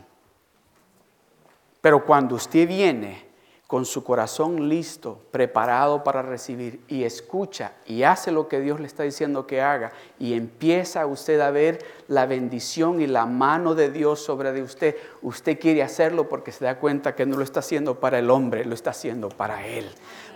Pero 1.80 2.03
cuando 2.05 2.36
usted 2.36 2.68
viene 2.68 3.26
con 3.74 3.86
su 3.86 4.03
corazón 4.03 4.69
listo, 4.69 5.19
preparado 5.32 6.03
para 6.03 6.21
recibir 6.21 6.82
y 6.88 7.05
escucha 7.05 7.71
y 7.88 8.03
hace 8.03 8.32
lo 8.32 8.47
que 8.47 8.59
Dios 8.59 8.80
le 8.80 8.86
está 8.86 9.01
diciendo 9.01 9.47
que 9.47 9.61
haga 9.61 9.91
y 10.19 10.36
empieza 10.36 11.07
usted 11.07 11.39
a 11.39 11.49
ver 11.49 11.84
la 12.07 12.28
bendición 12.28 13.01
y 13.01 13.07
la 13.07 13.26
mano 13.26 13.74
de 13.74 13.89
Dios 13.89 14.19
sobre 14.19 14.51
de 14.51 14.61
usted, 14.61 14.95
usted 15.24 15.59
quiere 15.59 15.82
hacerlo 15.82 16.30
porque 16.30 16.51
se 16.51 16.65
da 16.65 16.78
cuenta 16.78 17.15
que 17.15 17.26
no 17.26 17.36
lo 17.36 17.43
está 17.43 17.61
haciendo 17.61 17.99
para 17.99 18.19
el 18.19 18.30
hombre, 18.30 18.63
lo 18.63 18.76
está 18.76 18.91
haciendo 18.91 19.30
para 19.30 19.65
Él 19.65 19.89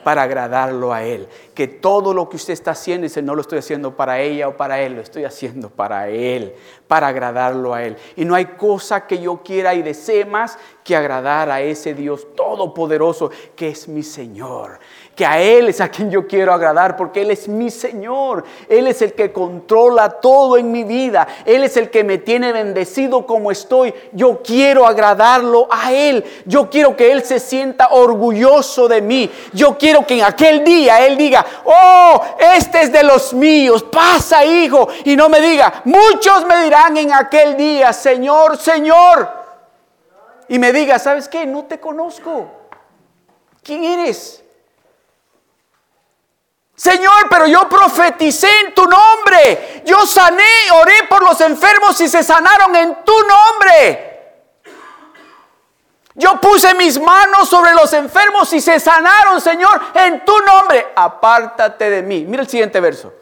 para 0.07 0.21
agradarlo 0.21 0.93
a 0.93 1.03
Él. 1.03 1.27
Que 1.53 1.67
todo 1.67 2.13
lo 2.13 2.29
que 2.29 2.37
usted 2.37 2.53
está 2.53 2.71
haciendo, 2.71 3.05
no 3.23 3.35
lo 3.35 3.41
estoy 3.41 3.59
haciendo 3.59 3.97
para 3.97 4.21
ella 4.21 4.47
o 4.47 4.55
para 4.55 4.79
Él, 4.79 4.93
lo 4.93 5.01
estoy 5.01 5.25
haciendo 5.25 5.69
para 5.69 6.07
Él, 6.07 6.55
para 6.87 7.07
agradarlo 7.07 7.73
a 7.73 7.83
Él. 7.83 7.97
Y 8.15 8.23
no 8.23 8.33
hay 8.33 8.45
cosa 8.45 9.05
que 9.05 9.19
yo 9.19 9.43
quiera 9.43 9.75
y 9.75 9.81
desee 9.81 10.23
más 10.23 10.57
que 10.87 10.95
agradar 10.95 11.49
a 11.49 11.59
ese 11.59 11.93
Dios 11.93 12.27
todopoderoso 12.33 13.29
que 13.57 13.67
es 13.67 13.89
mi 13.89 14.03
Señor. 14.03 14.79
Que 15.17 15.25
a 15.25 15.41
Él 15.41 15.67
es 15.67 15.81
a 15.81 15.89
quien 15.89 16.09
yo 16.09 16.25
quiero 16.25 16.53
agradar, 16.53 16.95
porque 16.95 17.23
Él 17.23 17.31
es 17.31 17.49
mi 17.49 17.69
Señor, 17.69 18.45
Él 18.69 18.87
es 18.87 19.01
el 19.01 19.11
que 19.11 19.33
controla 19.33 20.09
todo 20.09 20.57
en 20.57 20.71
mi 20.71 20.85
vida, 20.85 21.27
Él 21.43 21.65
es 21.65 21.75
el 21.75 21.89
que 21.89 22.05
me 22.05 22.19
tiene 22.19 22.53
bendecido 22.53 23.25
como 23.25 23.51
estoy, 23.51 23.93
yo 24.13 24.41
quiero 24.41 24.87
agradarlo 24.87 25.67
a 25.69 25.91
Él, 25.91 26.23
yo 26.45 26.69
quiero 26.69 26.95
que 26.95 27.11
Él 27.11 27.21
se 27.23 27.41
sienta 27.41 27.89
orgulloso 27.91 28.87
de 28.87 29.01
mí, 29.01 29.29
yo 29.51 29.77
quiero 29.77 30.05
que 30.07 30.19
en 30.19 30.23
aquel 30.23 30.63
día 30.63 31.05
Él 31.05 31.17
diga, 31.17 31.45
oh, 31.65 32.21
este 32.55 32.83
es 32.83 32.93
de 32.93 33.03
los 33.03 33.33
míos, 33.33 33.83
pasa 33.91 34.45
hijo, 34.45 34.87
y 35.03 35.17
no 35.17 35.27
me 35.27 35.41
diga, 35.41 35.81
muchos 35.83 36.45
me 36.45 36.63
dirán 36.63 36.95
en 36.95 37.11
aquel 37.11 37.57
día, 37.57 37.91
Señor, 37.91 38.55
Señor, 38.55 39.46
y 40.47 40.59
me 40.59 40.71
diga, 40.71 40.99
¿sabes 40.99 41.27
qué? 41.27 41.45
No 41.45 41.65
te 41.65 41.79
conozco. 41.79 42.49
¿Quién 43.63 43.83
eres? 43.83 44.43
Señor, 46.75 47.27
pero 47.29 47.47
yo 47.47 47.67
profeticé 47.67 48.47
en 48.65 48.75
tu 48.75 48.85
nombre. 48.85 49.81
Yo 49.83 50.05
sané, 50.05 50.71
oré 50.79 51.03
por 51.09 51.23
los 51.23 51.41
enfermos 51.41 51.99
y 51.99 52.07
se 52.07 52.23
sanaron 52.23 52.75
en 52.75 53.03
tu 53.03 53.13
nombre. 53.13 54.07
Yo 56.13 56.39
puse 56.39 56.73
mis 56.75 56.99
manos 56.99 57.49
sobre 57.49 57.73
los 57.73 57.91
enfermos 57.93 58.51
y 58.53 58.61
se 58.61 58.79
sanaron, 58.79 59.41
Señor, 59.41 59.81
en 59.95 60.23
tu 60.23 60.37
nombre. 60.39 60.87
Apártate 60.95 61.89
de 61.89 62.03
mí. 62.03 62.25
Mira 62.27 62.43
el 62.43 62.49
siguiente 62.49 62.79
verso. 62.79 63.13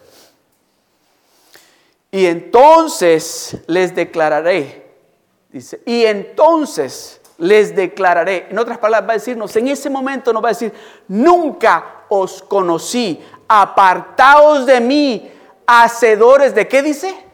Y 2.10 2.26
entonces 2.26 3.56
les 3.66 3.94
declararé, 3.94 4.85
dice, 5.50 5.80
y 5.86 6.04
entonces 6.04 7.20
les 7.38 7.74
declararé. 7.74 8.48
En 8.50 8.58
otras 8.58 8.78
palabras, 8.78 9.08
va 9.08 9.12
a 9.12 9.18
decirnos, 9.18 9.54
en 9.56 9.68
ese 9.68 9.90
momento 9.90 10.32
nos 10.32 10.42
va 10.42 10.48
a 10.48 10.52
decir, 10.52 10.72
nunca 11.08 12.04
os 12.08 12.42
conocí 12.42 13.22
apartaos 13.48 14.66
de 14.66 14.80
mí, 14.80 15.30
hacedores 15.66 16.54
de 16.54 16.68
qué 16.68 16.82
dice? 16.82 17.26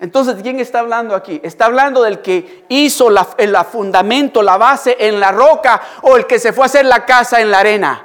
Entonces, 0.00 0.36
¿quién 0.42 0.60
está 0.60 0.78
hablando 0.78 1.16
aquí? 1.16 1.40
¿Está 1.42 1.66
hablando 1.66 2.02
del 2.02 2.20
que 2.20 2.64
hizo 2.68 3.10
la, 3.10 3.26
el 3.36 3.56
fundamento, 3.70 4.42
la 4.42 4.56
base 4.56 4.96
en 5.00 5.18
la 5.18 5.32
roca 5.32 5.82
o 6.02 6.16
el 6.16 6.26
que 6.26 6.38
se 6.38 6.52
fue 6.52 6.64
a 6.64 6.66
hacer 6.66 6.84
la 6.84 7.04
casa 7.04 7.40
en 7.40 7.50
la 7.50 7.58
arena? 7.58 8.04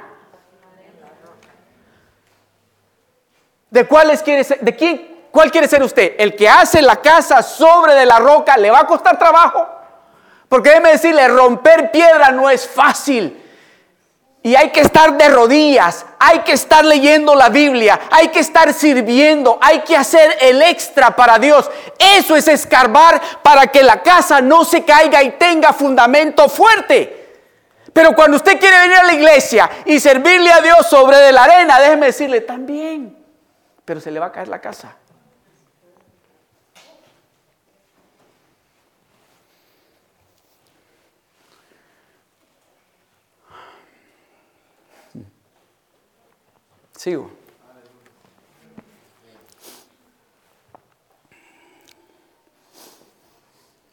¿De 3.70 3.86
cuáles 3.86 4.22
quiere 4.22 4.42
ser? 4.42 4.60
¿De 4.60 4.74
quién? 4.74 5.13
¿Cuál 5.34 5.50
quiere 5.50 5.66
ser 5.66 5.82
usted? 5.82 6.12
¿El 6.16 6.36
que 6.36 6.48
hace 6.48 6.80
la 6.80 6.94
casa 7.02 7.42
sobre 7.42 7.92
de 7.92 8.06
la 8.06 8.20
roca 8.20 8.56
le 8.56 8.70
va 8.70 8.78
a 8.78 8.86
costar 8.86 9.18
trabajo? 9.18 9.68
Porque 10.48 10.68
déjeme 10.68 10.90
decirle, 10.90 11.26
romper 11.26 11.90
piedra 11.90 12.30
no 12.30 12.48
es 12.48 12.68
fácil. 12.68 13.42
Y 14.44 14.54
hay 14.54 14.70
que 14.70 14.82
estar 14.82 15.18
de 15.18 15.28
rodillas, 15.28 16.06
hay 16.20 16.38
que 16.42 16.52
estar 16.52 16.84
leyendo 16.84 17.34
la 17.34 17.48
Biblia, 17.48 17.98
hay 18.12 18.28
que 18.28 18.38
estar 18.38 18.72
sirviendo, 18.72 19.58
hay 19.60 19.80
que 19.80 19.96
hacer 19.96 20.38
el 20.40 20.62
extra 20.62 21.16
para 21.16 21.40
Dios. 21.40 21.68
Eso 21.98 22.36
es 22.36 22.46
escarbar 22.46 23.20
para 23.42 23.66
que 23.66 23.82
la 23.82 24.04
casa 24.04 24.40
no 24.40 24.64
se 24.64 24.84
caiga 24.84 25.20
y 25.24 25.32
tenga 25.32 25.72
fundamento 25.72 26.48
fuerte. 26.48 27.40
Pero 27.92 28.14
cuando 28.14 28.36
usted 28.36 28.60
quiere 28.60 28.78
venir 28.82 28.98
a 28.98 29.04
la 29.04 29.14
iglesia 29.14 29.68
y 29.84 29.98
servirle 29.98 30.52
a 30.52 30.60
Dios 30.60 30.86
sobre 30.88 31.16
de 31.16 31.32
la 31.32 31.42
arena, 31.42 31.80
déjeme 31.80 32.06
decirle 32.06 32.40
también, 32.42 33.18
pero 33.84 33.98
se 33.98 34.12
le 34.12 34.20
va 34.20 34.26
a 34.26 34.32
caer 34.32 34.46
la 34.46 34.60
casa. 34.60 34.94
Sigo. 47.04 47.30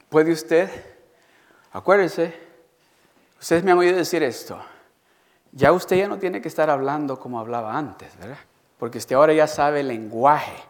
¿Puede 0.07 0.32
usted? 0.32 0.70
Acuérdese, 1.74 2.34
Ustedes 3.38 3.66
me 3.66 3.72
han 3.72 3.80
oído 3.80 3.97
decir 3.97 4.24
esto. 4.24 4.62
Ya 5.51 5.74
usted 5.74 5.97
ya 5.97 6.07
no 6.07 6.20
tiene 6.20 6.41
que 6.41 6.47
estar 6.47 6.70
hablando 6.70 7.20
como 7.20 7.38
hablaba 7.38 7.78
antes, 7.78 8.18
¿verdad? 8.18 8.38
Porque 8.80 8.99
usted 8.99 9.18
ahora 9.18 9.34
ya 9.34 9.45
sabe 9.47 9.82
el 9.82 9.89
lenguaje 9.89 10.64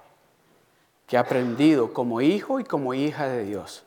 que 1.05 1.17
ha 1.17 1.19
aprendido 1.19 1.93
como 1.93 2.21
hijo 2.21 2.59
y 2.59 2.63
como 2.63 2.95
hija 2.95 3.27
de 3.27 3.43
Dios. 3.43 3.83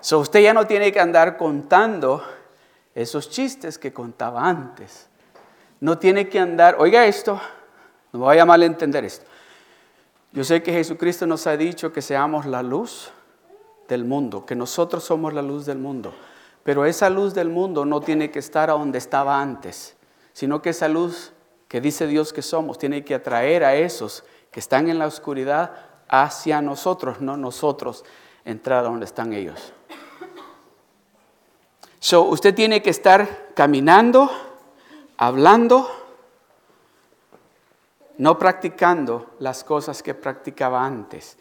So 0.00 0.18
usted 0.18 0.40
ya 0.40 0.52
no 0.52 0.66
tiene 0.66 0.90
que 0.90 0.98
andar 0.98 1.36
contando 1.36 2.24
esos 2.92 3.30
chistes 3.30 3.78
que 3.78 3.92
contaba 3.92 4.44
antes. 4.44 5.11
No 5.82 5.98
tiene 5.98 6.28
que 6.28 6.38
andar, 6.38 6.76
oiga 6.78 7.06
esto, 7.06 7.40
no 8.12 8.20
me 8.20 8.26
vaya 8.26 8.42
a 8.42 8.46
malentender 8.46 9.04
esto. 9.04 9.26
Yo 10.30 10.44
sé 10.44 10.62
que 10.62 10.72
Jesucristo 10.72 11.26
nos 11.26 11.48
ha 11.48 11.56
dicho 11.56 11.92
que 11.92 12.00
seamos 12.00 12.46
la 12.46 12.62
luz 12.62 13.10
del 13.88 14.04
mundo, 14.04 14.46
que 14.46 14.54
nosotros 14.54 15.02
somos 15.02 15.34
la 15.34 15.42
luz 15.42 15.66
del 15.66 15.78
mundo. 15.78 16.14
Pero 16.62 16.84
esa 16.84 17.10
luz 17.10 17.34
del 17.34 17.48
mundo 17.48 17.84
no 17.84 18.00
tiene 18.00 18.30
que 18.30 18.38
estar 18.38 18.70
a 18.70 18.74
donde 18.74 18.98
estaba 18.98 19.42
antes, 19.42 19.96
sino 20.32 20.62
que 20.62 20.70
esa 20.70 20.86
luz 20.86 21.32
que 21.66 21.80
dice 21.80 22.06
Dios 22.06 22.32
que 22.32 22.42
somos 22.42 22.78
tiene 22.78 23.04
que 23.04 23.16
atraer 23.16 23.64
a 23.64 23.74
esos 23.74 24.22
que 24.52 24.60
están 24.60 24.88
en 24.88 25.00
la 25.00 25.06
oscuridad 25.08 25.72
hacia 26.06 26.62
nosotros, 26.62 27.20
no 27.20 27.36
nosotros 27.36 28.04
entrar 28.44 28.84
a 28.84 28.88
donde 28.88 29.06
están 29.06 29.32
ellos. 29.32 29.72
So, 31.98 32.22
usted 32.22 32.54
tiene 32.54 32.82
que 32.82 32.90
estar 32.90 33.48
caminando, 33.56 34.30
hablando, 35.16 35.88
no 38.18 38.38
practicando 38.38 39.34
las 39.38 39.64
cosas 39.64 40.02
que 40.02 40.14
practicaba 40.14 40.84
antes. 40.84 41.38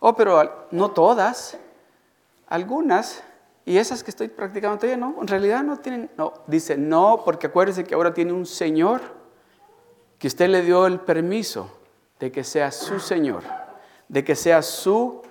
Oh, 0.00 0.14
pero 0.14 0.66
no 0.70 0.90
todas, 0.90 1.58
algunas, 2.46 3.22
y 3.64 3.78
esas 3.78 4.02
que 4.02 4.10
estoy 4.10 4.28
practicando 4.28 4.78
todavía 4.78 4.96
no, 4.96 5.16
en 5.20 5.28
realidad 5.28 5.62
no 5.62 5.78
tienen, 5.78 6.10
no, 6.16 6.32
dice 6.46 6.76
no, 6.76 7.22
porque 7.24 7.48
acuérdese 7.48 7.84
que 7.84 7.94
ahora 7.94 8.12
tiene 8.14 8.32
un 8.32 8.46
Señor 8.46 9.00
que 10.18 10.26
usted 10.26 10.48
le 10.48 10.62
dio 10.62 10.86
el 10.86 11.00
permiso 11.00 11.70
de 12.18 12.32
que 12.32 12.44
sea 12.44 12.70
su 12.70 13.00
Señor, 13.00 13.42
de 14.08 14.24
que 14.24 14.34
sea 14.34 14.62
su 14.62 15.22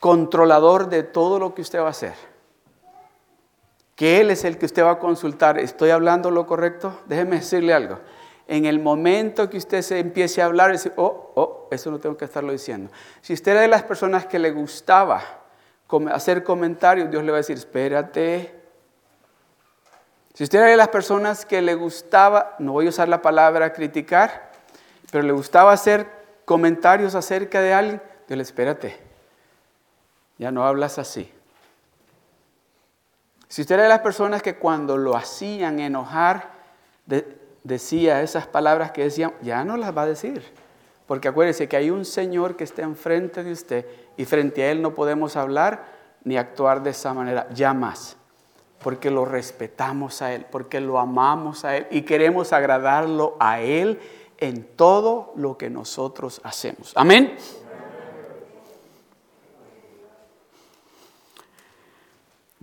controlador 0.00 0.88
de 0.88 1.02
todo 1.02 1.38
lo 1.38 1.54
que 1.54 1.62
usted 1.62 1.80
va 1.80 1.86
a 1.86 1.90
hacer. 1.90 2.14
Que 3.96 4.20
Él 4.20 4.30
es 4.30 4.44
el 4.44 4.58
que 4.58 4.66
usted 4.66 4.84
va 4.84 4.92
a 4.92 4.98
consultar. 4.98 5.58
¿Estoy 5.58 5.90
hablando 5.90 6.30
lo 6.30 6.46
correcto? 6.46 7.00
Déjeme 7.06 7.36
decirle 7.36 7.72
algo. 7.72 8.00
En 8.46 8.66
el 8.66 8.78
momento 8.78 9.48
que 9.48 9.56
usted 9.56 9.82
se 9.82 9.98
empiece 9.98 10.42
a 10.42 10.46
hablar, 10.46 10.72
dice, 10.72 10.92
oh, 10.96 11.32
oh, 11.34 11.68
eso 11.70 11.90
no 11.90 11.98
tengo 11.98 12.16
que 12.16 12.26
estarlo 12.26 12.52
diciendo. 12.52 12.90
Si 13.22 13.32
usted 13.32 13.52
era 13.52 13.60
de 13.62 13.68
las 13.68 13.82
personas 13.84 14.26
que 14.26 14.38
le 14.38 14.50
gustaba 14.50 15.22
hacer 16.12 16.42
comentarios, 16.42 17.10
Dios 17.10 17.24
le 17.24 17.30
va 17.30 17.38
a 17.38 17.40
decir, 17.40 17.56
espérate. 17.56 18.54
Si 20.34 20.42
usted 20.42 20.58
era 20.58 20.68
de 20.68 20.76
las 20.76 20.88
personas 20.88 21.46
que 21.46 21.62
le 21.62 21.74
gustaba, 21.74 22.56
no 22.58 22.72
voy 22.72 22.86
a 22.86 22.88
usar 22.90 23.08
la 23.08 23.22
palabra 23.22 23.72
criticar, 23.72 24.50
pero 25.10 25.22
le 25.22 25.32
gustaba 25.32 25.72
hacer 25.72 26.06
comentarios 26.44 27.14
acerca 27.14 27.60
de 27.60 27.72
alguien, 27.72 28.02
Dios 28.26 28.36
le 28.36 28.42
espérate. 28.42 28.98
Ya 30.38 30.50
no 30.50 30.66
hablas 30.66 30.98
así. 30.98 31.32
Si 33.54 33.62
usted 33.62 33.76
era 33.76 33.84
de 33.84 33.88
las 33.88 34.00
personas 34.00 34.42
que 34.42 34.56
cuando 34.56 34.96
lo 34.96 35.14
hacían 35.14 35.78
enojar, 35.78 36.50
decía 37.62 38.20
esas 38.20 38.48
palabras 38.48 38.90
que 38.90 39.04
decían, 39.04 39.32
ya 39.42 39.64
no 39.64 39.76
las 39.76 39.96
va 39.96 40.02
a 40.02 40.06
decir. 40.06 40.42
Porque 41.06 41.28
acuérdese 41.28 41.68
que 41.68 41.76
hay 41.76 41.88
un 41.88 42.04
Señor 42.04 42.56
que 42.56 42.64
está 42.64 42.82
enfrente 42.82 43.44
de 43.44 43.52
usted 43.52 43.86
y 44.16 44.24
frente 44.24 44.64
a 44.64 44.72
Él 44.72 44.82
no 44.82 44.92
podemos 44.92 45.36
hablar 45.36 45.84
ni 46.24 46.36
actuar 46.36 46.82
de 46.82 46.90
esa 46.90 47.14
manera, 47.14 47.46
ya 47.54 47.72
más. 47.72 48.16
Porque 48.82 49.08
lo 49.08 49.24
respetamos 49.24 50.20
a 50.20 50.32
Él, 50.32 50.46
porque 50.50 50.80
lo 50.80 50.98
amamos 50.98 51.64
a 51.64 51.76
Él 51.76 51.86
y 51.92 52.02
queremos 52.02 52.52
agradarlo 52.52 53.36
a 53.38 53.60
Él 53.60 54.00
en 54.38 54.64
todo 54.64 55.32
lo 55.36 55.56
que 55.56 55.70
nosotros 55.70 56.40
hacemos. 56.42 56.92
Amén. 56.96 57.36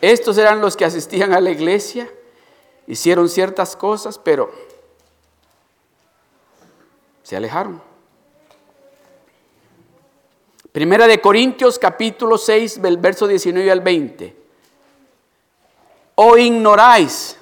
Estos 0.00 0.38
eran 0.38 0.60
los 0.60 0.76
que 0.76 0.84
asistían 0.84 1.32
a 1.32 1.40
la 1.40 1.50
iglesia, 1.50 2.10
hicieron 2.86 3.28
ciertas 3.28 3.76
cosas, 3.76 4.18
pero 4.18 4.50
se 7.22 7.36
alejaron. 7.36 7.80
Primera 10.72 11.06
de 11.06 11.20
Corintios 11.20 11.78
capítulo 11.78 12.36
6, 12.36 12.82
del 12.82 12.98
verso 12.98 13.26
19 13.26 13.70
al 13.70 13.80
20. 13.80 14.36
¿O 16.16 16.36
ignoráis 16.36 17.38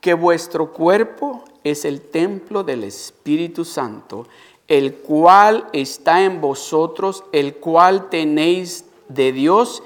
que 0.00 0.14
vuestro 0.14 0.72
cuerpo 0.72 1.44
es 1.64 1.84
el 1.84 2.00
templo 2.00 2.62
del 2.62 2.84
Espíritu 2.84 3.64
Santo, 3.64 4.26
el 4.68 4.96
cual 4.96 5.66
está 5.72 6.24
en 6.24 6.40
vosotros, 6.40 7.24
el 7.32 7.56
cual 7.56 8.08
tenéis 8.10 8.84
de 9.08 9.32
Dios 9.32 9.82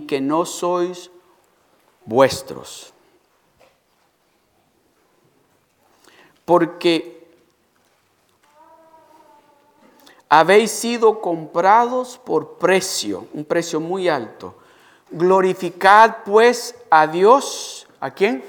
que 0.00 0.20
no 0.20 0.44
sois 0.44 1.10
vuestros? 2.04 2.92
Porque 6.44 7.26
habéis 10.28 10.70
sido 10.70 11.20
comprados 11.20 12.18
por 12.22 12.58
precio, 12.58 13.26
un 13.32 13.44
precio 13.44 13.80
muy 13.80 14.08
alto. 14.08 14.54
Glorificad 15.10 16.16
pues 16.24 16.74
a 16.90 17.06
Dios, 17.06 17.86
¿a 17.98 18.10
quién? 18.10 18.44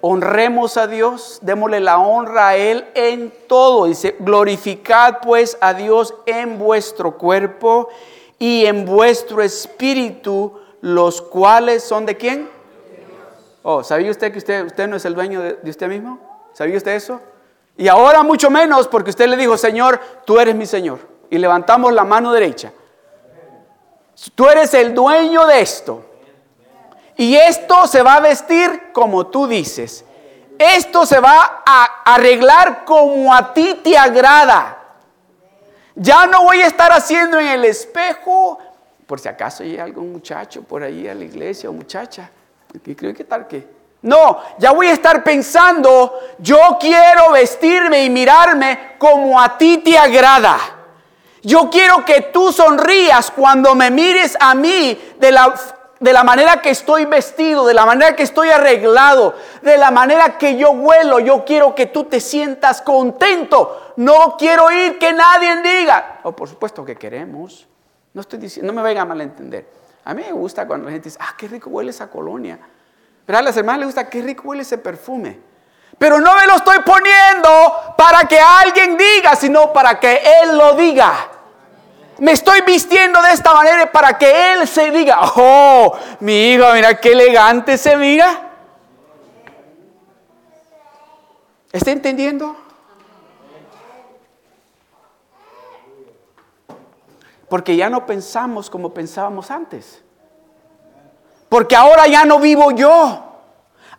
Honremos 0.00 0.78
a 0.78 0.86
Dios, 0.86 1.38
démosle 1.42 1.80
la 1.80 1.98
honra 1.98 2.48
a 2.48 2.56
Él 2.56 2.86
en 2.94 3.32
todo. 3.46 3.84
Dice, 3.84 4.16
glorificad 4.18 5.18
pues 5.22 5.56
a 5.60 5.74
Dios 5.74 6.14
en 6.26 6.58
vuestro 6.58 7.18
cuerpo 7.18 7.88
y 8.42 8.66
en 8.66 8.84
vuestro 8.84 9.40
espíritu, 9.40 10.58
los 10.80 11.22
cuales 11.22 11.84
son 11.84 12.04
de 12.04 12.16
quién? 12.16 12.50
Oh, 13.62 13.84
¿sabía 13.84 14.10
usted 14.10 14.32
que 14.32 14.38
usted, 14.38 14.66
usted 14.66 14.88
no 14.88 14.96
es 14.96 15.04
el 15.04 15.14
dueño 15.14 15.40
de, 15.40 15.52
de 15.62 15.70
usted 15.70 15.86
mismo? 15.86 16.18
¿Sabía 16.52 16.76
usted 16.76 16.90
eso? 16.90 17.20
Y 17.76 17.86
ahora 17.86 18.24
mucho 18.24 18.50
menos 18.50 18.88
porque 18.88 19.10
usted 19.10 19.28
le 19.28 19.36
dijo, 19.36 19.56
Señor, 19.56 20.00
tú 20.24 20.40
eres 20.40 20.56
mi 20.56 20.66
Señor. 20.66 20.98
Y 21.30 21.38
levantamos 21.38 21.92
la 21.92 22.02
mano 22.02 22.32
derecha. 22.32 22.72
Tú 24.34 24.48
eres 24.48 24.74
el 24.74 24.92
dueño 24.92 25.46
de 25.46 25.60
esto. 25.60 26.04
Y 27.16 27.36
esto 27.36 27.86
se 27.86 28.02
va 28.02 28.16
a 28.16 28.20
vestir 28.20 28.90
como 28.92 29.28
tú 29.28 29.46
dices. 29.46 30.04
Esto 30.58 31.06
se 31.06 31.20
va 31.20 31.62
a 31.64 32.12
arreglar 32.12 32.84
como 32.84 33.32
a 33.32 33.54
ti 33.54 33.80
te 33.84 33.96
agrada. 33.96 34.81
Ya 35.94 36.26
no 36.26 36.44
voy 36.44 36.60
a 36.60 36.66
estar 36.66 36.90
haciendo 36.92 37.38
en 37.38 37.46
el 37.48 37.64
espejo, 37.64 38.58
por 39.06 39.20
si 39.20 39.28
acaso 39.28 39.62
hay 39.62 39.78
algún 39.78 40.12
muchacho 40.12 40.62
por 40.62 40.82
ahí 40.82 41.06
a 41.08 41.14
la 41.14 41.24
iglesia 41.24 41.68
o 41.68 41.72
muchacha. 41.72 42.30
Y 42.84 42.94
creo 42.94 43.12
que 43.12 43.24
tal 43.24 43.46
que 43.46 43.66
no, 44.02 44.40
ya 44.58 44.72
voy 44.72 44.88
a 44.88 44.92
estar 44.92 45.22
pensando, 45.22 46.18
yo 46.38 46.76
quiero 46.80 47.30
vestirme 47.32 48.04
y 48.04 48.10
mirarme 48.10 48.96
como 48.98 49.40
a 49.40 49.56
ti 49.56 49.78
te 49.78 49.96
agrada. 49.96 50.58
Yo 51.42 51.70
quiero 51.70 52.04
que 52.04 52.20
tú 52.22 52.52
sonrías 52.52 53.30
cuando 53.30 53.74
me 53.74 53.90
mires 53.90 54.36
a 54.40 54.54
mí 54.54 55.00
de 55.18 55.32
la, 55.32 55.54
de 56.02 56.12
la 56.12 56.24
manera 56.24 56.60
que 56.60 56.70
estoy 56.70 57.04
vestido, 57.04 57.64
de 57.64 57.74
la 57.74 57.86
manera 57.86 58.16
que 58.16 58.24
estoy 58.24 58.50
arreglado, 58.50 59.36
de 59.62 59.78
la 59.78 59.92
manera 59.92 60.36
que 60.36 60.56
yo 60.56 60.72
huelo. 60.72 61.20
Yo 61.20 61.44
quiero 61.44 61.76
que 61.76 61.86
tú 61.86 62.04
te 62.04 62.18
sientas 62.18 62.82
contento. 62.82 63.92
No 63.96 64.36
quiero 64.36 64.68
ir 64.72 64.98
que 64.98 65.12
nadie 65.12 65.62
diga. 65.62 66.18
Oh, 66.24 66.32
por 66.32 66.48
supuesto 66.48 66.84
que 66.84 66.96
queremos. 66.96 67.68
No 68.14 68.20
estoy 68.20 68.40
diciendo, 68.40 68.72
no 68.72 68.76
me 68.76 68.86
venga 68.86 69.02
a 69.02 69.04
malentender. 69.04 69.64
A 70.04 70.12
mí 70.12 70.22
me 70.22 70.32
gusta 70.32 70.66
cuando 70.66 70.86
la 70.86 70.92
gente 70.92 71.04
dice, 71.04 71.18
ah, 71.20 71.34
qué 71.38 71.46
rico 71.46 71.70
huele 71.70 71.90
esa 71.90 72.10
colonia. 72.10 72.58
Pero 73.24 73.38
a 73.38 73.42
las 73.42 73.56
hermanas 73.56 73.78
les 73.78 73.86
gusta, 73.86 74.10
qué 74.10 74.22
rico 74.22 74.48
huele 74.48 74.62
ese 74.62 74.78
perfume. 74.78 75.38
Pero 75.98 76.18
no 76.18 76.34
me 76.34 76.48
lo 76.48 76.56
estoy 76.56 76.78
poniendo 76.84 77.94
para 77.96 78.26
que 78.26 78.40
alguien 78.40 78.96
diga, 78.96 79.36
sino 79.36 79.72
para 79.72 80.00
que 80.00 80.20
Él 80.42 80.58
lo 80.58 80.74
diga. 80.74 81.28
Me 82.18 82.32
estoy 82.32 82.60
vistiendo 82.60 83.20
de 83.22 83.32
esta 83.32 83.52
manera 83.54 83.90
para 83.90 84.16
que 84.18 84.52
Él 84.52 84.68
se 84.68 84.90
diga, 84.90 85.18
oh, 85.36 85.96
mi 86.20 86.52
hijo, 86.52 86.64
mira 86.72 87.00
qué 87.00 87.12
elegante 87.12 87.76
se 87.78 87.96
mira. 87.96 88.50
¿Está 91.72 91.90
entendiendo? 91.90 92.56
Porque 97.48 97.76
ya 97.76 97.90
no 97.90 98.06
pensamos 98.06 98.70
como 98.70 98.94
pensábamos 98.94 99.50
antes. 99.50 100.02
Porque 101.48 101.76
ahora 101.76 102.06
ya 102.06 102.24
no 102.24 102.38
vivo 102.38 102.70
yo. 102.70 103.22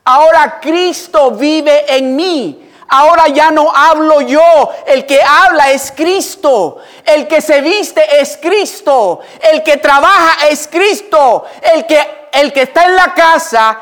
Ahora 0.03 0.59
Cristo 0.59 1.31
vive 1.31 1.95
en 1.95 2.15
mí. 2.15 2.71
Ahora 2.93 3.27
ya 3.27 3.49
no 3.49 3.75
hablo 3.75 4.21
yo. 4.21 4.71
El 4.85 5.05
que 5.05 5.19
habla 5.21 5.71
es 5.71 5.91
Cristo. 5.91 6.77
El 7.03 7.27
que 7.27 7.41
se 7.41 7.61
viste 7.61 8.21
es 8.21 8.37
Cristo. 8.37 9.19
El 9.51 9.63
que 9.63 9.77
trabaja 9.77 10.47
es 10.47 10.67
Cristo. 10.67 11.45
El 11.73 11.85
que, 11.85 12.29
el 12.31 12.53
que 12.53 12.61
está 12.61 12.85
en 12.85 12.95
la 12.95 13.13
casa 13.13 13.79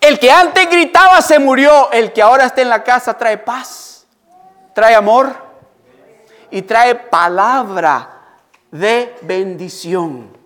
el 0.00 0.18
que 0.18 0.30
antes 0.30 0.68
gritaba 0.70 1.20
se 1.22 1.38
murió, 1.38 1.90
el 1.90 2.12
que 2.12 2.22
ahora 2.22 2.46
está 2.46 2.62
en 2.62 2.68
la 2.68 2.84
casa 2.84 3.16
trae 3.18 3.36
paz, 3.36 4.06
trae 4.72 4.94
amor 4.94 5.34
y 6.50 6.62
trae 6.62 6.94
palabra 6.94 8.08
de 8.70 9.16
bendición. 9.22 10.36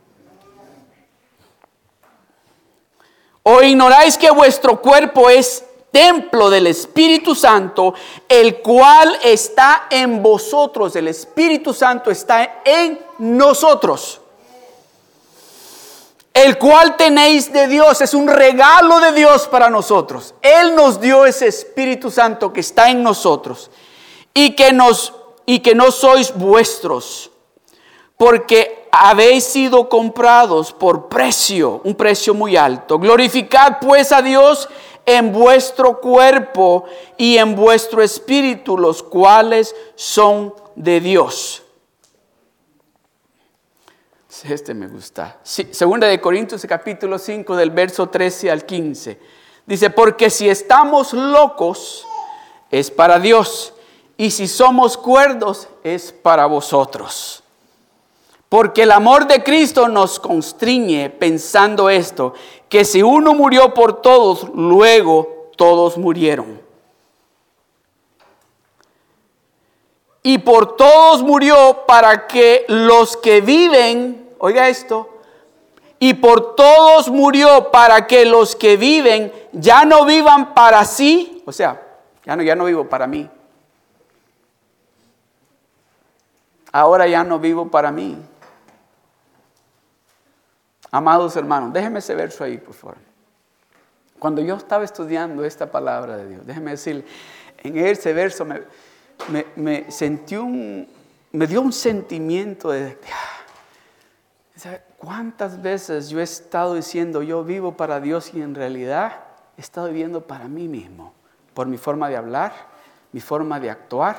¿O 3.43 3.61
ignoráis 3.61 4.17
que 4.17 4.31
vuestro 4.31 4.81
cuerpo 4.81 5.29
es 5.29 5.65
templo 5.93 6.51
del 6.51 6.67
Espíritu 6.67 7.37
Santo, 7.37 7.95
el 8.29 8.57
cual 8.57 9.17
está 9.23 9.87
en 9.91 10.21
vosotros? 10.21 10.97
El 10.97 11.07
Espíritu 11.07 11.73
Santo 11.73 12.11
está 12.11 12.63
en 12.65 12.99
nosotros 13.19 14.23
el 16.35 16.59
cual 16.59 16.97
tenéis 16.97 17.53
de 17.53 17.69
Dios. 17.69 18.01
Es 18.01 18.15
un 18.15 18.29
regalo 18.29 19.01
de 19.01 19.13
Dios 19.13 19.49
para 19.49 19.69
nosotros. 19.71 20.35
Él 20.41 20.75
nos 20.75 21.01
dio 21.01 21.27
ese 21.27 21.47
Espíritu 21.47 22.11
Santo 22.11 22.53
que 22.53 22.61
está 22.61 22.91
en 22.91 23.03
nosotros 23.03 23.71
y 24.35 24.55
que, 24.55 24.73
nos, 24.73 25.13
y 25.45 25.61
que 25.61 25.75
no 25.75 25.91
sois 25.91 26.35
vuestros, 26.35 27.31
porque 28.17 28.89
habéis 28.91 29.45
sido 29.45 29.89
comprados 29.89 30.73
por 30.73 31.09
precio, 31.09 31.81
un 31.85 31.95
precio 31.95 32.35
muy 32.35 32.57
alto. 32.57 32.99
Glorificad 32.99 33.79
pues 33.81 34.13
a 34.13 34.23
Dios 34.23 34.69
en 35.07 35.33
vuestro 35.33 36.01
cuerpo 36.01 36.85
y 37.17 37.39
en 37.39 37.55
vuestro 37.55 38.03
espíritu, 38.03 38.79
los 38.79 39.03
cuales 39.03 39.75
son 39.95 40.55
de 40.77 41.01
Dios 41.01 41.63
este 44.51 44.75
me 44.75 44.89
gusta. 44.89 45.39
segunda 45.43 46.07
de 46.07 46.21
Corintios 46.21 46.65
capítulo 46.69 47.19
5 47.19 47.55
del 47.57 47.71
verso 47.71 48.09
13 48.09 48.51
al 48.51 48.67
15. 48.67 49.19
Dice, 49.67 49.91
porque 49.91 50.31
si 50.31 50.49
estamos 50.49 51.13
locos 51.13 52.07
es 52.71 52.91
para 52.91 53.19
Dios 53.19 53.75
y 54.17 54.31
si 54.31 54.49
somos 54.49 54.97
cuerdos 54.97 55.69
es 55.85 56.13
para 56.13 56.47
vosotros. 56.47 57.42
Porque 58.53 58.83
el 58.83 58.93
amor 58.93 59.27
de 59.27 59.43
Cristo 59.43 59.89
nos 59.89 60.21
constriñe 60.21 61.09
pensando 61.09 61.89
esto, 61.89 62.35
que 62.69 62.85
si 62.85 63.03
uno 63.03 63.33
murió 63.33 63.73
por 63.73 64.03
todos, 64.03 64.47
luego 64.53 65.49
todos 65.57 65.97
murieron. 65.97 66.61
Y 70.23 70.37
por 70.37 70.77
todos 70.77 71.23
murió 71.23 71.85
para 71.87 72.27
que 72.27 72.67
los 72.69 73.17
que 73.17 73.41
viven 73.41 74.29
oiga 74.39 74.69
esto, 74.69 75.09
y 75.99 76.13
por 76.13 76.55
todos 76.55 77.09
murió 77.09 77.71
para 77.71 78.07
que 78.07 78.27
los 78.27 78.55
que 78.55 78.77
viven 78.77 79.33
ya 79.53 79.87
no 79.87 80.05
vivan 80.05 80.53
para 80.53 80.85
sí, 80.85 81.43
o 81.47 81.53
sea, 81.53 81.81
ya 82.23 82.37
no, 82.37 82.43
ya 82.43 82.55
no 82.55 82.67
vivo 82.67 82.87
para 82.87 83.07
mí. 83.07 83.31
Ahora 86.71 87.07
ya 87.07 87.25
no 87.25 87.39
vivo 87.39 87.71
para 87.71 87.91
mí. 87.91 88.19
Amados 90.93 91.35
hermanos, 91.37 91.73
déjenme 91.73 92.01
ese 92.01 92.15
verso 92.15 92.45
ahí, 92.45 92.59
por 92.59 92.75
favor. 92.75 92.97
Cuando 94.19 94.43
yo 94.43 94.55
estaba 94.55 94.85
estudiando 94.85 95.45
esta 95.45 95.71
palabra 95.71 96.17
de 96.19 96.29
Dios, 96.29 96.47
déjenme 96.47 96.73
decir, 96.73 97.05
en 97.63 97.79
ese 97.79 98.13
verso 98.13 98.45
me, 98.45 99.47
me, 99.57 99.91
sentí 99.91 100.37
un, 100.37 100.87
me 101.33 101.47
dio 101.47 101.63
un 101.63 101.73
sentimiento 101.73 102.71
de, 102.71 102.99
¿Cuántas 104.99 105.61
veces 105.61 106.11
yo 106.11 106.21
he 106.21 106.23
estado 106.23 106.75
diciendo 106.75 107.23
yo 107.23 107.43
vivo 107.43 107.77
para 107.77 107.99
Dios 107.99 108.33
y 108.35 108.43
en 108.43 108.55
realidad 108.55 109.25
he 109.57 109.61
estado 109.61 109.89
viviendo 109.89 110.21
para 110.29 110.47
mí 110.47 110.69
mismo? 110.69 111.13
Por 111.55 111.67
mi 111.67 111.77
forma 111.77 112.09
de 112.09 112.17
hablar, 112.17 112.53
mi 113.11 113.21
forma 113.21 113.59
de 113.59 113.71
actuar, 113.71 114.17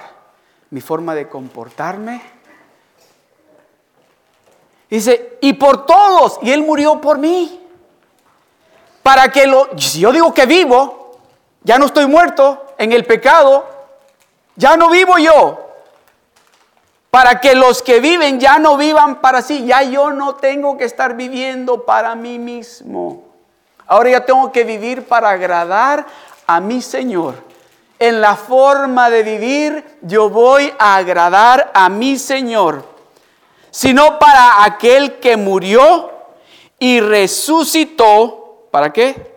mi 0.72 0.82
forma 0.82 1.16
de 1.16 1.30
comportarme. 1.30 2.22
Dice, 4.90 5.38
y 5.42 5.54
por 5.54 5.86
todos, 5.86 6.40
y 6.42 6.52
Él 6.52 6.64
murió 6.64 7.02
por 7.02 7.18
mí. 7.18 7.62
Para 9.02 9.32
que 9.32 9.48
lo, 9.48 9.70
si 9.78 10.00
yo 10.00 10.12
digo 10.12 10.34
que 10.34 10.46
vivo, 10.46 11.20
ya 11.64 11.78
no 11.78 11.86
estoy 11.86 12.08
muerto 12.08 12.74
en 12.78 12.92
el 12.92 13.06
pecado, 13.06 13.66
ya 14.56 14.78
no 14.78 14.90
vivo 14.90 15.18
yo, 15.18 15.64
para 17.14 17.40
que 17.40 17.54
los 17.54 17.84
que 17.84 18.00
viven 18.00 18.40
ya 18.40 18.58
no 18.58 18.76
vivan 18.76 19.22
para 19.22 19.42
sí, 19.42 19.66
ya 19.66 19.84
yo 19.84 20.12
no 20.12 20.36
tengo 20.36 20.78
que 20.78 20.86
estar 20.86 21.16
viviendo 21.16 21.86
para 21.86 22.16
mí 22.16 22.40
mismo. 22.40 23.24
Ahora 23.86 24.10
ya 24.10 24.26
tengo 24.26 24.52
que 24.52 24.64
vivir 24.64 25.06
para 25.06 25.30
agradar 25.30 26.08
a 26.48 26.60
mi 26.60 26.82
Señor. 26.82 27.36
En 28.00 28.20
la 28.20 28.36
forma 28.36 29.10
de 29.10 29.22
vivir 29.22 30.00
yo 30.02 30.30
voy 30.30 30.74
a 30.80 30.96
agradar 30.96 31.70
a 31.76 31.88
mi 31.88 32.18
Señor, 32.18 32.84
sino 33.74 34.20
para 34.20 34.64
aquel 34.64 35.20
que 35.20 35.36
murió 35.36 36.12
y 36.78 37.00
resucitó. 37.00 38.68
¿Para 38.70 38.94
qué? 38.94 39.34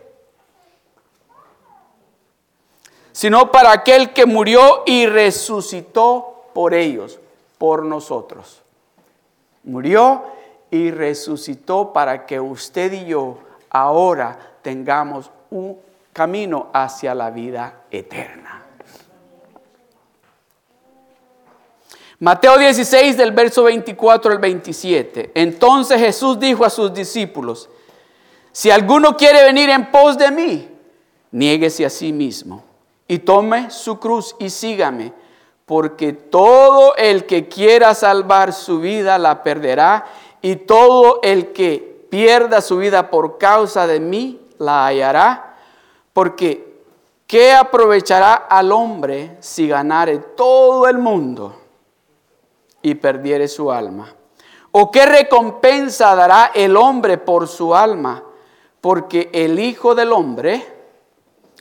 Sino 3.11 3.51
para 3.51 3.71
aquel 3.71 4.13
que 4.13 4.27
murió 4.27 4.83
y 4.85 5.07
resucitó 5.07 6.45
por 6.53 6.75
ellos 6.75 7.19
por 7.57 7.83
nosotros. 7.83 8.61
Murió 9.63 10.23
y 10.69 10.91
resucitó 10.91 11.91
para 11.91 12.27
que 12.27 12.39
usted 12.39 12.93
y 12.93 13.05
yo 13.07 13.39
ahora 13.71 14.37
tengamos 14.61 15.31
un 15.49 15.79
camino 16.13 16.67
hacia 16.73 17.15
la 17.15 17.31
vida 17.31 17.85
eterna. 17.89 18.46
Mateo 22.19 22.57
16 22.57 23.15
del 23.15 23.31
verso 23.31 23.63
24 23.63 24.31
al 24.31 24.39
27. 24.39 25.31
Entonces 25.35 25.99
Jesús 25.99 26.39
dijo 26.39 26.65
a 26.65 26.69
sus 26.69 26.93
discípulos, 26.93 27.69
si 28.51 28.71
alguno 28.71 29.15
quiere 29.15 29.43
venir 29.43 29.69
en 29.69 29.91
pos 29.91 30.17
de 30.17 30.31
mí, 30.31 30.67
niéguese 31.31 31.85
a 31.85 31.89
sí 31.89 32.11
mismo 32.11 32.63
y 33.07 33.19
tome 33.19 33.69
su 33.69 33.99
cruz 33.99 34.35
y 34.39 34.49
sígame 34.49 35.13
porque 35.67 36.13
todo 36.13 36.95
el 36.95 37.25
que 37.25 37.49
quiera 37.49 37.93
salvar 37.93 38.53
su 38.53 38.79
vida 38.79 39.17
la 39.17 39.43
perderá, 39.43 40.05
y 40.41 40.55
todo 40.55 41.19
el 41.23 41.51
que 41.51 42.05
pierda 42.09 42.61
su 42.61 42.77
vida 42.77 43.09
por 43.09 43.37
causa 43.37 43.85
de 43.85 43.99
mí 43.99 44.39
la 44.59 44.85
hallará, 44.85 45.57
porque 46.13 46.73
¿qué 47.27 47.51
aprovechará 47.51 48.33
al 48.33 48.71
hombre 48.71 49.35
si 49.41 49.67
ganare 49.67 50.19
todo 50.19 50.87
el 50.87 50.99
mundo 50.99 51.66
y 52.81 52.95
perdiere 52.95 53.47
su 53.47 53.71
alma? 53.71 54.13
¿O 54.71 54.91
qué 54.91 55.05
recompensa 55.05 56.15
dará 56.15 56.51
el 56.53 56.77
hombre 56.77 57.17
por 57.17 57.47
su 57.47 57.73
alma? 57.73 58.23
Porque 58.81 59.29
el 59.33 59.59
Hijo 59.59 59.95
del 59.95 60.11
Hombre 60.11 60.65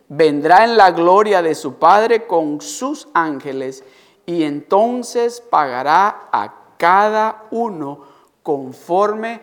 vendrá 0.08 0.64
en 0.64 0.76
la 0.76 0.90
gloria 0.90 1.42
de 1.42 1.54
su 1.54 1.74
Padre 1.74 2.26
con 2.26 2.60
sus 2.60 3.08
ángeles 3.14 3.84
y 4.26 4.42
entonces 4.42 5.40
pagará 5.40 6.28
a 6.32 6.52
cada 6.76 7.44
uno 7.50 8.00
conforme 8.42 9.40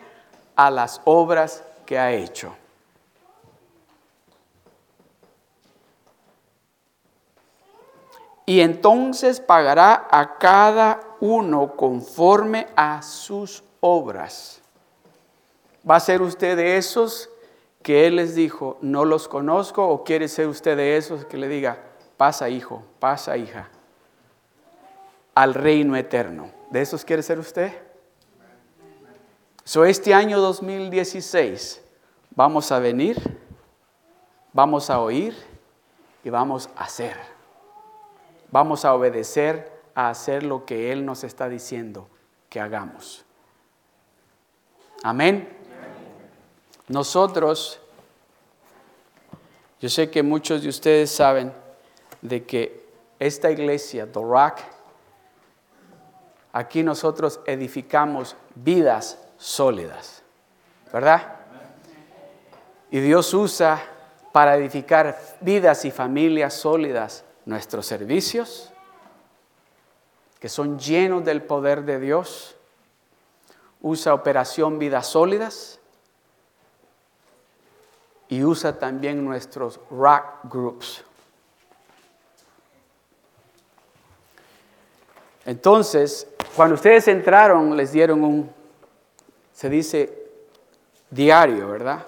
a 0.54 0.70
las 0.70 1.00
obras 1.04 1.64
que 1.84 1.98
ha 1.98 2.12
hecho. 2.12 2.54
Y 8.46 8.60
entonces 8.60 9.40
pagará 9.40 10.06
a 10.10 10.36
cada 10.36 11.00
uno 11.24 11.74
conforme 11.76 12.66
a 12.76 13.02
sus 13.02 13.64
obras. 13.80 14.60
¿Va 15.88 15.96
a 15.96 16.00
ser 16.00 16.22
usted 16.22 16.56
de 16.56 16.76
esos 16.76 17.28
que 17.82 18.06
Él 18.06 18.16
les 18.16 18.34
dijo, 18.34 18.78
no 18.80 19.04
los 19.04 19.28
conozco? 19.28 19.86
¿O 19.88 20.04
quiere 20.04 20.28
ser 20.28 20.48
usted 20.48 20.76
de 20.76 20.96
esos 20.96 21.24
que 21.24 21.36
le 21.36 21.48
diga, 21.48 21.78
pasa 22.16 22.48
hijo, 22.48 22.82
pasa 22.98 23.36
hija? 23.36 23.70
al 25.34 25.54
reino 25.54 25.96
eterno. 25.96 26.50
¿De 26.70 26.80
esos 26.80 27.04
quiere 27.04 27.22
ser 27.22 27.38
usted? 27.38 27.72
So, 29.64 29.84
este 29.84 30.12
año 30.12 30.40
2016 30.40 31.82
vamos 32.30 32.70
a 32.70 32.78
venir, 32.78 33.16
vamos 34.52 34.90
a 34.90 35.00
oír 35.00 35.34
y 36.22 36.30
vamos 36.30 36.68
a 36.76 36.84
hacer. 36.84 37.16
Vamos 38.50 38.84
a 38.84 38.94
obedecer 38.94 39.72
a 39.94 40.10
hacer 40.10 40.42
lo 40.42 40.64
que 40.64 40.92
Él 40.92 41.04
nos 41.04 41.24
está 41.24 41.48
diciendo 41.48 42.08
que 42.48 42.60
hagamos. 42.60 43.24
Amén. 45.02 45.48
Nosotros, 46.88 47.80
yo 49.80 49.88
sé 49.88 50.10
que 50.10 50.22
muchos 50.22 50.62
de 50.62 50.68
ustedes 50.68 51.10
saben 51.10 51.52
de 52.20 52.44
que 52.44 52.84
esta 53.18 53.50
iglesia, 53.50 54.08
Rock, 54.12 54.58
aquí 56.52 56.82
nosotros 56.82 57.40
edificamos 57.46 58.36
vidas 58.54 59.18
sólidas, 59.36 60.22
¿verdad? 60.92 61.36
Y 62.90 63.00
Dios 63.00 63.32
usa 63.34 63.82
para 64.32 64.56
edificar 64.56 65.18
vidas 65.40 65.84
y 65.84 65.90
familias 65.90 66.54
sólidas 66.54 67.24
nuestros 67.44 67.86
servicios, 67.86 68.73
que 70.38 70.48
son 70.48 70.78
llenos 70.78 71.24
del 71.24 71.42
poder 71.42 71.84
de 71.84 71.98
Dios. 72.00 72.56
Usa 73.80 74.14
Operación 74.14 74.78
Vidas 74.78 75.06
Sólidas 75.06 75.80
y 78.28 78.42
usa 78.42 78.78
también 78.78 79.24
nuestros 79.24 79.80
rock 79.90 80.24
groups. 80.44 81.04
Entonces, 85.46 86.26
cuando 86.56 86.74
ustedes 86.74 87.06
entraron, 87.08 87.76
les 87.76 87.92
dieron 87.92 88.24
un, 88.24 88.50
se 89.52 89.68
dice, 89.68 90.24
diario, 91.10 91.68
¿verdad? 91.68 92.06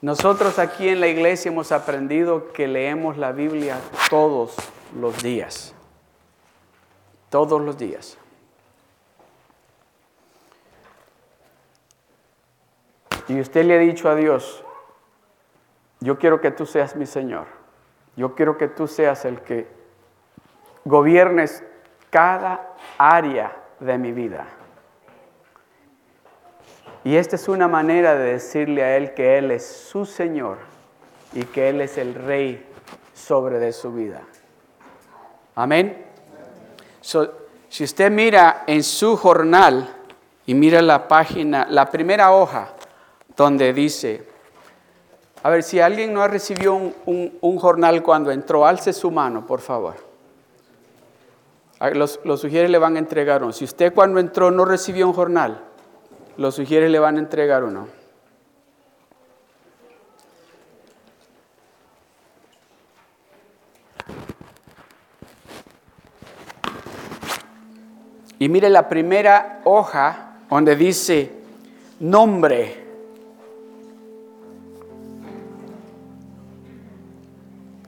Nosotros 0.00 0.58
aquí 0.58 0.88
en 0.88 1.00
la 1.00 1.08
iglesia 1.08 1.50
hemos 1.50 1.72
aprendido 1.72 2.52
que 2.52 2.68
leemos 2.68 3.16
la 3.16 3.32
Biblia 3.32 3.78
todos 4.08 4.54
los 4.98 5.22
días. 5.22 5.74
Todos 7.30 7.60
los 7.60 7.76
días. 7.78 8.18
Y 13.28 13.40
usted 13.40 13.64
le 13.64 13.76
ha 13.76 13.78
dicho 13.78 14.08
a 14.08 14.14
Dios, 14.14 14.64
yo 16.00 16.18
quiero 16.18 16.40
que 16.40 16.50
tú 16.50 16.64
seas 16.64 16.96
mi 16.96 17.06
Señor. 17.06 17.46
Yo 18.16 18.34
quiero 18.34 18.56
que 18.56 18.68
tú 18.68 18.86
seas 18.86 19.24
el 19.24 19.40
que 19.42 19.68
gobiernes 20.84 21.62
cada 22.10 22.74
área 22.96 23.56
de 23.80 23.98
mi 23.98 24.12
vida. 24.12 24.46
Y 27.04 27.16
esta 27.16 27.36
es 27.36 27.48
una 27.48 27.68
manera 27.68 28.14
de 28.14 28.32
decirle 28.32 28.82
a 28.82 28.96
Él 28.96 29.14
que 29.14 29.38
Él 29.38 29.50
es 29.50 29.66
su 29.66 30.04
Señor 30.04 30.58
y 31.32 31.44
que 31.44 31.68
Él 31.68 31.80
es 31.80 31.96
el 31.98 32.14
Rey 32.14 32.66
sobre 33.14 33.58
de 33.58 33.72
su 33.72 33.92
vida. 33.92 34.22
Amén. 35.54 36.07
Si 37.00 37.84
usted 37.84 38.10
mira 38.10 38.64
en 38.66 38.82
su 38.82 39.16
jornal 39.16 39.88
y 40.46 40.54
mira 40.54 40.82
la 40.82 41.08
página, 41.08 41.66
la 41.70 41.90
primera 41.90 42.32
hoja 42.32 42.70
donde 43.36 43.72
dice, 43.72 44.26
a 45.42 45.50
ver, 45.50 45.62
si 45.62 45.80
alguien 45.80 46.12
no 46.12 46.22
ha 46.22 46.28
recibido 46.28 46.74
un, 46.74 47.38
un 47.40 47.58
jornal 47.58 48.02
cuando 48.02 48.30
entró, 48.30 48.66
alce 48.66 48.92
su 48.92 49.10
mano, 49.10 49.46
por 49.46 49.60
favor. 49.60 49.94
Los, 51.94 52.18
los 52.24 52.40
sugieres 52.40 52.70
le 52.70 52.78
van 52.78 52.96
a 52.96 52.98
entregar 52.98 53.42
uno. 53.42 53.52
Si 53.52 53.64
usted 53.64 53.94
cuando 53.94 54.18
entró 54.18 54.50
no 54.50 54.64
recibió 54.64 55.06
un 55.06 55.12
jornal, 55.12 55.62
los 56.36 56.54
sugieres 56.54 56.90
le 56.90 56.98
van 56.98 57.16
a 57.16 57.18
entregar 57.20 57.62
uno. 57.62 57.86
Y 68.38 68.48
mire 68.48 68.68
la 68.70 68.88
primera 68.88 69.60
hoja 69.64 70.36
donde 70.48 70.76
dice 70.76 71.30
nombre. 72.00 72.84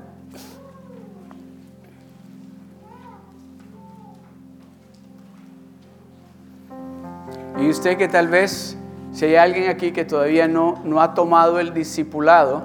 Y 7.67 7.69
usted 7.69 7.97
que 7.97 8.07
tal 8.07 8.29
vez, 8.29 8.77
si 9.11 9.25
hay 9.25 9.35
alguien 9.35 9.69
aquí 9.69 9.91
que 9.91 10.05
todavía 10.05 10.47
no, 10.47 10.79
no 10.85 11.01
ha 11.01 11.13
tomado 11.13 11.59
el 11.59 11.73
discipulado, 11.73 12.63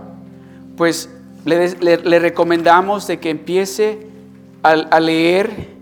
pues 0.76 1.10
le, 1.44 2.20
recomendamos 2.20 3.08
de 3.08 3.18
que 3.18 3.30
empiece 3.30 4.06
a 4.62 5.00
leer 5.00 5.72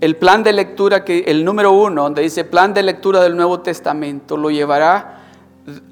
el 0.00 0.14
plan 0.14 0.44
de 0.44 0.52
lectura, 0.52 1.04
que 1.04 1.24
el 1.26 1.44
número 1.44 1.72
uno, 1.72 2.04
donde 2.04 2.22
dice 2.22 2.44
plan 2.44 2.72
de 2.72 2.84
lectura 2.84 3.20
del 3.20 3.34
Nuevo 3.34 3.58
Testamento, 3.58 4.36
lo 4.36 4.52
llevará 4.52 5.18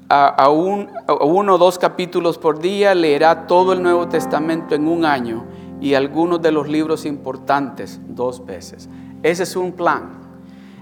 a, 0.07 0.49
un, 0.49 0.89
uno 1.19 1.55
o 1.55 1.57
dos 1.57 1.77
capítulos 1.77 2.37
por 2.37 2.59
día, 2.59 2.95
leerá 2.95 3.45
todo 3.45 3.73
el 3.73 3.83
Nuevo 3.83 4.07
Testamento 4.07 4.73
en 4.73 4.87
un 4.87 5.03
año 5.03 5.43
y 5.81 5.95
algunos 5.95 6.41
de 6.41 6.53
los 6.53 6.69
libros 6.69 7.05
importantes 7.05 7.99
dos 8.07 8.45
veces. 8.45 8.87
Ese 9.21 9.43
es 9.43 9.57
un 9.57 9.73
plan. 9.73 10.28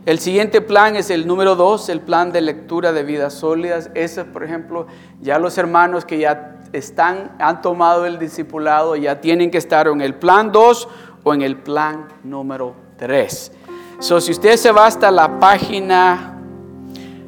El 0.08 0.20
siguiente 0.20 0.62
plan 0.62 0.95
es 0.95 1.10
el 1.10 1.28
número 1.28 1.58
dos, 1.58 1.89
el 1.89 1.99
plan 1.99 2.32
de 2.32 2.39
lectura 2.39 2.93
de 2.93 3.03
vidas 3.03 3.34
sólidas. 3.34 3.91
Ese, 3.93 4.24
por 4.24 4.41
ejemplo, 4.41 4.88
ya 5.20 5.38
los 5.38 5.58
hermanos 5.58 6.05
que 6.05 6.18
ya 6.18 6.62
están, 6.72 7.36
han 7.39 7.62
tomado 7.62 8.05
el 8.05 8.18
discipulado, 8.18 8.95
ya 8.95 9.20
tienen 9.20 9.51
que 9.51 9.58
estar 9.58 9.86
en 9.89 9.99
el 9.99 10.16
plan 10.16 10.53
dos 10.53 10.88
o 11.26 11.34
en 11.34 11.41
el 11.41 11.58
plan 11.58 12.08
número 12.24 12.74
3. 12.95 13.51
So, 13.99 14.22
si 14.22 14.32
usted 14.32 14.55
se 14.55 14.72
va 14.72 14.86
hasta 14.86 15.12
la 15.12 15.41
página 15.41 16.39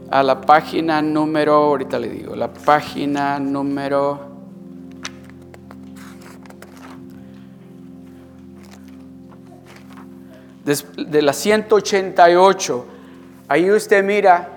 a 0.09 0.23
la 0.23 0.39
página 0.39 1.01
número, 1.01 1.55
ahorita 1.55 1.99
le 1.99 2.07
digo, 2.07 2.34
la 2.34 2.53
página 2.53 3.39
número... 3.39 4.28
de 10.97 11.22
la 11.22 11.34
188, 11.34 12.86
ahí 13.47 13.72
usted 13.72 14.03
mira 14.03 14.49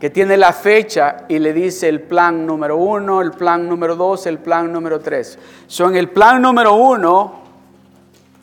que 0.00 0.08
tiene 0.08 0.36
la 0.36 0.52
fecha 0.52 1.24
y 1.28 1.38
le 1.38 1.52
dice 1.52 1.88
el 1.88 2.00
plan 2.00 2.46
número 2.46 2.78
uno, 2.78 3.20
el 3.20 3.32
plan 3.32 3.68
número 3.68 3.96
dos, 3.96 4.26
el 4.26 4.38
plan 4.38 4.72
número 4.72 5.00
tres. 5.00 5.38
Son 5.66 5.94
el 5.94 6.08
plan 6.08 6.40
número 6.40 6.74
uno, 6.74 7.40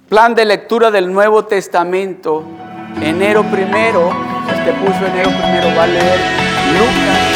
plan 0.08 0.36
de 0.36 0.46
lectura 0.46 0.92
del 0.92 1.12
Nuevo 1.12 1.46
Testamento, 1.46 2.44
enero 3.02 3.44
primero, 3.44 4.10
usted 4.10 4.76
puso 4.86 5.06
enero 5.06 5.32
primero, 5.32 5.76
va 5.76 5.84
a 5.84 5.88
leer 5.88 6.20
Lucas 6.74 7.27